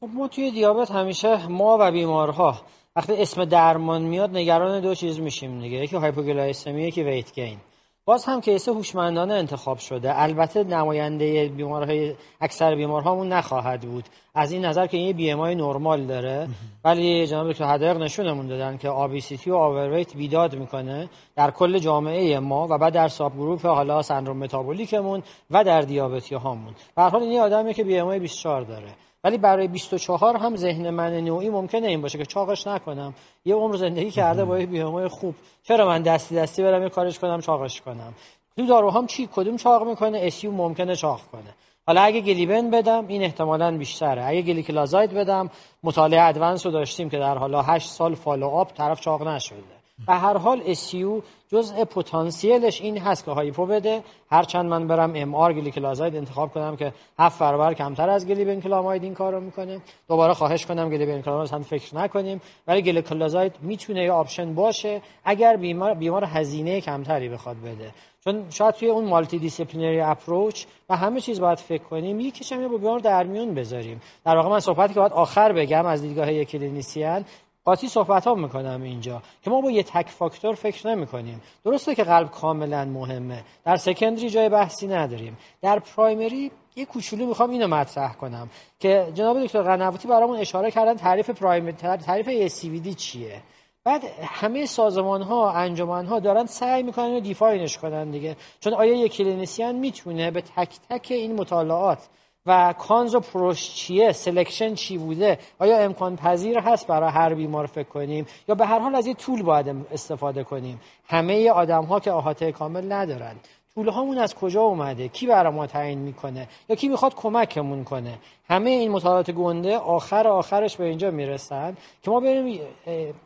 [0.00, 2.62] خب ما توی دیابت همیشه ما و بیمارها
[2.96, 5.76] وقتی اسم درمان میاد نگران دو چیز میشیم دیگه.
[5.76, 7.58] یکی hypoglycemia یکی weight gain.
[8.04, 10.22] باز هم case هوشمندانه انتخاب شده.
[10.22, 14.04] البته نماینده بیمارهای اکثر بیمارهامون نخواهد بود.
[14.34, 16.48] از این نظر که این BMI نرمال داره.
[16.84, 22.38] ولی جناب دکتر حدایق نشونمون دادن که obesity و overweight بیداد می‌کنه در کل جامعه
[22.38, 27.22] ما و بعد در subgroup حالا سندروم متابولیکمون و در دیابتی هامون به هر حال
[27.22, 28.88] این آدمی که BMI 24 داره.
[29.24, 33.14] ولی برای 24 هم ذهن من نوعی ممکنه این باشه که چاقش نکنم.
[33.44, 35.34] یه عمر زندگی کرده با یه BMI خوب.
[35.62, 38.14] چرا من دستی دستی برم یه کارش کنم چاقش کنم؟
[38.56, 41.54] تو هم چی؟ کدوم چاق می‌کنه؟ SU ممکنه چاق کنه.
[41.86, 44.24] حالا اگه گلیبن بدم این احتمالا بیشتره.
[44.24, 45.50] اگه گلیکلازاید بدم
[45.82, 49.81] مطالعه ADVANCE رو داشتیم که در حالا 8 سال follow-up طرف چاق نشده.
[50.06, 54.02] به هر حال SU جزء پتانسیلش این هست که hypo بده.
[54.30, 59.40] هرچند من برم MR گلیکلازاید انتخاب کنم که هفت برابر کمتر از گلیبنکلاماید این کارو
[59.40, 59.80] می‌کنه.
[60.08, 62.40] دوباره خواهش کنم گلیبنکلاماید هم فکر نکنیم.
[62.66, 67.90] ولی گلیکلازاید می‌تونه یه option باشه اگر بیمار بیمار هزینه کمتری بخواد بده.
[68.24, 72.76] چون شاید توی اون multidisciplinary approach و همه چیز باید فکر کنیم یکیش هم با
[72.76, 74.00] بیمار در میون بذاریم.
[74.24, 77.24] در واقع من صحبتی که باید آخر بگم از دیدگاه یک clinician
[77.64, 81.94] قاطی صحبت ها می‌کنم اینجا که ما با یه تک فاکتور فکر نمی کنیم درسته
[81.94, 83.44] که قلب کاملا مهمه.
[83.64, 85.38] در secondary جای بحثی نداریم.
[85.62, 90.94] در primary یه کوچولو می‌خوام اینو مطرح کنم که جناب دکتر قنواتی برامون اشاره کردن
[90.94, 93.42] تعریف primary تعریف دی چیه.
[93.84, 98.36] بعد همه سازمان ها انجمن ها دارن سعی می‌کنن define ش کنن دیگه.
[98.60, 102.08] چون آیا یک clinician می‌تونه به تک تک این مطالعات
[102.46, 107.34] و cons و pro ش چیه؟ selection چی بوده؟ آیا امکان پذیر هست برای هر
[107.34, 111.84] بیمار فکر کنیم؟ یا به هر حال از یه tool باید استفاده کنیم؟ همه آدم
[111.84, 113.36] ها که احاطه کامل ندارن.
[113.74, 118.18] tool هامون از کجا اومده؟ کی برای ما تعیین می‌کنه؟ یا کی می‌خواد کمکمون کنه؟
[118.48, 122.60] همه این مطالعات گنده آخر آخرش به اینجا می‌رسن که ما بریم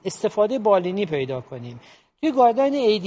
[0.05, 1.81] استفاده بالینی پیدا کنیم.
[2.27, 3.01] توی guideline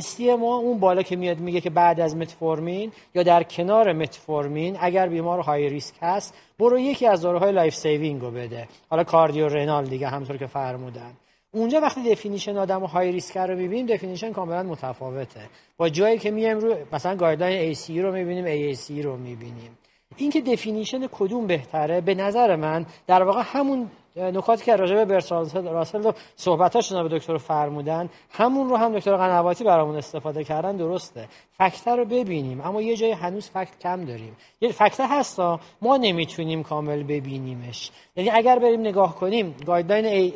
[0.00, 3.92] ADA EASD ما اون بالا که میاد میگه که بعد از متفورمین یا در کنار
[3.92, 8.68] متفورمین اگر بیمار high risk هست برو یکی از داروهای life saving رو بده.
[8.90, 11.12] حالا cardio renal دیگه همطور که فرمودن.
[11.50, 15.40] اونجا وقتی definition آدم high risk رو می‌بینیم definition کاملا متفاوته.
[15.76, 19.78] با جایی که میایم رو مثلا guideline ESC رو می‌بینیم ACC رو می‌بینیم.
[20.16, 25.68] اینکه definition کدوم بهتره به نظر من در واقع همون نکاتی که راجع به برتراند
[25.68, 31.28] راسل و صحبتاش به دکتر فرمودن همون رو هم دکتر قنواتی برامون استفاده کردن درسته.
[31.58, 34.36] fact رو ببینیم اما یه جای هنوز fact کم داریم.
[34.60, 37.90] یه fact هستا ما نمی‌تونیم کامل ببینیمش.
[38.16, 40.32] یعنی اگر بریم نگاه کنیم guideline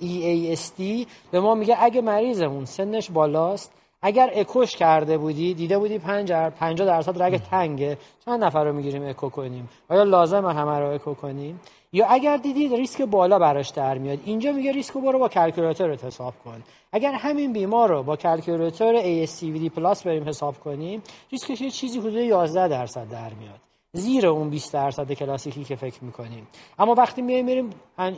[0.00, 3.72] EASD به ما میگه اگه مریضمون سنش بالاست
[4.02, 9.28] اگر اکوش کرده بودی دیده بودی 50 درصد رگ تنگه چند نفر رو می‌گیریم اکو
[9.28, 11.60] کنیم؟ آیا لازم همه رو اکو کنیم؟
[11.92, 15.94] یا اگر دیدید ریسک بالا براش در میاد اینجا میگه ریسک رو برو با calculator
[15.94, 16.62] حساب کن.
[16.92, 21.02] اگر همین بیمار رو با calculator ASCVD Plus بریم حساب کنیم
[21.32, 23.67] ریسکش یه چیزی حدود 11 درصد در میاد.
[23.92, 26.48] زیر اون 20 درصد کلاسیکی که فکر می‌کنیم.
[26.78, 27.70] اما وقتی میایم میریم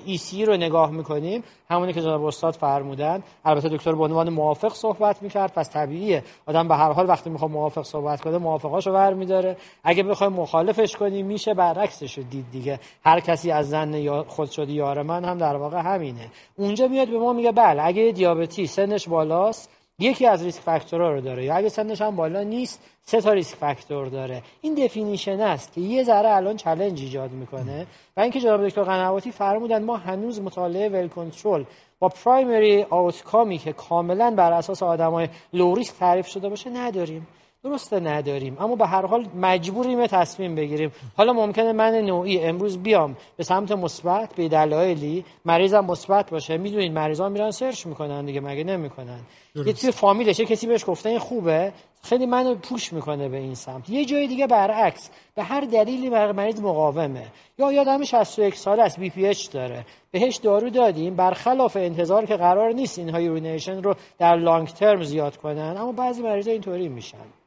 [0.05, 5.23] ESC رو نگاه می‌کنیم همونی که جناب استاد فرمودن البته دکتر به عنوان موافق صحبت
[5.23, 6.25] می‌کرد پس طبیعیه.
[6.47, 9.57] آدم به هر حال وقتی می‌خواد موافق صحبت کنه موافقاشو برمیداره.
[9.85, 12.81] اگه بخوایم مخالفش کنیم میشه برعکسش رو دید دیگه.
[13.05, 16.31] هر کسی از ظن خود شدی یار من هم در واقع همینه.
[16.57, 19.71] اونجا میاد به ما میگه بله اگه دیابتی سنش بالاست
[20.01, 21.45] یکی از risk factor ها رو داره.
[21.45, 24.43] یا اگه سنش هم بالا نیست سه تا risk factor داره.
[24.61, 27.87] این definition است که یه ذره الان چالش ایجاد می‌کنه
[28.17, 31.65] و اینکه جناب دکتر قنواتی فرمودن ما هنوز مطالعه ول کنترل
[31.99, 37.27] با پرایمری آوتکامی که کاملا بر اساس آدمای لو ریسک تعریف شده باشه نداریم.
[37.65, 38.57] درسته نداریم.
[38.61, 40.93] اما به هر حال مجبوریم تصمیم بگیریم.
[41.17, 45.25] حالا ممکنه من نوعی امروز بیام به سمت مثبت به دلایلی.
[45.45, 46.57] مریضم مثبت باشه.
[46.57, 49.21] می‌دونید مریضان میرن سرچ می‌کنن دیگه مگه نمی‌کنن؟
[49.55, 51.73] یه توی فامیلشه کسی بهش گفته این خوبه.
[52.03, 53.91] خیلی منو پوش می‌کنه به این سمت.
[53.91, 55.11] یه جای دیگه برعکس.
[55.35, 57.27] به هر دلیلی مریض مقاومه.
[57.59, 59.87] یا آدم 61 سال است BPH داره.
[60.11, 61.17] بهش دارو دادیم.
[61.17, 66.23] برخلاف انتظار که قرار نیست این urination رو در long term زیاد کنن اما بعضی
[66.23, 67.40] مریضا اینطوری میشن.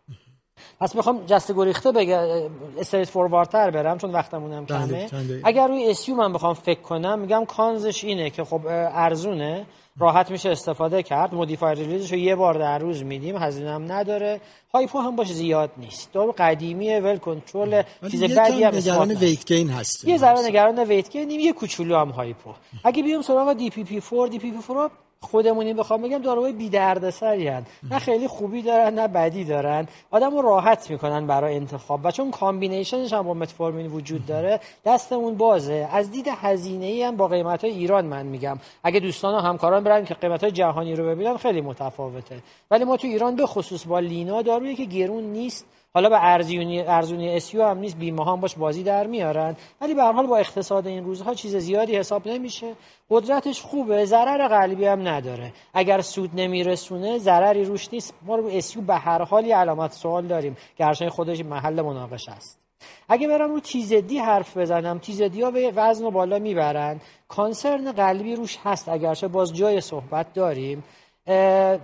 [0.79, 2.19] پس می‌خوام جسته گریخته بگم
[2.79, 5.09] straightforward تر برم چون وقتمونم کمه.
[5.43, 9.65] اگر روی SU من بخوام فکر کنم میگم cons ش اینه که خب ارزونه.
[9.99, 11.33] راحت میشه استفاده کرد.
[11.33, 13.37] modified release ش رو یه بار در روز میدیم.
[13.37, 14.41] هزینه هم نداره.
[14.73, 16.13] hypo هم باشه زیاد نیست.
[16.13, 21.09] دارو قدیمیه well control چیز بدی هم نگران weight gain هست یه ذره نگران weight
[21.09, 22.53] gain یه کوچولو هم hypo.
[22.83, 24.91] اگه بیام سراغ DPP 4 DPP 4
[25.23, 27.51] خودمونی بخوام بگم داروهای بی دردسری.
[27.89, 29.87] نه خیلی خوبی دارن نه بدی دارن.
[30.11, 31.99] آدمو راحت می‌کنن برای انتخاب.
[32.03, 35.87] و چون combination ش هم با متفورمین وجود داره دستمون بازه.
[35.91, 38.59] از دید هزینه ای هم با قیمت های ایران من میگم.
[38.83, 42.35] اگه دوستان و همکاران برن که قیمت های جهانی رو ببینن خیلی متفاوته.
[42.71, 45.65] ولی ما تو ایران به خصوص با لینا دارویی که گرون نیست
[45.95, 49.55] حالا به ارزونی ارزونی اسیو هم نیست بیمه هم باش بازی در میارن.
[49.81, 52.73] ولی به هر حال با اقتصاد این روزها چیز زیادی حساب نمیشه.
[53.09, 55.53] قدرتش خوبه ضرر قلبی هم نداره.
[55.73, 58.13] اگر سود نمیرسونه ضرری روش نیست.
[58.21, 62.59] ما رو اسیو به هر حال علامت سوال داریم گرچه خودش محل مناقشه است.
[63.09, 67.01] اگه برم رو تیزدی حرف بزنم تیزدی ها به وزن و بالا می‌برن.
[67.27, 68.89] کانسرن قلبی روش هست.
[68.89, 70.83] اگرچه باز جای صحبت داریم.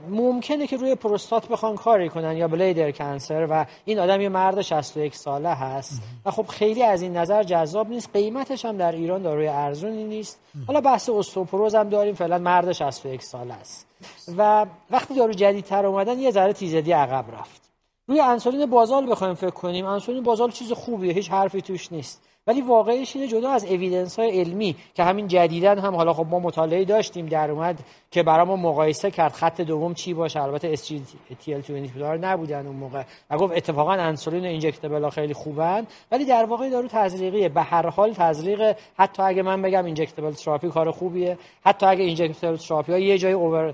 [0.10, 4.62] ممکنه که روی پروستات بخوان کاری کنن یا بلیدر کنسر و این آدم یه مرد
[4.62, 6.02] 61 ساله هست.
[6.26, 8.10] و خب خیلی از این نظر جذاب نیست.
[8.14, 10.40] قیمتش هم در ایران داروی ارزونی نیست.
[10.68, 12.16] حالا بحث استوپروز هم داریم.
[12.16, 13.88] فعلا مرد 61 ساله است.
[14.38, 17.62] و وقتی دارو جدیدتر اومدن یه ذره تیزدی عقب رفت.
[18.08, 19.86] روی انسولین بازال بخوایم فکر کنیم.
[19.86, 21.14] انسولین بازال چیز خوبیه.
[21.14, 22.29] هیچ حرفی توش نیست.
[22.48, 26.40] ولی واقعش اینه جدا از اویدنس های علمی که همین جدیدن هم حالا خب ما
[26.40, 27.80] مطالعه داشتیم در اومد
[28.12, 30.42] که برامون مقایسه کرد خط دوم چی باشه.
[30.42, 33.04] البته SGLT2 نبودن اون موقع.
[33.30, 35.88] و گفت اتفاقا انسولین injectable ها خیلی خوبن.
[36.12, 37.50] ولی در واقع دارو تزریقیه.
[37.50, 41.38] به هر حال تزریق حتی اگه من بگم injectable therapy کار خوبیه.
[41.66, 43.74] حتی اگه injectable therapy ها یه جای over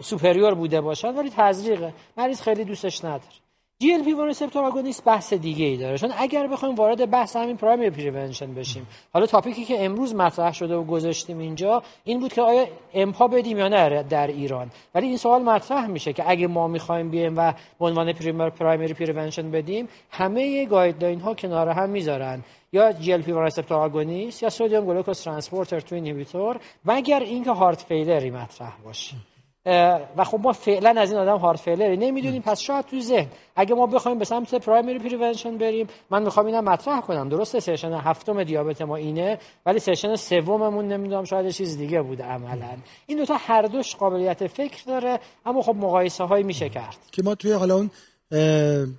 [0.00, 3.49] superior بوده باشن ولی تزریقه مریض خیلی دوستش نداره.
[3.82, 5.98] GLP-1 receptor agonist بحث دیگه ای داره.
[5.98, 10.52] چون اگر بخوایم وارد بحث همین primary prevention بشیم حالا topic ی که امروز مطرح
[10.52, 14.70] شده و گذاشتیم اینجا این بود که آیا امپا بدیم یا نه در ایران.
[14.94, 18.12] ولی این سوال مطرح میشه که اگه ما می‌خوایم بیایم و به عنوان
[18.50, 22.44] primary prevention بدیم همه guideline ها کنار هم می‌ذارن.
[22.72, 28.30] یا GLP-1 receptor agonist یا sodium glucose transporter two inhibitor مگر اینکه heart failure ی
[28.30, 29.14] مطرح باشه.
[29.66, 32.42] و خب ما فعلا از این آدم heart failure ی نمی‌دونیم.
[32.42, 33.26] پس شاید تو ذهن
[33.56, 37.28] اگه ما بخوایم به سمت primary prevention بریم من می‌خوام اینم مطرح کنم.
[37.28, 42.76] درسته session هفتم DiaBeat ما اینه ولی session سوممون نمی‌دونم شاید چیز دیگه بوده عملا.
[43.06, 46.96] این دو تا هر دوش قابلیت فکر داره اما خب مقایسه های میشه کرد.
[47.12, 47.90] که ما توی حالا اون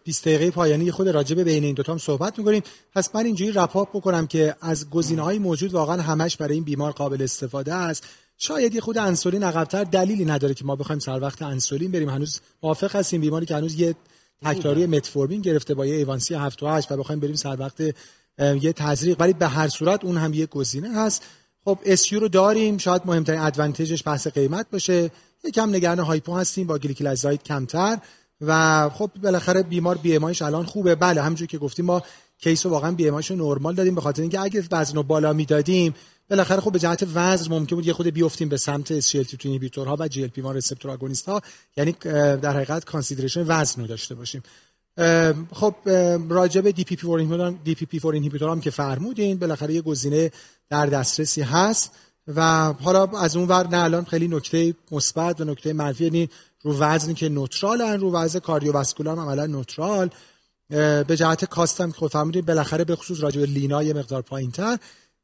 [0.03, 2.63] 20 دقیقه پایانی خود راجب بین این دوتا هم صحبت می‌کنیم.
[2.95, 6.63] پس من اینجوری wrap up بکنم که از گزینه های موجود واقعا همش برای این
[6.63, 8.07] بیمار قابل استفاده است.
[8.43, 12.09] شاید یه خود انسولین عقب‌تر دلیلی نداره که ما بخوایم سر وقت انسولین بریم.
[12.09, 13.95] هنوز موافق هستیم بیماری که هنوز یه
[14.45, 17.80] تک‌دارویی متفورمین گرفته با یه A1C 7 و 8 و بخوایم بریم سر وقت
[18.39, 19.18] یه تزریق.
[19.19, 21.23] ولی به هر صورت اون هم یه گزینه هست.
[21.65, 22.77] خب SU رو داریم.
[22.77, 25.11] شاید مهمترین advantage ش بحث قیمت باشه.
[25.43, 26.68] یکم نگران hypo هستیم.
[26.68, 27.97] با گلیکلازاید کمتر.
[28.41, 30.95] و خب بالاخره بیمار BMI الان خوبه.
[30.95, 32.03] بله همونجوری که گفتیم ما
[32.38, 33.95] case و واقعا BMI نرمال دادیم.
[33.95, 35.95] به خاطر اینکه اگه وزن رو بالا می‌دادیم
[36.32, 40.08] بالاخره خب به جهت وزن ممکن بود یه خود بیفتیم به سمت SGLT2 ها و
[40.08, 41.41] GLP-1 receptor agonist ها
[41.78, 41.91] یعنی
[42.41, 44.44] در حقیقت consideration وزن رو داشته باشیم.
[45.53, 45.76] خب
[46.30, 50.32] راجع به DPP4 inhibitor هم که فرمودین بالاخره یه گزینه
[50.70, 51.91] در دسترسی هست.
[52.28, 56.30] و حالا از اون ور نه الان خیلی نکته مثبت و نکته منفی یعنی
[56.62, 60.10] رو وزنی که نوترالن رو وزن cardiovascular هم عملا neutral.
[61.08, 64.78] به جهت cost هم خود فهمیدیم بالاخره به خصوص راجع به لینا یه مقدار پایینتر.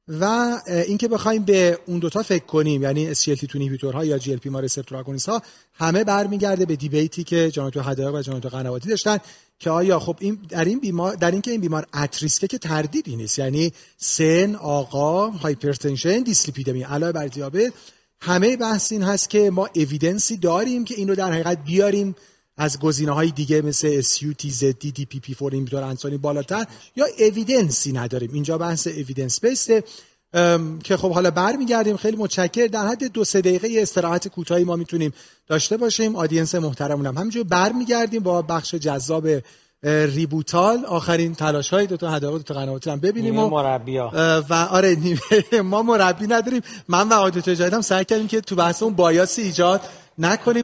[0.08, 5.42] و اینکه بخوایم به اون دوتا فکر کنیم یعنی SGLT2 ها یا GLP-1 receptor ها
[5.74, 9.18] همه برمیگرده به debate ی که جناب حدایق و جناب قنواتی داشتن
[9.60, 12.58] که آیا خب این در این بیمار در اینکه این بیمار at risk ه که
[12.58, 17.74] تردیدی نیست یعنی سن آقا hypertension دیسلیپیدمی علاوه بر دیابت
[18.20, 22.16] همه بحث این هست که ما evidence ی داریم که این رو در حقیقت بیاریم
[22.58, 26.66] از گزینه های دیگه مثل SU, TZD, DPP4 inhibitor انسانی بالاتر
[26.96, 28.34] یا evidence ی نداریم.
[28.34, 29.84] اینجا بحث evidence based ه
[30.84, 31.98] که خب حالا برمیگردیم.
[31.98, 35.14] خیلی متشکر در حد دو سه دقیقه استراحت کوتاهی ما می‌تونیم
[35.48, 36.16] داشته باشیم.
[36.16, 37.18] آدینس محترمونم.
[37.18, 39.28] همینجور برمیگردیم با بخش جذاب
[39.84, 40.86] ریبوتال.
[40.86, 44.12] آخرین تلاش های دو تا هدایق دو تا قنواتی هم ببینیم و مربیا.
[44.50, 44.98] و آره
[45.64, 46.62] ما مربی نداریم.
[46.88, 49.82] من و عادت تجاهد سعی کردیم که تو بحث اون بایاسی ایجاد
[50.18, 50.64] نکنیم.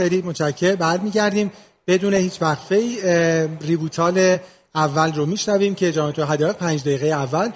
[0.00, 1.52] خیلی متشکر برمیگردیم
[1.86, 2.76] بدون هیچ وقفه
[3.60, 4.38] rebuttal
[4.74, 7.50] اول رو میشنویم که جناب حدایق پنج دقیقه اول.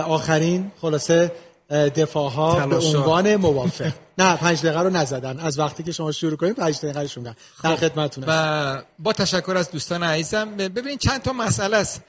[0.00, 1.32] آخرین خلاصه
[1.70, 3.92] دفاع ها به عنوان موافق.
[4.18, 5.38] نه پنج دقیقه رو نزدن.
[5.38, 9.12] از وقتی که شما شروع کنیم پنج دقیقه رو شما در خب، خدمتتون و با
[9.12, 12.00] تشکر از دوستان عزیزم ببینید چند تا مسئله است.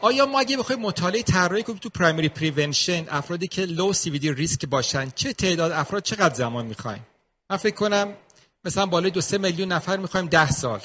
[0.00, 4.66] آیا ما اگه بخوایم مطالعه طراحی کنیم تو primary prevention افرادی که low CVD risk
[4.66, 7.06] باشن چه تعداد افراد چقدر زمان می‌خوایم؟
[7.50, 8.08] من فکر کنم
[8.66, 10.80] مثلا بالای دو سه میلیون نفر می‌خوایم ده سال.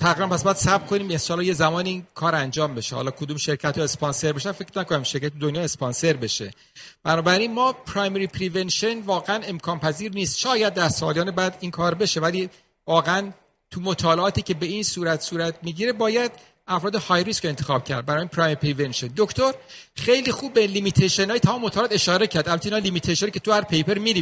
[0.00, 2.96] تقریبا پس باید صبر کنیم ان‌شاءالله یه زمانی این کار انجام بشه.
[2.96, 6.50] حالا کدوم شرکت ها اسپانسر بشن فکر نکنم شرکت دنیا اسپانسر بشه.
[7.04, 10.38] بنابراین ما primary prevention واقعا امکان پذیر نیست.
[10.38, 12.50] شاید در سالیان بعد این کار بشه ولی
[12.86, 13.32] واقعا
[13.70, 16.32] تو مطالعاتی که به این صورت صورت می‌گیره باید
[16.66, 18.06] افراد high risk انتخاب کرد.
[18.06, 19.52] برای primary prevention دکتر
[19.94, 22.48] خیلی خوب به limitation های تمام مطالعات اشاره کرد.
[22.48, 24.12] البته اینا limitation که تو هر paper می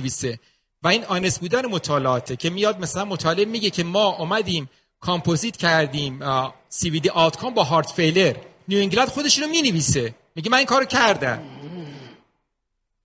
[0.82, 6.20] و این honest بودن مطالعاته که میاد مثلا مطالعه میگه که ما اومدیم کامپوزیت کردیم
[6.68, 8.36] CVD outcome با heart failure.
[8.68, 10.14] نیو انگلند خودش رو می‌نویسه.
[10.34, 11.42] میگه من این کارو کردم.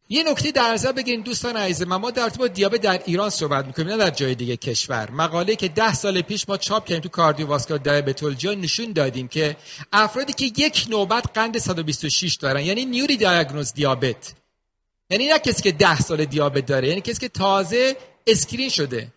[0.10, 3.88] یه نکته در نظر دوستان عزیز من ما در با دیابت در ایران صحبت می‌کنیم
[3.88, 5.12] نه در جای دیگه کشور.
[5.12, 9.56] مقاله که ده سال پیش ما چاپ کردیم تو Cardiovascular Diabetology نشون دادیم که
[9.94, 14.34] افرادی که یک نوبت قند 126 دارن یعنی newly diagnosed دیابت
[15.10, 17.98] یعنی نه کسی که ده سال دیابت داره یعنی کسی که تازه
[18.28, 19.08] screen شده.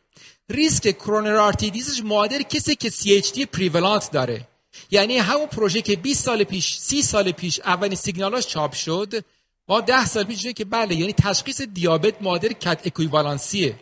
[0.48, 4.48] ریسک coronary artery disease ش معادل کسی که CHD prevalent داره.
[4.90, 9.24] یعنی همون پروژه که 20 سال پیش 30 سال پیش اولین سیگنالاش چاپ شد
[9.68, 13.76] ما 10 سال پیش که بله یعنی تشخیص دیابت معادل CHD equivalent سیه.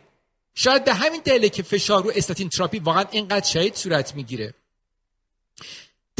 [0.54, 4.54] شاید به همین دلیل که فشار رو statin therapy واقعا اینقدر شدید صورت می‌گیره.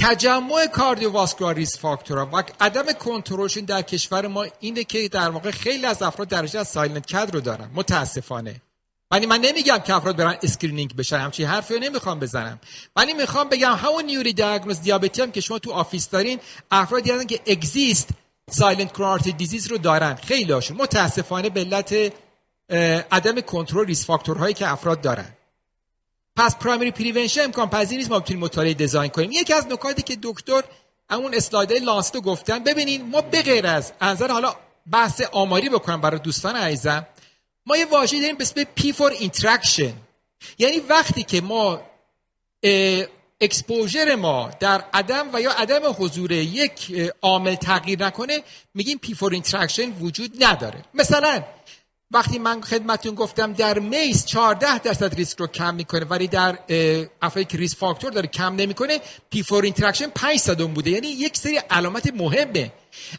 [0.04, 5.50] تجمع cardiovascular risk factor ها و عدم کنترلشون در کشور ما اینه که در واقع
[5.50, 7.70] خیلی از افراد درجه از silent CHD رو دارن.
[7.74, 8.60] متاسفانه.
[9.10, 11.18] ولی من نمیگم که افراد برن screening بشن.
[11.18, 12.60] همچین حرفی رو نمی‌خوام بزنم.
[12.96, 16.40] ولی می‌خوام بگم همون newly diagnosed دیابتی هم که شما تو office دارین
[16.70, 18.08] افرادی هستن که exist
[18.50, 20.14] silent coronary disease رو دارن.
[20.14, 22.12] خیلی هاشون متاسفانه به علت
[23.12, 25.33] عدم کنترل risk factor هایی که افراد دارن.
[26.36, 29.32] پس primary prevention امکان پذیر نیست ما بتونیم مطالعه design کنیم.
[29.32, 30.62] یکی از نکاتی که دکتر
[31.10, 34.54] اون اسلایدهای Lancet و گفتن ببینین ما به غیر از انظر حالا
[34.90, 37.06] بحث آماری بکنم برای دوستان عزیزم
[37.66, 39.92] ما یه واژه داریم به اسم P for interaction.
[40.58, 41.80] یعنی وقتی که ما
[43.40, 48.42] exposure ما در عدم و یا عدم حضور یک عامل تغییر نکنه
[48.74, 50.84] میگیم P for interaction وجود نداره.
[50.94, 51.42] مثلا
[52.10, 56.58] وقتی من خدمتون گفتم در میز 14 درصد ریسک رو کم می‌کنه ولی در
[57.22, 59.00] افرادی که risk factor داره کم نمی‌کنه
[59.30, 60.90] P for interaction 5 صدم بوده.
[60.90, 62.72] یعنی یک سری علامت مهمه.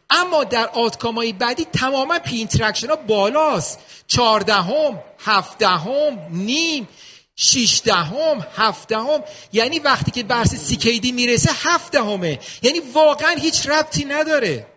[0.10, 0.70] اما در
[1.04, 3.80] های بعدی تماما پی اینتراکشن ها بالاست.
[4.08, 6.88] 14 هم 17 هم نیم
[7.36, 13.68] 16 هم 17 هم یعنی وقتی که برس سیکیدی می‌رسه 7 همه یعنی واقعا هیچ
[13.68, 14.68] ربطی نداره.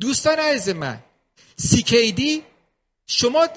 [0.00, 0.98] دوستان عزیز من
[1.56, 2.42] سیکیدی
[3.06, 3.48] شما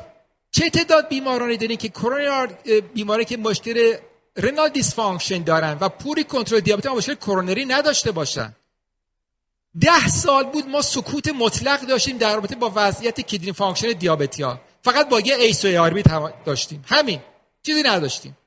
[0.52, 2.48] چه تعداد بیمارانی دارین که کرونا
[2.94, 3.98] بیماری که مشکل
[4.38, 8.56] رنال دیسفانکشن دارن و پوری کنترل دیابت مشکل کرونری نداشته باشن؟
[9.82, 14.60] ده سال بود ما سکوت مطلق داشتیم در رابطه با وضعیت kidney function دیابتی ها
[14.84, 16.04] فقط با یه ACE و ARB
[16.46, 16.86] داشتیم.
[16.88, 17.20] همین.
[17.64, 18.38] چیزی نداشتیم.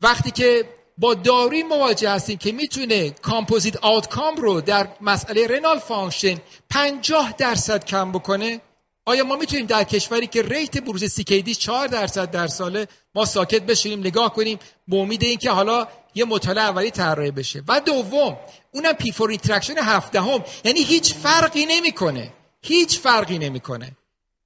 [0.00, 0.64] وقتی که
[0.98, 6.38] با داروی مواجه هستیم که می‌تونه composite outcome رو در مسئله renal function
[6.70, 8.60] 50 درصد کم بکنه
[9.08, 13.62] آیا ما می‌تونیم در کشوری که rate بروز CKD 4 درصد در ساله ما ساکت
[13.62, 14.58] بشیم نگاه کنیم
[14.88, 17.62] به امید اینکه حالا یه مطالعه اولی طراحی بشه.
[17.68, 18.36] و دوم
[18.72, 20.44] اونم P for interaction هفدهم.
[20.64, 22.32] یعنی هیچ فرقی نمی‌کنه.
[22.62, 23.96] هیچ فرقی نمی‌کنه.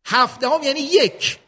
[0.05, 1.39] هفدهم یعنی یک.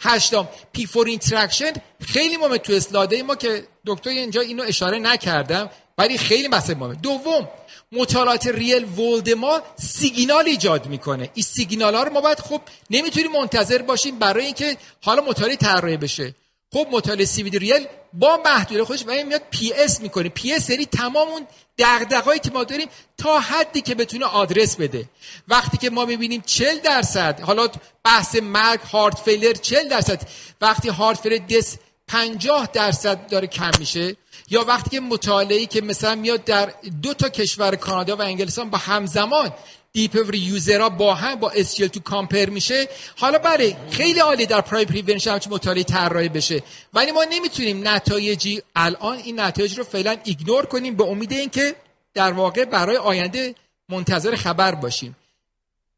[0.00, 5.70] هشتم P for interaction خیلی مهمه تو اسلاده ما که دکتر اینجا اینو اشاره نکردم
[5.98, 6.94] ولی خیلی مسئله مهمه.
[6.94, 7.48] دوم
[7.92, 11.30] مطالعات real world ما سیگنال ایجاد می‌کنه.
[11.34, 12.60] این سیگنال ها رو ما باید خب
[12.90, 16.34] نمی‌تونیم منتظر باشیم برای اینکه حالا مطالعه طراحی بشه.
[16.72, 20.28] خب مطالعه سی ریل با محدوده خودش و میاد پی اس می‌کنه.
[20.28, 21.46] پی اس یعنی تمام اون
[21.78, 22.88] دغدغه‌ای که ما داریم
[23.18, 25.04] تا حدی که بتونه آدرس بده.
[25.48, 27.68] وقتی که ما می‌بینیم 40 درصد حالا
[28.04, 30.22] بحث مرگ هارت فیلر 40 درصد.
[30.60, 31.76] وقتی هارت فیلر دس
[32.08, 34.16] 50 درصد داره کم میشه
[34.50, 36.72] یا وقتی که مطالعه‌ای که مثلا میاد در
[37.02, 39.52] دو تا کشور کانادا و انگلستان با همزمان
[39.92, 44.60] دیپ یوزرها با هم با اسکیل تو کامپر میشه حالا برای بله، خیلی عالی در
[44.60, 46.62] primary prevention همچین مطالعه طراحی بشه.
[46.94, 51.74] ولی ما نمی‌تونیم نتایجی الان این نتایج رو فعلا ignore کنیم به امید اینکه
[52.14, 53.54] در واقع برای آینده
[53.88, 55.16] منتظر خبر باشیم.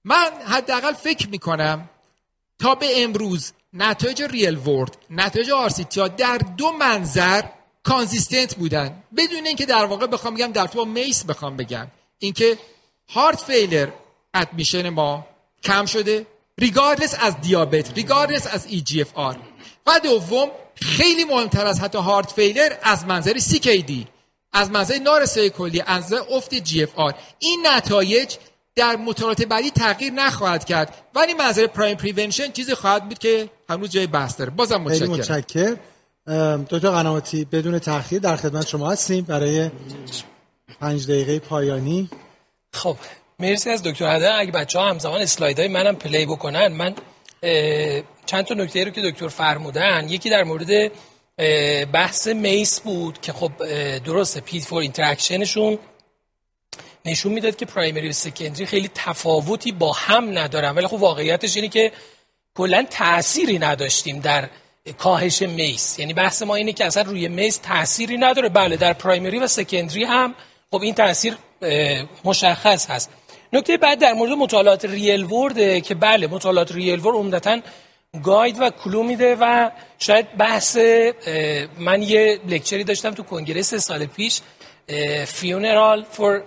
[0.04, 1.88] من حداقل فکر می‌کنم
[2.58, 7.42] تا به امروز نتایج real world نتایج RCTها در دو منظر
[7.82, 9.02] consistent بودن.
[9.16, 11.86] بدون اینکه در واقع بخوام بگم در تو MACE بخوام بگم.
[12.18, 12.58] اینکه
[13.08, 13.88] heart failure
[14.34, 15.26] admission ما
[15.62, 16.26] کم شده.
[16.60, 19.36] regardless از دیابت regardless از eGFR
[19.86, 23.32] و دوم خیلی مهمتر از حتی heart failure از منظر
[23.62, 24.06] دی
[24.52, 28.36] از منظر نارسایی کلی از افت GFR این نتایج
[28.76, 30.94] در مطالعات بعدی تغییر نخواهد کرد.
[31.14, 34.50] ولی منظر primary prevention چیزی خواهد بود که هنوز جای بحث داره.
[34.50, 35.10] بازم متشکرم.
[35.10, 35.76] متشکر
[36.70, 39.70] دکتر قنواتی بدون تاخیر در خدمت شما هستیم برای
[40.80, 42.10] پنج دقیقه پایانی.
[42.72, 42.96] خب
[43.38, 46.94] مرسی از دکتر هده اگه بچه ها همزمان های منم play بکنن من
[48.26, 50.92] چند تا نکته رو که دکتر فرمودن یکی در مورد
[51.92, 53.52] بحث MACE بود که خب
[53.98, 55.78] درسته P for interactionشون
[57.04, 60.70] نشون می‌داد که primary و secondary خیلی تفاوتی با هم ندارن.
[60.70, 61.92] ولی خب واقعیتش اینه که
[62.54, 64.48] کلا تأثیری نداشتیم در
[64.98, 68.48] کاهش MACE یعنی بحث ما اینه که اصلا روی MACE تأثیری نداره.
[68.48, 70.34] بله در primary و secondary هم
[70.70, 71.36] خب این تاثیر
[72.24, 73.10] مشخص هست.
[73.52, 77.60] نکته بعد در مورد مطالعات real worldه که بله مطالعات real world عمدتا
[78.22, 80.76] guide و clue میده و شاید بحث
[81.78, 84.40] من یه lectureی داشتم تو کنگره سال پیش
[85.26, 86.42] funeral for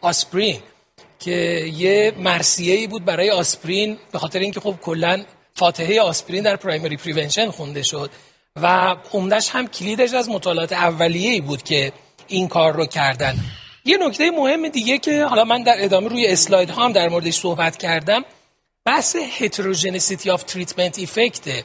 [0.00, 0.60] aspirin
[1.20, 1.30] که
[1.74, 5.24] یه مرسیه ای بود برای آسپرین به خاطر اینکه خب کلا
[5.58, 8.10] فاتحه آسپرین در primary prevention خونده شد
[8.56, 11.92] و عمدش هم clueش از مطالعات اولیه بود که
[12.26, 13.34] این کار رو کردن.
[13.84, 17.34] یه نکته مهم دیگه که حالا من در ادامه روی اسلاید ها هم در موردش
[17.34, 18.24] صحبت کردم
[18.84, 21.64] بحث heterogeneity of treatment effect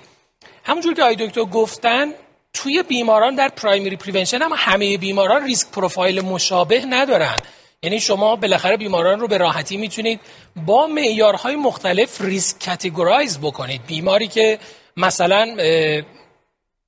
[0.63, 2.13] همونجور که آقای دکتر گفتن
[2.53, 7.37] توی بیماران در primary prevention هم همه بیماران risk profile مشابه ندارن.
[7.83, 10.19] یعنی شما بالاخره بیماران رو به راحتی می‌تونید
[10.65, 13.85] با معیارهای مختلف risk categorize بکنید.
[13.87, 14.59] بیماری که
[14.97, 15.55] مثلا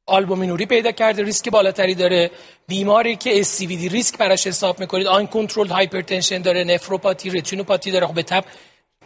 [0.05, 2.31] آلبومینوری پیدا کرده ریسک بالاتری داره.
[2.67, 8.07] بیماری که دی ریسک براش حساب می‌کنید uncontrolled hypertension داره نفروپاتی رتینوپاتی داره.
[8.07, 8.45] خب به تبع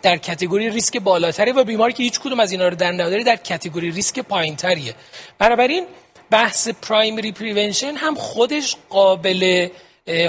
[0.01, 3.35] در category ریسک بالاتری و بیماری که هیچ کدوم از اینا رو در نداره در
[3.35, 4.93] category ریسک پایینتریه.
[5.39, 5.85] بنابراین
[6.29, 9.69] بحث primary prevention هم خودش قابل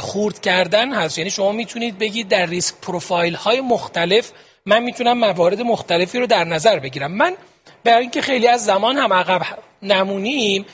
[0.01, 1.19] خورد کردن هست.
[1.19, 4.33] یعنی شما می‌تونید بگید در risk profile های مختلف
[4.67, 7.13] من می‌تونم موارد مختلفی رو در نظر بگیرم.
[7.13, 7.37] من
[7.85, 9.43] برای اینکه خیلی از زمان هم عقب
[9.83, 10.67] نمونیم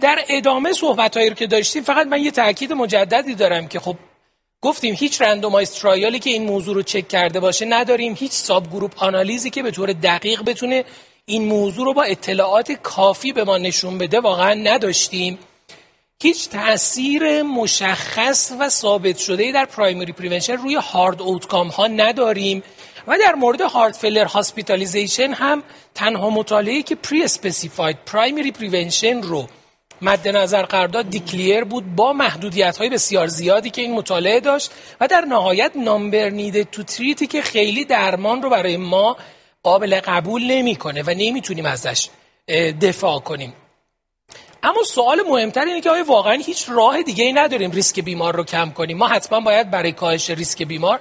[0.00, 3.96] در ادامه صحبت هایی رو که داشتیم فقط من یه تاکید مجددی دارم که خب
[4.60, 8.14] گفتیم هیچ randomized trialی که این موضوع رو چک کرده باشه نداریم.
[8.18, 10.84] هیچ subgroup analysisی که به طور دقیق بتونه
[11.26, 15.38] این موضوع رو با اطلاعات کافی به ما نشون بده واقعا نداشتیم.
[16.22, 22.62] هیچ تاثیر مشخص و ثابت شده در primary prevention روی hard outcome ها نداریم
[23.06, 25.62] و در مورد heart failure hospitalization هم
[25.94, 29.46] تنها مطالعه که pre-specified primary prevention رو
[30.02, 34.70] مد نظر قرار داد DECLARE بود با محدودیت های بسیار زیادی که این مطالعه داشت
[35.00, 39.16] و در نهایت number needed to treatی که خیلی درمان رو برای ما
[39.62, 42.08] قابل قبول نمی‌کنه و نمی‌تونیم ازش
[42.80, 43.52] دفاع کنیم.
[44.66, 48.44] اما سوال مهمتر اینه که آیا واقعا هیچ راه دیگه ای نداریم ریسک بیمار رو
[48.44, 51.00] کم کنیم؟ ما حتما باید برای کاهش ریسک بیمار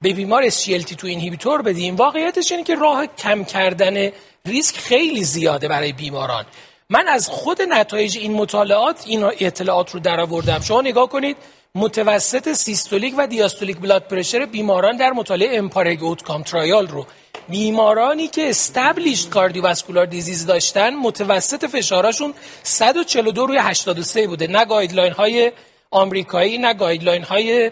[0.00, 1.96] به بیمار SGLT2 inhibitor بدیم.
[1.96, 4.10] واقعیتش اینه که راه کم کردن
[4.46, 6.44] ریسک خیلی زیاده برای بیماران.
[6.90, 10.60] من از خود نتایج این مطالعات این اطلاعات رو درآوردم.
[10.60, 11.36] شما نگاه کنید
[11.74, 17.06] متوسط سیستولیک و دیاستولیک blood pressure بیماران در مطالعه EMPA-REG OUTCOME trial رو
[17.50, 24.46] بیمارانی که established cardiovascular disease داشتن متوسط فشاراشون 142 روی 83 بوده.
[24.46, 25.52] نه guideline های
[25.90, 27.70] آمریکایی نه guideline های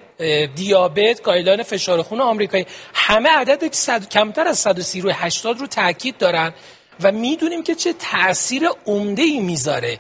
[0.55, 2.67] دیابت guideline فشار خون آمریکایی.
[2.95, 4.09] همه عدد صد...
[4.09, 6.55] کمتر از 130 روی 80 رو تاکید دارن
[7.03, 9.99] و می‌دونیم که چه تاثیر عمده ای می‌ذاره.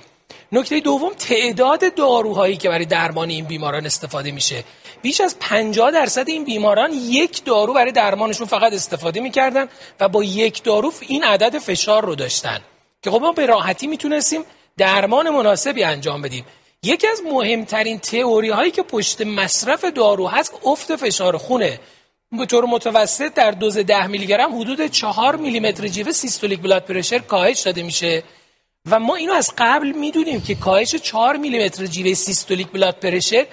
[0.53, 4.65] نکته دوم تعداد داروهایی که برای درمان این بیماران استفاده میشه.
[5.03, 9.69] بیش از 50 درصد این بیماران یک دارو برای درمانشون فقط استفاده می‌کردن
[10.01, 12.61] و با یک دارو این عدد فشار رو داشتن.
[13.03, 14.45] که خب ما به راحتی می‌تونستیم
[14.77, 16.45] درمان مناسبی انجام بدیم.
[16.83, 21.81] یکی از مهمترین تئوری هایی که پشت مصرف دارو هست افت فشار خونه.
[22.39, 27.19] به طور متوسط در دوز 10 میلی گرم حدود 4 میلیمتر جیوه systolic blood pressure
[27.19, 28.23] کاهش داده میشه.
[28.91, 33.47] و ما اینو از قبل می‌دونیم که کاهش 4 میلیمتر جیوه systolic blood pressure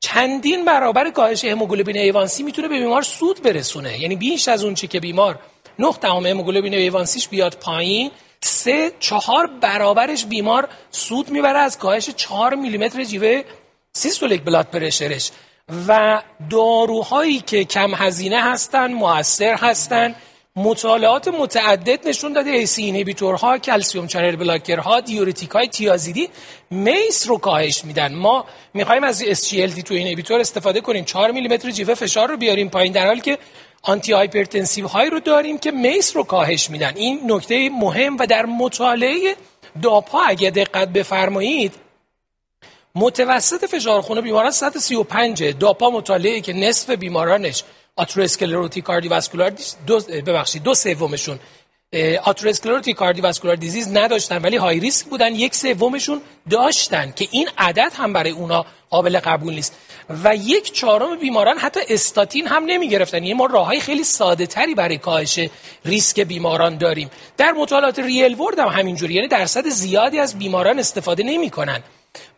[0.00, 4.00] چندین برابر کاهش هموگلوبین A1C می‌تونه به بیمار سود برسونه.
[4.00, 5.38] یعنی بیش از اون چی که بیمار
[5.78, 8.10] 9 دهم هموگلوبین A1C ش بیاد پایین
[8.40, 13.42] سه چهار برابرش بیمار سود می‌بره از کاهش 4 میلیمتر جیوه
[13.92, 15.30] systolic blood pressure ش.
[15.88, 20.14] و داروهایی که کم هزینه هستن موثر هستن
[20.64, 22.50] مطالعات متعدد نشون داده.
[22.50, 26.28] ACE inhibitor ها calcium channel blocker ها دیورتیک های تیازیدی
[26.70, 28.14] MACE رو کاهش میدن.
[28.14, 31.04] ما می‌خوایم از SGLT2 inhibitor استفاده کنیم.
[31.04, 33.38] 4 میلیمتر جیوه فشار رو بیاریم پایین در حالی که
[33.82, 36.92] antihypertensive های رو داریم که MACE رو کاهش میدن.
[36.96, 39.36] این نکته مهم و در مطالعه
[39.82, 41.72] داپا اگه دقت بفرمایید
[42.94, 47.64] متوسط فشار خون بیماران 135 داپا مطالعه که نصف بیمارانش
[47.96, 49.52] atherosclerotic cardiovascular
[49.86, 51.38] دو ببخشید دو سومشون.
[52.24, 55.34] atherosclerotic cardiovascular disease نداشتن ولی high risk بودن.
[55.34, 59.76] یک سومشون داشتن که این عدد هم برای اونا قابل قبول نیست.
[60.24, 64.74] و یک چهارم بیماران حتی استاتین هم نمی گرفتن یعنی ما راههای خیلی ساده تری
[64.74, 65.40] برای کاهش
[65.84, 67.10] ریسک بیماران داریم.
[67.36, 71.82] در مطالعات real world هم همینجوری یعنی درصد زیادی از بیماران استفاده نمی کنن.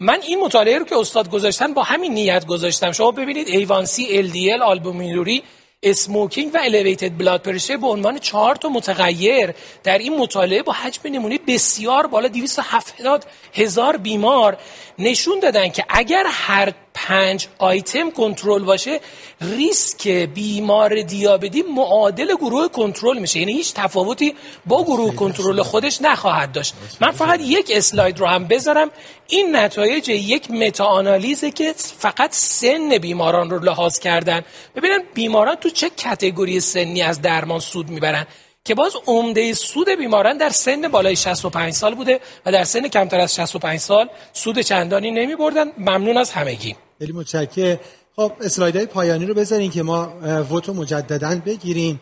[0.01, 2.93] من این مطالعه رو که استاد گذاشتن با همین نیت گذاشتم.
[2.93, 5.43] شما ببینید A1C LDL آلبومینوری
[5.83, 11.01] smoking و elevated blood pressure به عنوان چهار تا متغیر در این مطالعه با حجم
[11.05, 13.25] نمونه بسیار بالا 270
[13.55, 14.57] هزار بیمار.
[14.99, 19.01] نشون دادن که اگر هر پنج آیتم کنترل باشه
[19.41, 23.39] ریسک بیمار دیابتی معادل گروه کنترل میشه.
[23.39, 24.35] یعنی هیچ تفاوتی
[24.67, 26.75] با گروه کنترل خودش نخواهد داشت.
[27.01, 28.91] من فقط یک اسلاید رو هم بذارم.
[29.29, 34.43] این نتایج یک متا آنالیزه که فقط سن بیماران رو لحاظ کردن.
[34.77, 38.27] ببینن بیماران تو چه کتگوری سنی از درمان سود می‌برن؟
[38.65, 43.21] که باز عمده سود بیماران در سن بالای 65 سال بوده و در سن کمتر
[43.21, 46.77] از 65 سال سود چندانی نمی بردن ممنون از همگی.
[46.99, 47.79] خیلی متشکرم.
[48.17, 50.13] خب اسلایدهای پایانی رو بذارین که ما
[50.51, 52.01] ووتو مجددا بگیریم.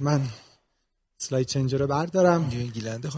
[0.00, 0.20] من
[1.20, 2.50] سلاید چنجر رو بردارم.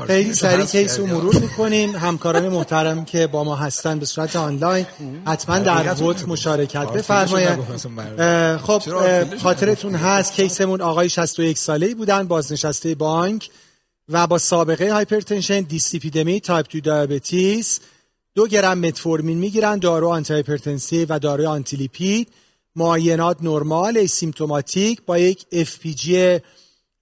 [0.07, 4.87] خیلی سریع کیس رو مرور می‌کنیم همکاران محترم که با ما هستن به صورت آنلاین.
[5.27, 7.59] حتما در ووت مشارکت بفرمایید.
[8.57, 8.83] خب
[9.37, 10.33] خاطرتون هست.
[10.33, 13.51] case مون آقای 61 ساله ای بودن بازنشسته بانک
[14.09, 17.81] و با سابقه hypertension dyslipidemia type 2 diabetes.
[18.35, 22.29] دو گرم متفورمین می‌گیرن دارو antihypertensive و دارو anti-lipid
[22.77, 26.39] معاینات نرمال asymptomatic با یک FPG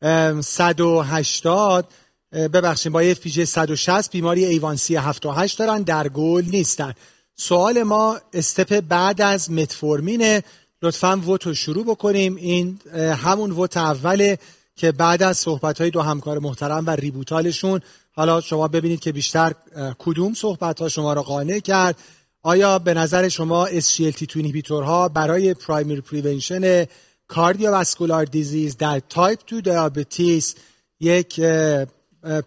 [0.02, 1.88] 180
[2.32, 6.92] ببخشید با FPG 160 بیماری A1C 78 دارن در گل نیستن.
[7.36, 10.42] سوال ما step بعد از متفورمینه.
[10.82, 12.36] لطفا vote رو شروع بکنیم.
[12.36, 14.38] این همون vote اوله
[14.76, 17.80] که بعد از صحبت های دو همکار محترم و rebuttal شون
[18.12, 19.54] حالا شما ببینید که بیشتر
[19.98, 21.96] کدوم صحبت ها شما را قانع کرد.
[22.42, 26.86] آیا به نظر شما SGLT2 ها برای primary prevention
[27.28, 30.54] cardiovascular disease در تایپ 2 diabetes
[31.00, 31.40] یک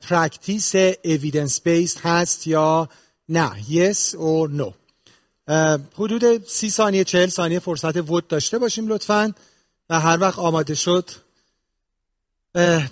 [0.01, 2.89] practice evidence-based هست یا
[3.29, 4.73] نه؟ Yes or no.
[5.95, 9.33] حدود سی ثانیه چهل ثانیه فرصت vote داشته باشیم لطفا.
[9.91, 11.09] و هر وقت آماده شد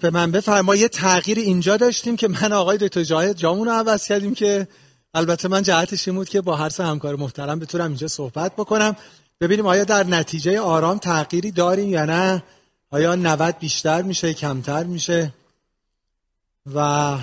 [0.01, 4.07] به من بفرما یه تغییر اینجا داشتیم که من آقای دکتر جاهد جامون رو عوض
[4.07, 4.67] کردیم که
[5.13, 8.95] البته من جهتش این بود که با هر سه همکار محترم بتونم اینجا صحبت بکنم.
[9.41, 12.43] ببینیم آیا در نتیجه آرام تغییری داریم یا نه؟
[12.91, 15.33] آیا 90 بیشتر میشه کمتر میشه؟
[16.75, 17.17] و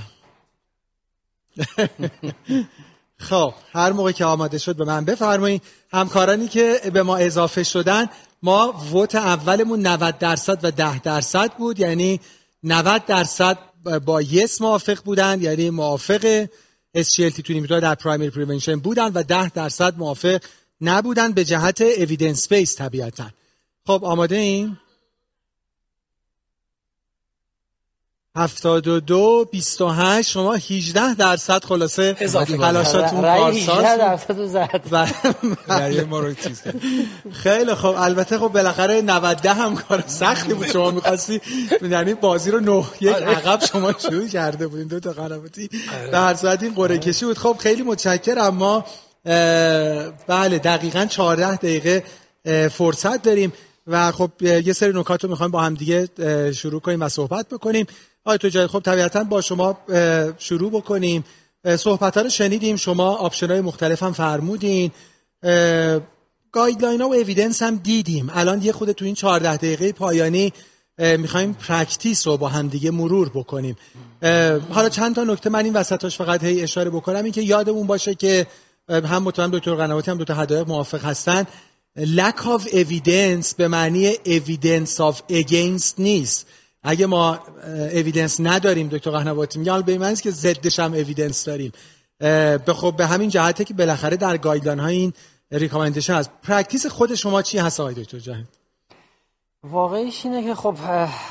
[3.28, 5.62] خب هر موقع که آماده شد به من بفرمایید.
[5.92, 8.06] همکارانی که به ما اضافه شدن
[8.42, 11.80] ما ووت اولمون 90 درصد و 10 درصد بود.
[11.80, 12.20] یعنی
[12.62, 13.58] 90 درصد
[14.04, 16.48] با یس موافق بودن یعنی موافق
[16.96, 20.40] SGLT تو در پرایمری پریونشن بودن و 10 درصد موافق
[20.80, 23.26] نبودن به جهت اویدنس بیس طبیعتا.
[23.86, 24.76] خب آماده این
[28.36, 34.80] 72 28 شما 18 درصد خلاصه اضافه تلاشاتون رأی 18 کارساز درصد رو زد.
[36.10, 36.80] ما کرد.
[37.32, 40.66] خیلی خب البته خب بالاخره 90 هم کار سختی بود.
[40.66, 41.40] شما می‌خواستی
[41.82, 45.70] یعنی بازی رو نه یک عقب شما شروع کرده بودین دو تا قنواتی.
[46.10, 47.38] به هر صورت این قرعه کشی بود.
[47.38, 48.44] خب خیلی متشکرم.
[48.44, 48.86] اما اه،
[50.26, 52.04] بله دقیقا 14 دقیقه
[52.68, 53.52] فرصت داریم
[53.86, 56.08] و خب یه سری نکات رو می‌خوایم با هم دیگه
[56.52, 57.86] شروع کنیم و صحبت بکنیم.
[58.24, 59.78] آقای دکتر جاهد خب طبیعتا با شما
[60.38, 61.24] شروع بکنیم.
[61.78, 64.90] صحبت ها رو شنیدیم شما option های مختلف هم فرمودین.
[66.52, 68.30] guideline ها و evidence هم دیدیم.
[68.34, 70.52] الان یه خود تو این 14 دقیقه پایانی
[70.98, 73.76] می‌خوایم practice رو با هم دیگه مرور بکنیم.
[74.70, 77.24] حالا چند تا نکته من این وسطاش فقط هی اشاره بکنم.
[77.24, 78.46] این که یادمون باشه که
[78.88, 81.46] هم مطمئن دکتر قنواتی هم دو تا هدایق موافق هستن.
[81.98, 86.46] Lack of evidence به معنی evidence of against نیست.
[86.82, 87.38] اگه ما
[87.92, 91.72] evidence نداریم دکتر قنواتی میگه به این که ضدش هم evidence داریم.
[92.18, 95.12] به خب به همین جهته که بالاخره در guideline های این
[95.50, 96.30] recommendation هست.
[96.42, 98.48] practice خود شما چی هست آقای دکتر جهان؟
[99.64, 100.76] واقعیش اینه که خب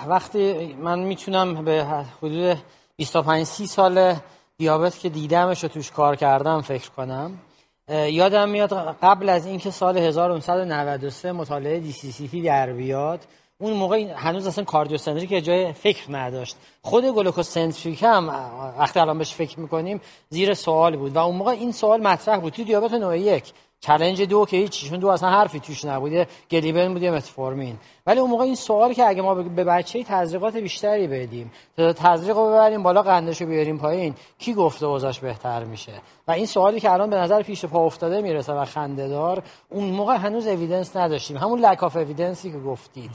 [0.08, 1.86] وقتی من می‌تونم به
[2.22, 2.58] حدود
[2.96, 4.16] 25 30 سال
[4.58, 7.40] دیابت که دیدمش و توش کار کردم فکر کنم.
[7.90, 13.20] یادم میاد قبل از اینکه سال 1993 مطالعه DCCT در بیاد
[13.58, 16.56] اون موقع هنوز اصلا cardiocentric که جای فکر نداشت.
[16.82, 18.28] خود glucocentric هم
[18.80, 22.54] وقتی الان بهش فکر می‌کنیم زیر سوال بود و اون موقع این سوال مطرح بود.
[22.54, 26.94] تو دیابت نوع یک challenge دو که هیچ چون دو اصلا حرفی توش نبوده گلیبن
[26.94, 27.78] بود یه متفورمین.
[28.08, 32.48] ولی اون موقع این سوال که اگه ما به بچه تزریقات بیشتری بدیم تزریق رو
[32.48, 35.94] ببریم بالا قندش رو بیاریم پایین کی گفته اوضاعش بهتر میشه؟
[36.28, 40.16] و این سوالی که الان به نظر پیش پا افتاده می‌رسه و خندهدار اون موقع
[40.16, 41.38] هنوز evidence نداشتیم.
[41.38, 43.12] همون lack of evidence ی که گفتید.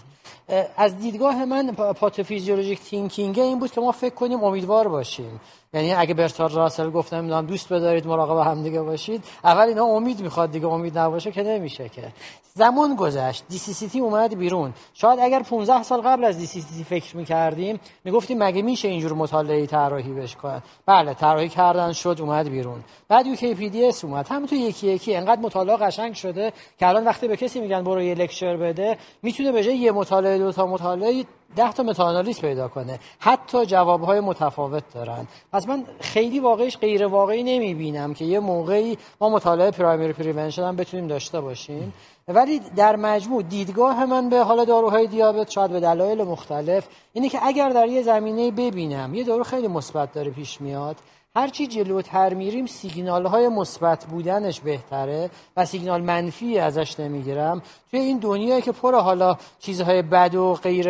[0.77, 5.41] از دیدگاه من پا- pathophysiologic thinking این بود که ما فکر کنیم امیدوار باشیم.
[5.75, 10.21] یعنی اگه برتراند راسل گفتم نمی‌دونم دوست بدارید مراقب هم دیگه باشید اول اینا امید
[10.21, 12.13] می‌خواد دیگه امید نباشه که نمیشه که.
[12.55, 13.45] زمان گذشت.
[13.49, 14.73] DCCT اومد بیرون.
[14.95, 20.13] شاید اگر 15 سال قبل از DCCT فکر می‌کردیم می‌گفتیم مگه میشه اینجور مطالعه طراحی
[20.13, 22.85] بش کنن بله طراحی کردن شد اومد بیرون.
[23.09, 24.29] بعد UK اومد.
[24.29, 28.03] هم تو یکی یکی انقدر مطالعه قشنگ شده که الان وقتی به کسی میگن برو
[28.03, 31.25] یه lecture بده می‌تونه به جای یه مطالعه دو تا مطالعه
[31.57, 32.99] ده تا متاآنالیز پیدا کنه.
[33.19, 35.27] حتی جوابهای متفاوت دارن.
[35.53, 40.77] پس من خیلی واقعیش غیر واقعی نمی‌بینم که یه موقعی ما مطالعه primary prevention هم
[40.77, 41.93] بتونیم داشته باشیم.
[42.35, 47.39] ولی در مجموع دیدگاه من به حالا داروهای دیابت شاید به دلایل مختلف اینه که
[47.43, 50.97] اگر در یه زمینه ببینم یه دارو خیلی مثبت داره پیش میاد
[51.37, 57.63] هرچی جلوتر میریم سیگنال های مثبت بودنش بهتره و سیگنال منفی ازش نمی‌گیرم.
[57.91, 60.89] توی این دنیایی که پر حالا چیزهای بد و غیر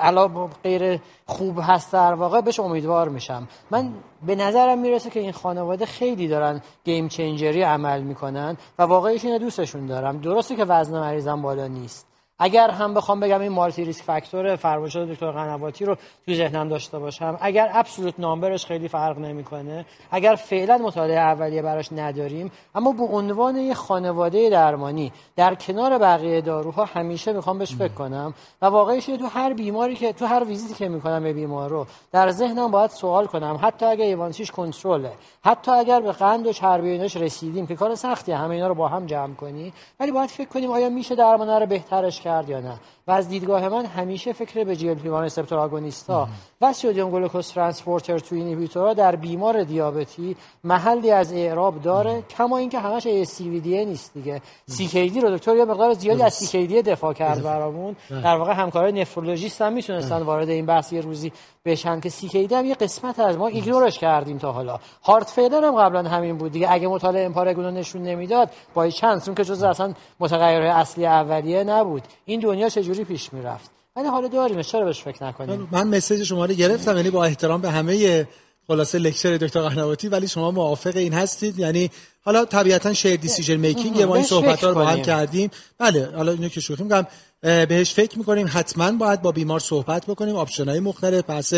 [0.00, 0.28] علا
[0.64, 3.48] غیر خوب هست در واقع بهش امیدوار میشم.
[3.70, 3.92] من
[4.26, 9.38] به نظرم می‌رسه که این خانواده خیلی دارن گیم چنجری عمل می‌کنن و واقعیش اینه
[9.38, 10.18] دوستشون دارم.
[10.18, 12.15] درسته که وزن مریضم بالا نیست.
[12.38, 15.96] اگر هم بخوام بگم این مالتی ریسک فاکتور فرمایشات دکتر قنواتی رو
[16.26, 17.38] تو ذهنم داشته باشم.
[17.40, 23.56] اگر ابسولوت نامبرش خیلی فرق نمی‌کنه اگر فعلا مطالعه اولیه براش نداریم اما به عنوان
[23.56, 29.26] یه خانواده درمانی در کنار بقیه داروها همیشه می‌خوام بهش فکر کنم و واقعیش تو
[29.26, 33.26] هر بیماری که تو هر ویزیتی که می‌کنم به بیمار رو در ذهنم باید سوال
[33.26, 33.58] کنم.
[33.62, 35.12] حتی اگر ایوانسیش کنترله
[35.44, 39.06] حتی اگر به قند و چربی رسیدیم که کار سختیه همه اینا رو با هم
[39.06, 42.76] جمع کنی ولی باید فکر کنیم آیا میشه درمان رو بهترش کرد یا نه.
[43.06, 46.28] و از دیدگاه من همیشه فکر به GLP-1 receptor agonist ا
[46.60, 52.58] و سدیم گلوکوز transporter two inhibitor ها در بیمار دیابتی محلی از اعراب داره کما
[52.58, 54.42] اینکه همش ASCVD نیست دیگه.
[54.66, 57.96] CKD رو دکتر یه مقدار زیادی از CKD دفاع کرد برامون.
[58.10, 61.32] در واقع همکارای نفرولوژیست هم می‌تونستن وارد این بحث یه روزی
[61.66, 64.78] بشن که CKD هم یه قسمت از ما ignore ش کردیم تا حالا.
[65.04, 66.66] heart failure هم قبلا همین بود دیگه.
[66.70, 71.64] اگه مطالعه EMPA-REG اون نشون نمی‌داد by chance اون که جز اصلا متغیرهای اصلی اولیه
[71.64, 72.02] نبود.
[72.24, 76.44] این دنیا چجوری پیش می‌رفت؟ ولی حالا داریم چرا بهش فکر نکنیم؟ من message شما
[76.44, 78.26] رو گرفتم یعنی با احترام به همه
[78.68, 81.58] خلاصه lecture دکتر قنواتی ولی شما موافق این هستید.
[81.58, 81.90] یعنی
[82.24, 85.02] حالا طبیعتا shared decision making ما این صحبت ها رو با هم.
[85.02, 85.50] کردیم.
[85.78, 87.06] بله حالا اینو که شوخی میگم
[87.40, 91.54] بهش فکر می‌کنیم حتما باید با بیمار صحبت بکنیم option های مختلف بحث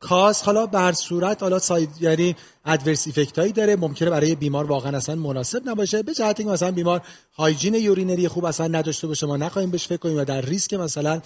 [0.00, 3.76] cost حالا به هر صورت حالا side یعنی adverse effect هایی داره.
[3.76, 7.00] ممکنه برای بیمار واقعا اصلا مناسب نباشه به جهت اینکه مثلا بیمار
[7.36, 11.20] hygiene urinary خوب اصلا نداشته باشه ما نخواهیم بهش فکر کنیم و در ریسک مثلا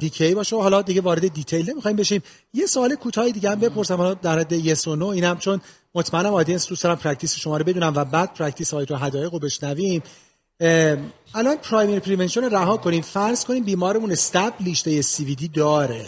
[0.00, 0.56] DKA باشه.
[0.56, 2.22] و حالا دیگه وارد detail نمی‌خوایم بشیم.
[2.54, 5.60] یه سوال کوتاه دیگه هم بپرسم حالا در حد yes و no اینم چون
[5.94, 9.38] مطمئنم audience دوست دارم practice شما رو بدونم و بعد practice های تو حدایق رو
[9.38, 10.02] بشنویم.
[11.34, 13.02] الان primary prevention رها کنیم.
[13.02, 16.06] فرض کنیم بیمارمون established ASCVD داره.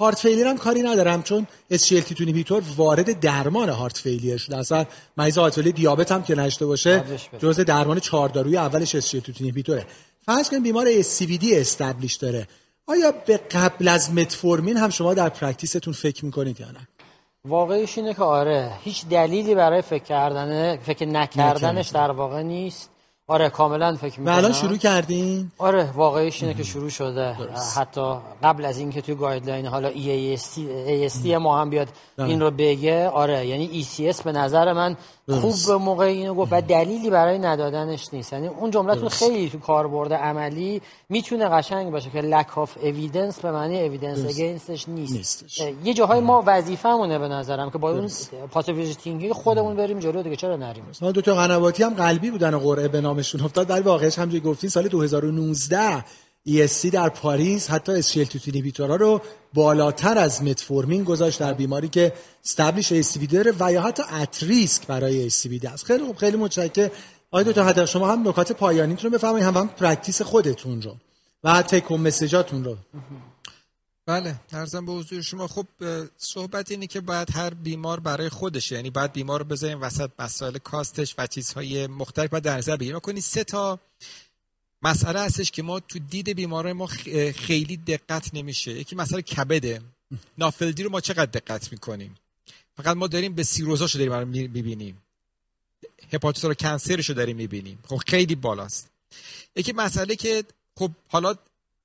[0.00, 4.56] heart failure هم کاری ندارم چون SGLT2 inhibitor وارد درمان heart failure شده.
[4.56, 4.84] اصلا
[5.16, 7.04] مریض heart failure دیابت هم که نداشته باشه
[7.38, 9.86] جزء درمان چهار دارویی اولش SGLT2 inhibitor ه
[10.26, 12.48] فرض کنیم بیمار ASCVD established داره.
[12.86, 16.88] آیا به قبل از متفورمین هم شما در practice تون فکر می‌کنید یا نه؟
[17.44, 22.90] واقعیش اینه که آره هیچ دلیلی برای فکر کردن فکر نکردنش در واقع نیست.
[23.30, 27.78] آره کاملا فکر می‌کنم الان شروع کردین آره واقعیش اینه که شروع شده درست.
[27.78, 32.24] حتی قبل از اینکه توی guideline حالا EASD ما هم بیاد ده.
[32.24, 34.96] این رو بگه آره یعنی ECS به نظر من.
[35.30, 36.52] خوب به موقع اینو گفت.
[36.52, 38.32] و دلیلی برای ندادنش نیست.
[38.32, 43.52] یعنی اون جملتون خیلی تو کاربرد عملی می‌تونه قشنگ باشه که lack of evidence به
[43.52, 45.12] معنی evidence againstش نیست.
[45.12, 45.60] نیستش.
[45.84, 48.08] یه جاهای ما وظیفمونه به نظرم که با اون
[48.50, 50.36] پاتوفیزیتینگی خودمون بریم جلو دیگه.
[50.36, 53.66] چرا نریم؟ دو تا قنواتی هم قلبی بودن و قرعه به نامشون افتاد.
[53.66, 56.04] در واقعش همونجوری گفتین سال 2019
[56.48, 59.20] ESC در پاریس حتی SGLT2 اینهیبیتورها رو
[59.54, 62.12] بالاتر از متفورمین گذاشت در بیماری که
[62.44, 65.84] established ASCVD داره و یا حتی at risk برای ASCVD است.
[65.84, 66.90] خیلی خوب خیلی متشکرم.
[67.30, 70.96] آقای دکتر حتی شما هم نکات پایانیتون رو بفرمایید هم هم practice خودتون رو
[71.44, 72.76] و take message اتون رو.
[74.06, 75.66] بله عرضم به حضور شما خب
[76.16, 80.58] صحبت اینه که باید هر بیمار برای خودشه یعنی باید بیمار رو بذاریم وسط مسائل
[80.58, 83.78] cost ش و چیزهای مختلف باید در نظر بگیریم کنید سه تا
[84.82, 86.86] مسئله هستش که ما تو دید بیمارای ما
[87.34, 88.70] خیلی دقت نمیشه.
[88.70, 89.80] یکی مسئله کبده.
[90.38, 92.14] NAFLD رو ما چقدر دقت می‌کنیم؟
[92.76, 95.02] فقط ما داریم به سیروزاشو داریم می‌بینیم.
[96.12, 97.78] هپاتیت رو cancer ش رو داریم می‌بینیم.
[97.86, 98.90] خب خیلی بالاست.
[99.56, 100.44] یکی مسئله که
[100.76, 101.34] خب حالا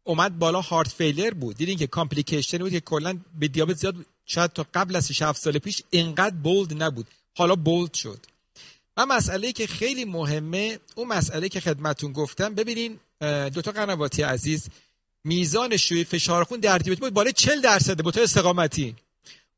[0.03, 1.57] اومد بالا heart failure بود.
[1.57, 3.95] دیدین که complication بود که کلا به دیابت زیاد
[4.25, 7.07] شاید تا قبل از 6 سال پیش اینقدر bold نبود.
[7.35, 8.25] حالا bold شد.
[8.97, 12.99] و مسئله که خیلی مهمه اون مسئله که خدمتون گفتم ببینین
[13.53, 14.69] دوتا قنواتی عزیز
[15.23, 18.95] میزان شوی فشار خون در دیابت بود بالای 40 درصد به استقامتی.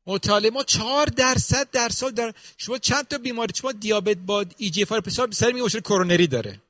[0.06, 4.70] مطالعه ما 4 درصد در سال در شما چند تا بیماری شما دیابت با ای
[4.70, 6.60] جی اف آر سر میوشه کرونری داره.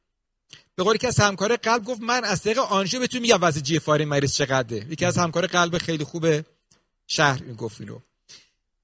[0.74, 3.76] به قولی که از همکار قلب گفت من از طریق آنژیو بهتون میگم وضع جی
[3.76, 4.86] اف مریض چقدره.
[4.90, 6.44] یکی از همکار قلب خیلی خوبه
[7.06, 7.98] شهر گفت اینو.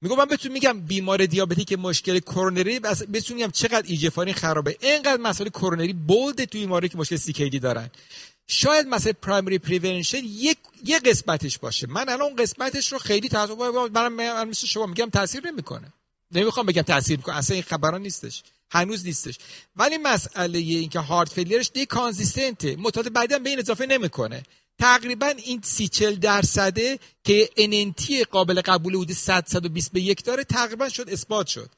[0.01, 4.77] میگم من بهتون میگم بیمار دیابتی که مشکل کرونری بس بهتون میگم چقدر ایجفارین خرابه.
[4.81, 7.89] اینقدر مسئله کرونری بولد توی بیماری که مشکل سیکیدی دارن.
[8.47, 11.87] شاید مسئله پرایمری پریونشن یک یه قسمتش باشه.
[11.87, 15.93] من الان قسمتش رو خیلی تاثیر من من مثل شما میگم تاثیر نمی‌کنه.
[16.31, 17.35] نمی‌خوام بگم تاثیر می‌کنه.
[17.35, 18.43] اصلا این خبران نیستش.
[18.71, 19.37] هنوز نیستش.
[19.75, 24.43] ولی مسئله اینکه هارت فیلیرش دی کانزیستنته متعادل بعدا به این اضافه نمی‌کنه.
[24.79, 30.43] تقریبا این سی چل درصده که اننتی قابل قبول بوده 100 120 به یک داره
[30.43, 31.69] تقریبا شد اثبات شد.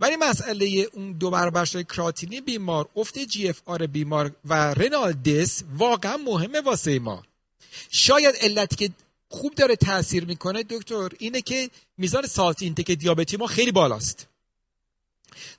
[0.00, 6.16] ولی مسئله اون دو برابر شده کراتینین بیمار افت GFR بیمار و renal death واقعا
[6.16, 7.22] مهمه واسه ما.
[7.90, 8.90] شاید علتی که
[9.28, 14.26] خوب داره تاثیر می‌کنه دکتر اینه که میزان salt intake دیابتی ما خیلی بالاست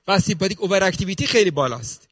[0.08, 2.08] و sympathetic overactivity خیلی بالاست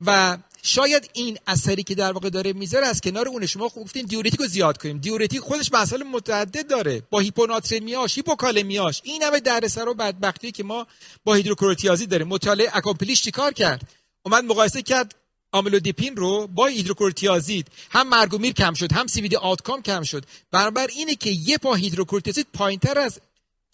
[0.00, 4.40] و شاید این اثری که در واقع داره می‌ذاره از کنار اون شما گفتین diuretic
[4.40, 4.98] رو زیاد کنیم.
[4.98, 7.02] diuretic خودش مسائل متعدد داره.
[7.10, 10.86] با هیپوناترمیاش هیپوکالمیاش این همه دردسر و بدبختی که ما
[11.24, 12.28] با هیدروکلروتیازید داریم.
[12.28, 13.82] مطالعه ACCOMPLISH چیکار کرد؟
[14.22, 15.14] اومد مقایسه کرد
[15.52, 20.24] آملودیپین رو با هیدروکلروتیازید هم مرگومیر کم شد هم CVD outcome کم شد.
[20.50, 23.20] برابر اینه که یه پا هیدروکلروتیازید پایینتر از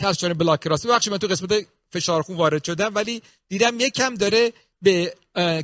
[0.00, 4.14] calcium blocker اس ببخشید من تو قسمت فشار خون وارد شدم ولی دیدم یک کم
[4.14, 4.52] داره
[4.82, 5.14] به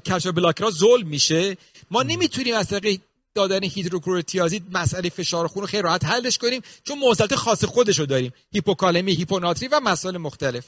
[0.06, 1.56] calcium blocker ا ظلم میشه.
[1.90, 3.00] ما نمی‌تونیم از طریق
[3.34, 8.06] دادن هیدروکلوروتیازید مسئله فشار خون رو خیلی راحت حلش کنیم چون معضلات خاص خودش رو
[8.06, 8.32] داریم.
[8.52, 10.64] هیپوکالمی هیپوناترمی و مسائل مختلف.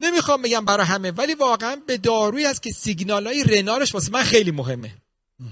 [0.00, 4.12] نمی‌خوام بگم برای همه ولی واقعا یه دارویی هست که سیگنال های renal ش واسه
[4.12, 4.94] من خیلی مهمه.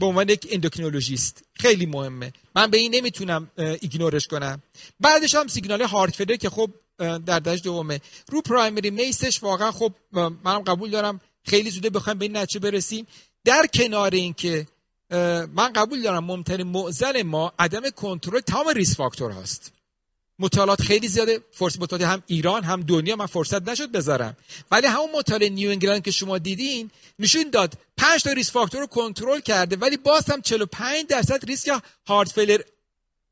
[0.00, 2.32] به عنوان یک اندوکرینولوژیست خیلی مهمه.
[2.56, 4.62] من به این نمی‌تونم ignore ش کنم.
[5.00, 8.00] بعدش هم سیگنال heart که خب در درجه دومه.
[8.28, 11.20] رو primary MACE ش واقعا خب منم قبول دارم.
[11.44, 13.06] خیلی زوده بخوایم به این نتیجه برسیم.
[13.44, 14.66] در کنار اینکه
[15.54, 19.72] من قبول دارم مهمترین معضل ما عدم کنترل تمام risk factor هست
[20.38, 24.36] مطالعات خیلی زیاده فرصت مطالعه هم ایران هم دنیا من فرصت نشد بذارم.
[24.70, 28.86] ولی همون مطالعه New England که شما دیدین نشون داد 5 تا risk factor رو
[28.86, 32.60] کنترل کرده ولی باز هم 45 درصد ریسک heart failure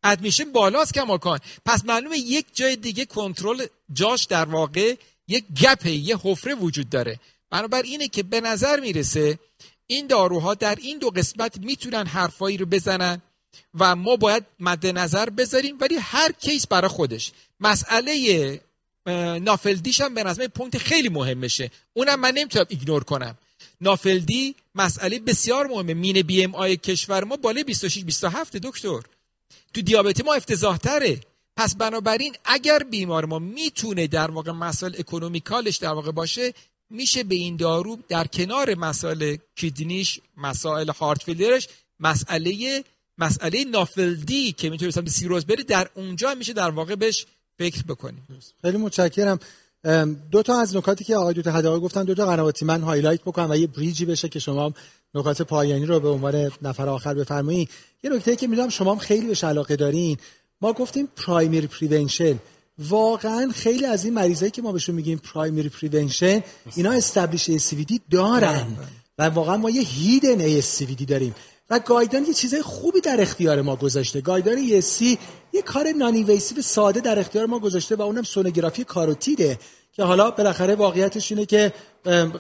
[0.05, 4.95] admission بالاست کماکان پس معلومه یک جای دیگه کنترل جاش در واقع
[5.29, 7.21] یک gap ه یه حفره وجود داره.
[7.51, 9.39] بنابر اینه که به نظر می‌رسه
[9.87, 13.23] این داروها در این دو قسمت می‌تونن حرفایی رو بزنن
[13.75, 17.33] و ما باید مد نظر بذاریم ولی هر case برای خودش.
[17.61, 18.61] مسئله
[19.41, 21.71] NAFLD یش هم به نظر point خیلی مهمیه.
[21.93, 23.39] اونم من نمی‌تونم ignore کنم.
[23.81, 25.95] NAFLD ی مسئله بسیار مهمه.
[25.95, 29.01] mean BMI کشور ما بالای 26 27 دکتر.
[29.75, 31.21] تو دیابتی ما افتضاح تره
[31.57, 36.55] پس بنابراین اگر بیمار ما می‌تونه در واقع مسائل economical ش در واقع باشه
[36.91, 41.69] میشه به این دارو در کنار مسائل kidney ش مسائل heart failure ش
[42.01, 42.85] مسئله
[43.19, 47.27] مسئله NAFLD ی که می‌تونه به سیروز بره در اونجا میشه در واقع بهش
[47.59, 48.27] فکر بکنیم
[48.63, 49.39] خیلی متشکرم.
[50.31, 53.57] دو تا از نکاتی که آقای دکتر هدایت گفتن دکتر قنواتی من highlight بکنم و
[53.57, 54.73] یه bridge ی بشه که شما
[55.15, 57.71] نکات پایانی رو به عنوان نفر آخر بفرمایید
[58.03, 60.17] یه نکته که می‌دونم شما هم خیلی بهش علاقه دارین.
[60.61, 62.39] ما گفتیم primary prevention
[62.89, 66.43] واقعا خیلی از این مریضایی که ما بهشون میگیم primary prevention
[66.77, 68.67] اینا established CVD دارن.
[69.19, 70.61] و واقعا ما یه hidden
[70.97, 71.35] CVD داریم.
[71.71, 74.21] و guideline یه چیزای خوبی در اختیار ما گذاشته.
[74.21, 75.19] guideline ESC
[75.53, 79.59] یه کار non-invasive ساده در اختیار ما گذاشته و اونم سونوگرافی کاروتیده.
[79.93, 81.73] که حالا بالاخره واقعیتش اینه که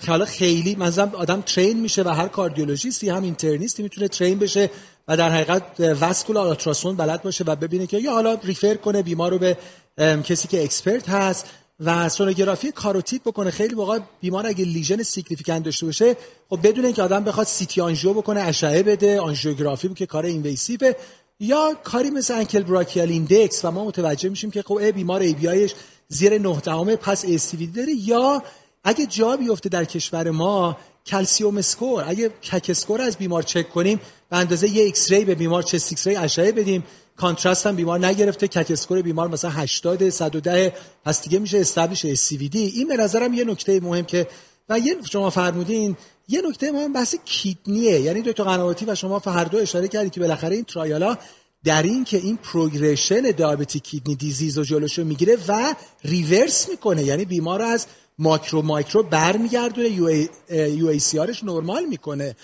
[0.07, 4.71] حالا خیلی منظورم آدم train میشه و هر کاردیولوژیستی هم internist ی می‌تونه train بشه
[5.09, 9.31] و در حقیقت vascular ultrasound بلد باشه و ببینه که یا حالا refer کنه بیمار
[9.31, 9.57] رو به
[10.01, 11.47] کسی که expert هست
[11.81, 13.51] و سونوگرافی کاروتید بکنه.
[13.51, 16.17] خیلی موقع بیمار اگه lesion significant داشته باشه
[16.51, 20.95] خب بدون اینکه آدم بخواد CT angio بکنه اشعه بده آنژیوگرافی که کار invasive
[21.41, 25.69] یا کاری مثل ankle brachial index و ما متوجه میشیم که خب بیمار ABI
[26.09, 28.43] زیر 9 دهم پس ای داره یا
[28.85, 34.01] اگه جا بیفته در کشور ما calcium score اگه CAC score از بیمار چک کنیم
[34.31, 36.85] به اندازه یه X-ray به بیمار chest X-ray اشعه بدیم.
[37.21, 40.73] contrast هم بیمار نگرفته CAC score بیمار مثلا 80 110
[41.05, 44.27] پس دیگه میشه established CVD این به نظرم یه نکته مهم که
[44.69, 45.97] و یه شما فرمودین
[46.29, 48.01] یه نکته مهم بحث kidney ه.
[48.01, 51.17] یعنی دکتر قنواتی و شما هر دو اشاره کردید که بالاخره این trial ا
[51.65, 55.75] در این که این progression diabetic kidney disease و جلوشو می‌گیره و
[56.05, 57.05] reverse می‌کنه.
[57.05, 57.87] یعنی بیمار از
[58.19, 62.37] macro micro برمیگردونه UA, ACR ش نرمال می‌کنه.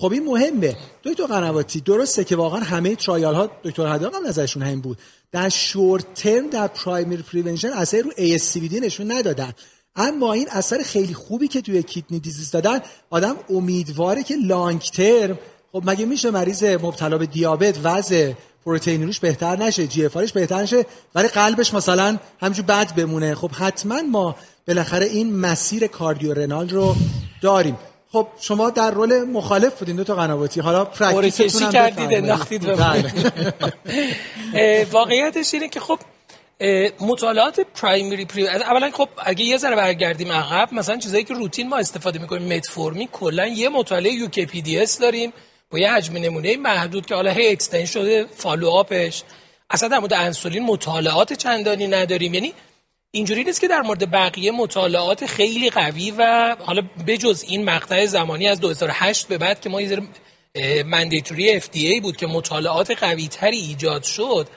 [0.00, 0.76] خب این مهمه.
[1.04, 4.98] دکتر قنواتی درسته که واقعا همه trial ها دکتر هدایت هم نظرشون همین بود.
[5.32, 9.52] در short term در primary prevention اثر رو ASCVD نشون ندادن.
[9.96, 15.38] اما این اثر خیلی خوبی که توی kidney disease دادن آدم امیدواره که long term
[15.72, 18.32] خب مگه میشه مریض مبتلا به دیابت وضع
[18.64, 24.36] پروتئینوریش بهتر نشه GFR بهتر نشه ولی قلبش مثلا همینجور بد بمونه؟ خب حتما ما
[24.68, 26.96] بالاخره این مسیر cardiorenal رو
[27.42, 27.76] داریم.
[28.12, 30.60] خب شما در role مخالف بودین دکتر قنواتی.
[30.60, 33.12] حالا practice تون هم کردید انداختید بله.
[34.92, 35.98] واقعیتش اینه که خب
[37.00, 41.76] مطالعات primary pre اولا خب اگه یه ذره برگردیم عقب مثلا چیزایی که روتین ما
[41.76, 45.32] استفاده می‌کنیم متفورمین کلا یه مطالعه UKPDS داریم
[45.70, 49.22] با یه حجم نمونه محدود که حالا هی extend شده follow-up ش
[49.70, 52.34] اصلا در مورد انسولین مطالعات چندانی نداریم.
[52.34, 52.52] یعنی
[53.12, 58.48] اینجوری نیست که در مورد بقیه مطالعات خیلی قوی و حالا بجز این مقطع زمانی
[58.48, 60.02] از 2008 به بعد که ما یه
[60.86, 64.48] mandatory FDA بود که مطالعات قوی تری ایجاد شد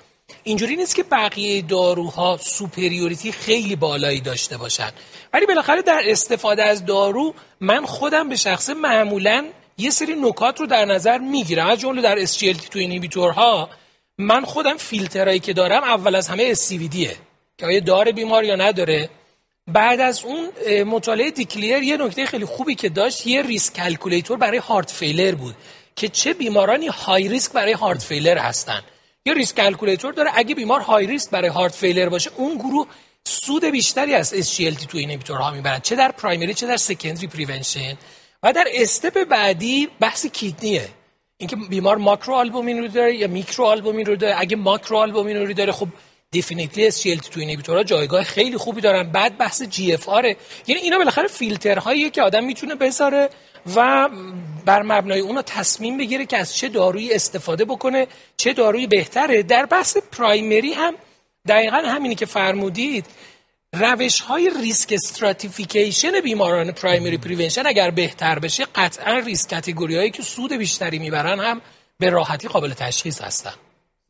[0.44, 4.92] اینجوری نیست که بقیه داروها superiority خیلی بالایی داشته باشن.
[5.34, 9.46] ولی بالاخره در استفاده از دارو من خودم به شخص معمولا
[9.78, 11.68] یه سری نکات رو در نظر می‌گیرم.
[11.68, 13.70] از جمله در SGLT two inhibitor ها
[14.18, 18.56] من خودم فیلترهایی که دارم اول از همه ASCVD ه که آیا داره بیمار یا
[18.56, 19.10] نداره.
[19.68, 20.50] بعد از اون
[20.84, 25.56] مطالعه DECLARE یه نکته خیلی خوبی که داشت یه risk calculator برای heart failure بود
[25.96, 28.82] که چه بیمارانی high risk برای heart failure هستن.
[29.26, 32.88] یه risk calculator داره اگه بیمار high risk برای heart failure باشه اون گروه
[33.26, 34.86] سود بیشتری از SGLT
[35.24, 35.80] two ها می‌برن.
[35.80, 37.98] چه در primary چه در secondary prevention
[38.44, 40.90] و در step بعدی بحث kidney ه.
[41.38, 44.36] اینکه بیمار ماکرو آلبومینوری داره یا میکرو آلبومینوری داره.
[44.38, 45.88] اگه ماکرو آلبومینوری داره خب
[46.34, 49.12] definitely SGLT two inhibitor ها جایگاه خیلی خوبی دارن.
[49.12, 50.38] بعد بحث GFR ه
[50.68, 53.30] یعنی اینا بالاخره فیلترهایی که آدم می‌تونه بذاره
[53.76, 54.10] و
[54.66, 58.08] بر مبنای اونو تصمیم بگیره که از چه دارویی استفاده بکنه
[58.38, 59.44] چه دارویی بهتره.
[59.44, 60.94] در بحث primary هم
[61.48, 63.06] دقیقا همینی که فرمودید.
[63.74, 70.24] روش های risk stratification بیماران primary prevention اگر بهتر بشه قطعا risk category هایی که
[70.24, 71.62] سود بیشتری می‌برن هم
[72.00, 73.54] به راحتی قابل تشخیص هستن.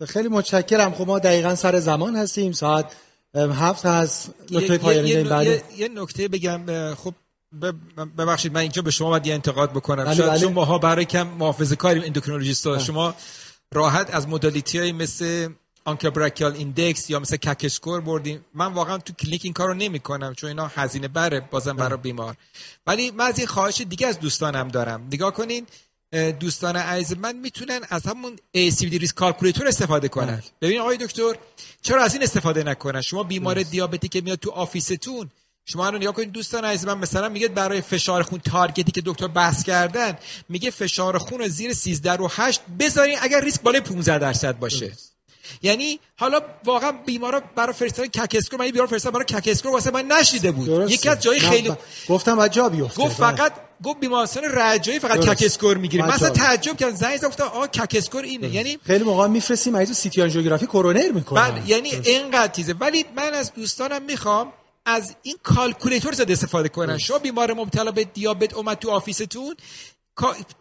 [0.08, 0.94] خیلی متشکرم.
[0.94, 2.52] خب ما دقیقا سر زمان هستیم.
[2.52, 2.92] ساعت
[3.36, 4.30] هفت هست.
[4.52, 6.94] نکته پایانی یه, یه, یه نکته بگم.
[6.96, 7.14] خب
[8.18, 10.04] ببخشید من اینجا به شما باید یه انتقاد بکنم.
[10.04, 10.40] بله شاید بله.
[10.40, 12.80] شما ها برای کم محافظه کاری اندوکرینولوژیست بله.
[12.80, 13.16] شما
[13.74, 15.50] راحت از modality های مثل
[15.86, 18.46] ankle brachial index یا مثل CAC score بردیم.
[18.54, 22.36] من واقعا تو کلینیک این کارو نمی‌کنم چون اینا هزینه بره بازم برای بیمار.
[22.88, 25.08] ولی من از این خواهش دیگه از دوستانم دارم.
[25.12, 25.68] نگاه کنین
[26.14, 30.26] دوستان عزیز من می‌تونن از همون ASCVD risk calculator استفاده کنن.
[30.26, 30.44] بله.
[30.62, 31.36] ببین آقای دکتر
[31.82, 35.30] چرا از این استفاده نکنن؟ شما بیمار دیابتی که میاد تو office تون
[35.66, 39.02] شما الان نگاه کنید دوستان عزیز من مثلا میگه برای فشار خون target ی که
[39.06, 40.18] دکتر بحث کردن
[40.50, 44.92] میگه فشار خون رو زیر 13 و 8 بذارین اگر ریسک بالای 15 درصد باشه.
[45.62, 49.92] یعنی حالا واقعا بیمارا برای فرستادن CAC score من بیمار فرستادم برای CAC score واسه
[49.92, 50.92] من نشیده بود.
[50.92, 51.74] یکی از جای خیلی
[52.10, 53.04] گفتم بعد جا بیفته.
[53.04, 53.54] گفت فقط
[53.84, 56.96] گفت بیمارستان رجایی فقط CAC score می‌گیره مثلا تعجب کردم.
[56.96, 58.50] زنگ گفتم آ CAC score اینه.
[58.50, 63.34] یعنی خیلی موقع میفرستیم مریض CT آنژیوگرافی کرونر می‌کنه بله یعنی اینقدر چیزه ولی من
[63.34, 64.54] از دوستانم می‌خوام
[64.86, 66.98] از این calculator ها استفاده کنن.
[66.98, 69.56] شما بیمار مبتلا به دیابت اومد تو office تون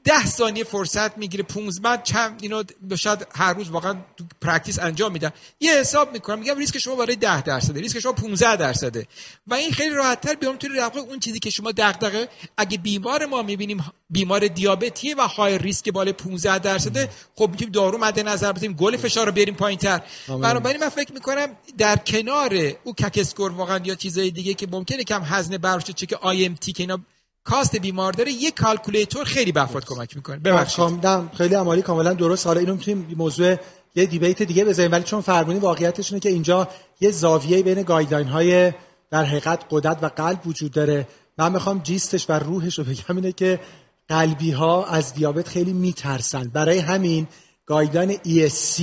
[0.05, 2.62] ده ثانیه فرصت می‌گیره 15 چند اینو
[2.97, 5.31] شاید هر روز واقعا تو practice انجام میدن.
[5.61, 9.07] یه حساب می‌کنم میگم ریسک شما برای 10 درصده ریسک شما 15 درصده.
[9.47, 12.29] و این خیلی راحت تر بیام توی رفع اون چیزی که شما دغدغه.
[12.57, 17.99] اگه بیمار ما می‌بینیم بیمار دیابتی و high risk بالای 15 درصده خب می‌تونیم دارو
[17.99, 20.01] مد نظر بزنیم گل فشار رو بیاریم پایینتر.
[20.29, 22.55] بنابراین من فکر می‌کنم در کنار
[22.85, 26.73] او CAC score واقعا یا چیزای دیگه که ممکنه کم هزینه براش چه که IMT
[26.73, 26.99] که اینا
[27.45, 30.36] cost بیمار داره یک calculator خیلی به کمک می‌کنه.
[30.36, 31.01] ببخشید.
[31.36, 32.47] خیلی عالی کاملا درست.
[32.47, 33.56] حالا اینو می‌تونیم موضوع
[33.94, 34.93] یه debate دیگه بزنیم.
[34.93, 36.69] ولی چون فرمونی واقعیتش اینه که اینجا
[37.01, 38.73] یه زاویه بین guideline های
[39.10, 41.09] در حقیقت غدد و قلب وجود داره.
[41.39, 43.60] من می‌خوام gist ش و روحش رو بگم اینه که
[44.09, 46.48] قلبی ها از دیابت خیلی میترسن.
[46.48, 47.27] برای همین
[47.66, 48.82] guideline ESC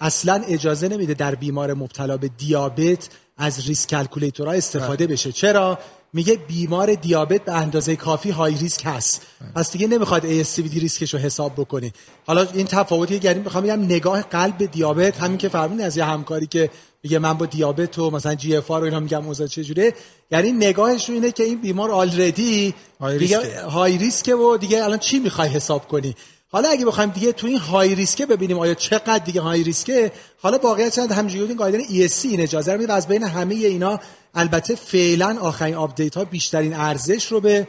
[0.00, 5.14] اصلا اجازه نمیده در بیمار مبتلا به دیابت از risk calculator ها استفاده بله.
[5.14, 5.32] بشه.
[5.32, 5.78] چرا؟
[6.14, 9.22] میگه بیمار دیابت به اندازه کافی high risk هست.
[9.54, 11.92] پس دیگه نمی‌خواد ASCVD risk ش رو حساب بکنی
[12.26, 16.04] حالا این تفاوتی که می‌خوام بگم نگاه قلب به دیابت همین که فرمودین از یه
[16.04, 16.70] همکاری که
[17.02, 19.94] میگه من با دیابت و مثلا GFR و اینا میگم اوضاع چجوره.
[20.30, 22.74] یعنی نگاهش اینه که این بیمار already
[23.18, 26.14] دیگه high risk ه و دیگه الان چی می‌خوای حساب کنی؟
[26.54, 30.02] حالا اگه بخوایم دیگه تو این high risk ه ببینیم آیا چقدر دیگه high risk
[30.02, 30.12] ه
[30.42, 34.00] حالا واقعیت چند همینجوری این قاعده ESC این اجازه رو میده از بین همه اینا
[34.34, 37.66] البته فعلا آخرین update ها بیشترین ارزش رو به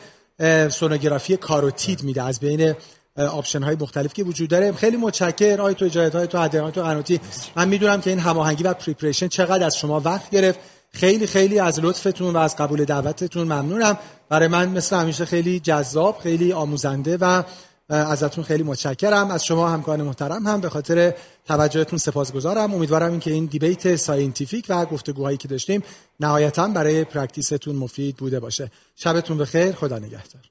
[0.71, 2.23] سونوگرافی کاروتید میده.
[2.23, 2.73] از بین
[3.17, 4.71] option های مختلف که وجود داره.
[4.71, 7.19] خیلی متشکر آی تو اجازه های تو هدایت تو قناتی.
[7.55, 10.59] من می‌دونم که این هماهنگی و preparation چقدر از شما وقت گرفت.
[10.91, 13.97] خیلی خیلی از لطفتون و از قبول دعوتتون ممنونم.
[14.29, 17.43] برای من مثل همیشه خیلی جذاب خیلی آموزنده و
[17.89, 19.31] ازتون خیلی متشکرم.
[19.31, 21.13] از شما همکاران محترم هم به خاطر
[21.47, 22.73] توجهتون سپاسگزارم.
[22.73, 25.83] امیدوارم اینکه این debate scientific و گفتگوهایی که داشتیم
[26.19, 28.71] نهایتا برای practice تون مفید بوده باشه.
[28.95, 29.71] شبتون بخیر.
[29.71, 30.41] خدا نگهدار.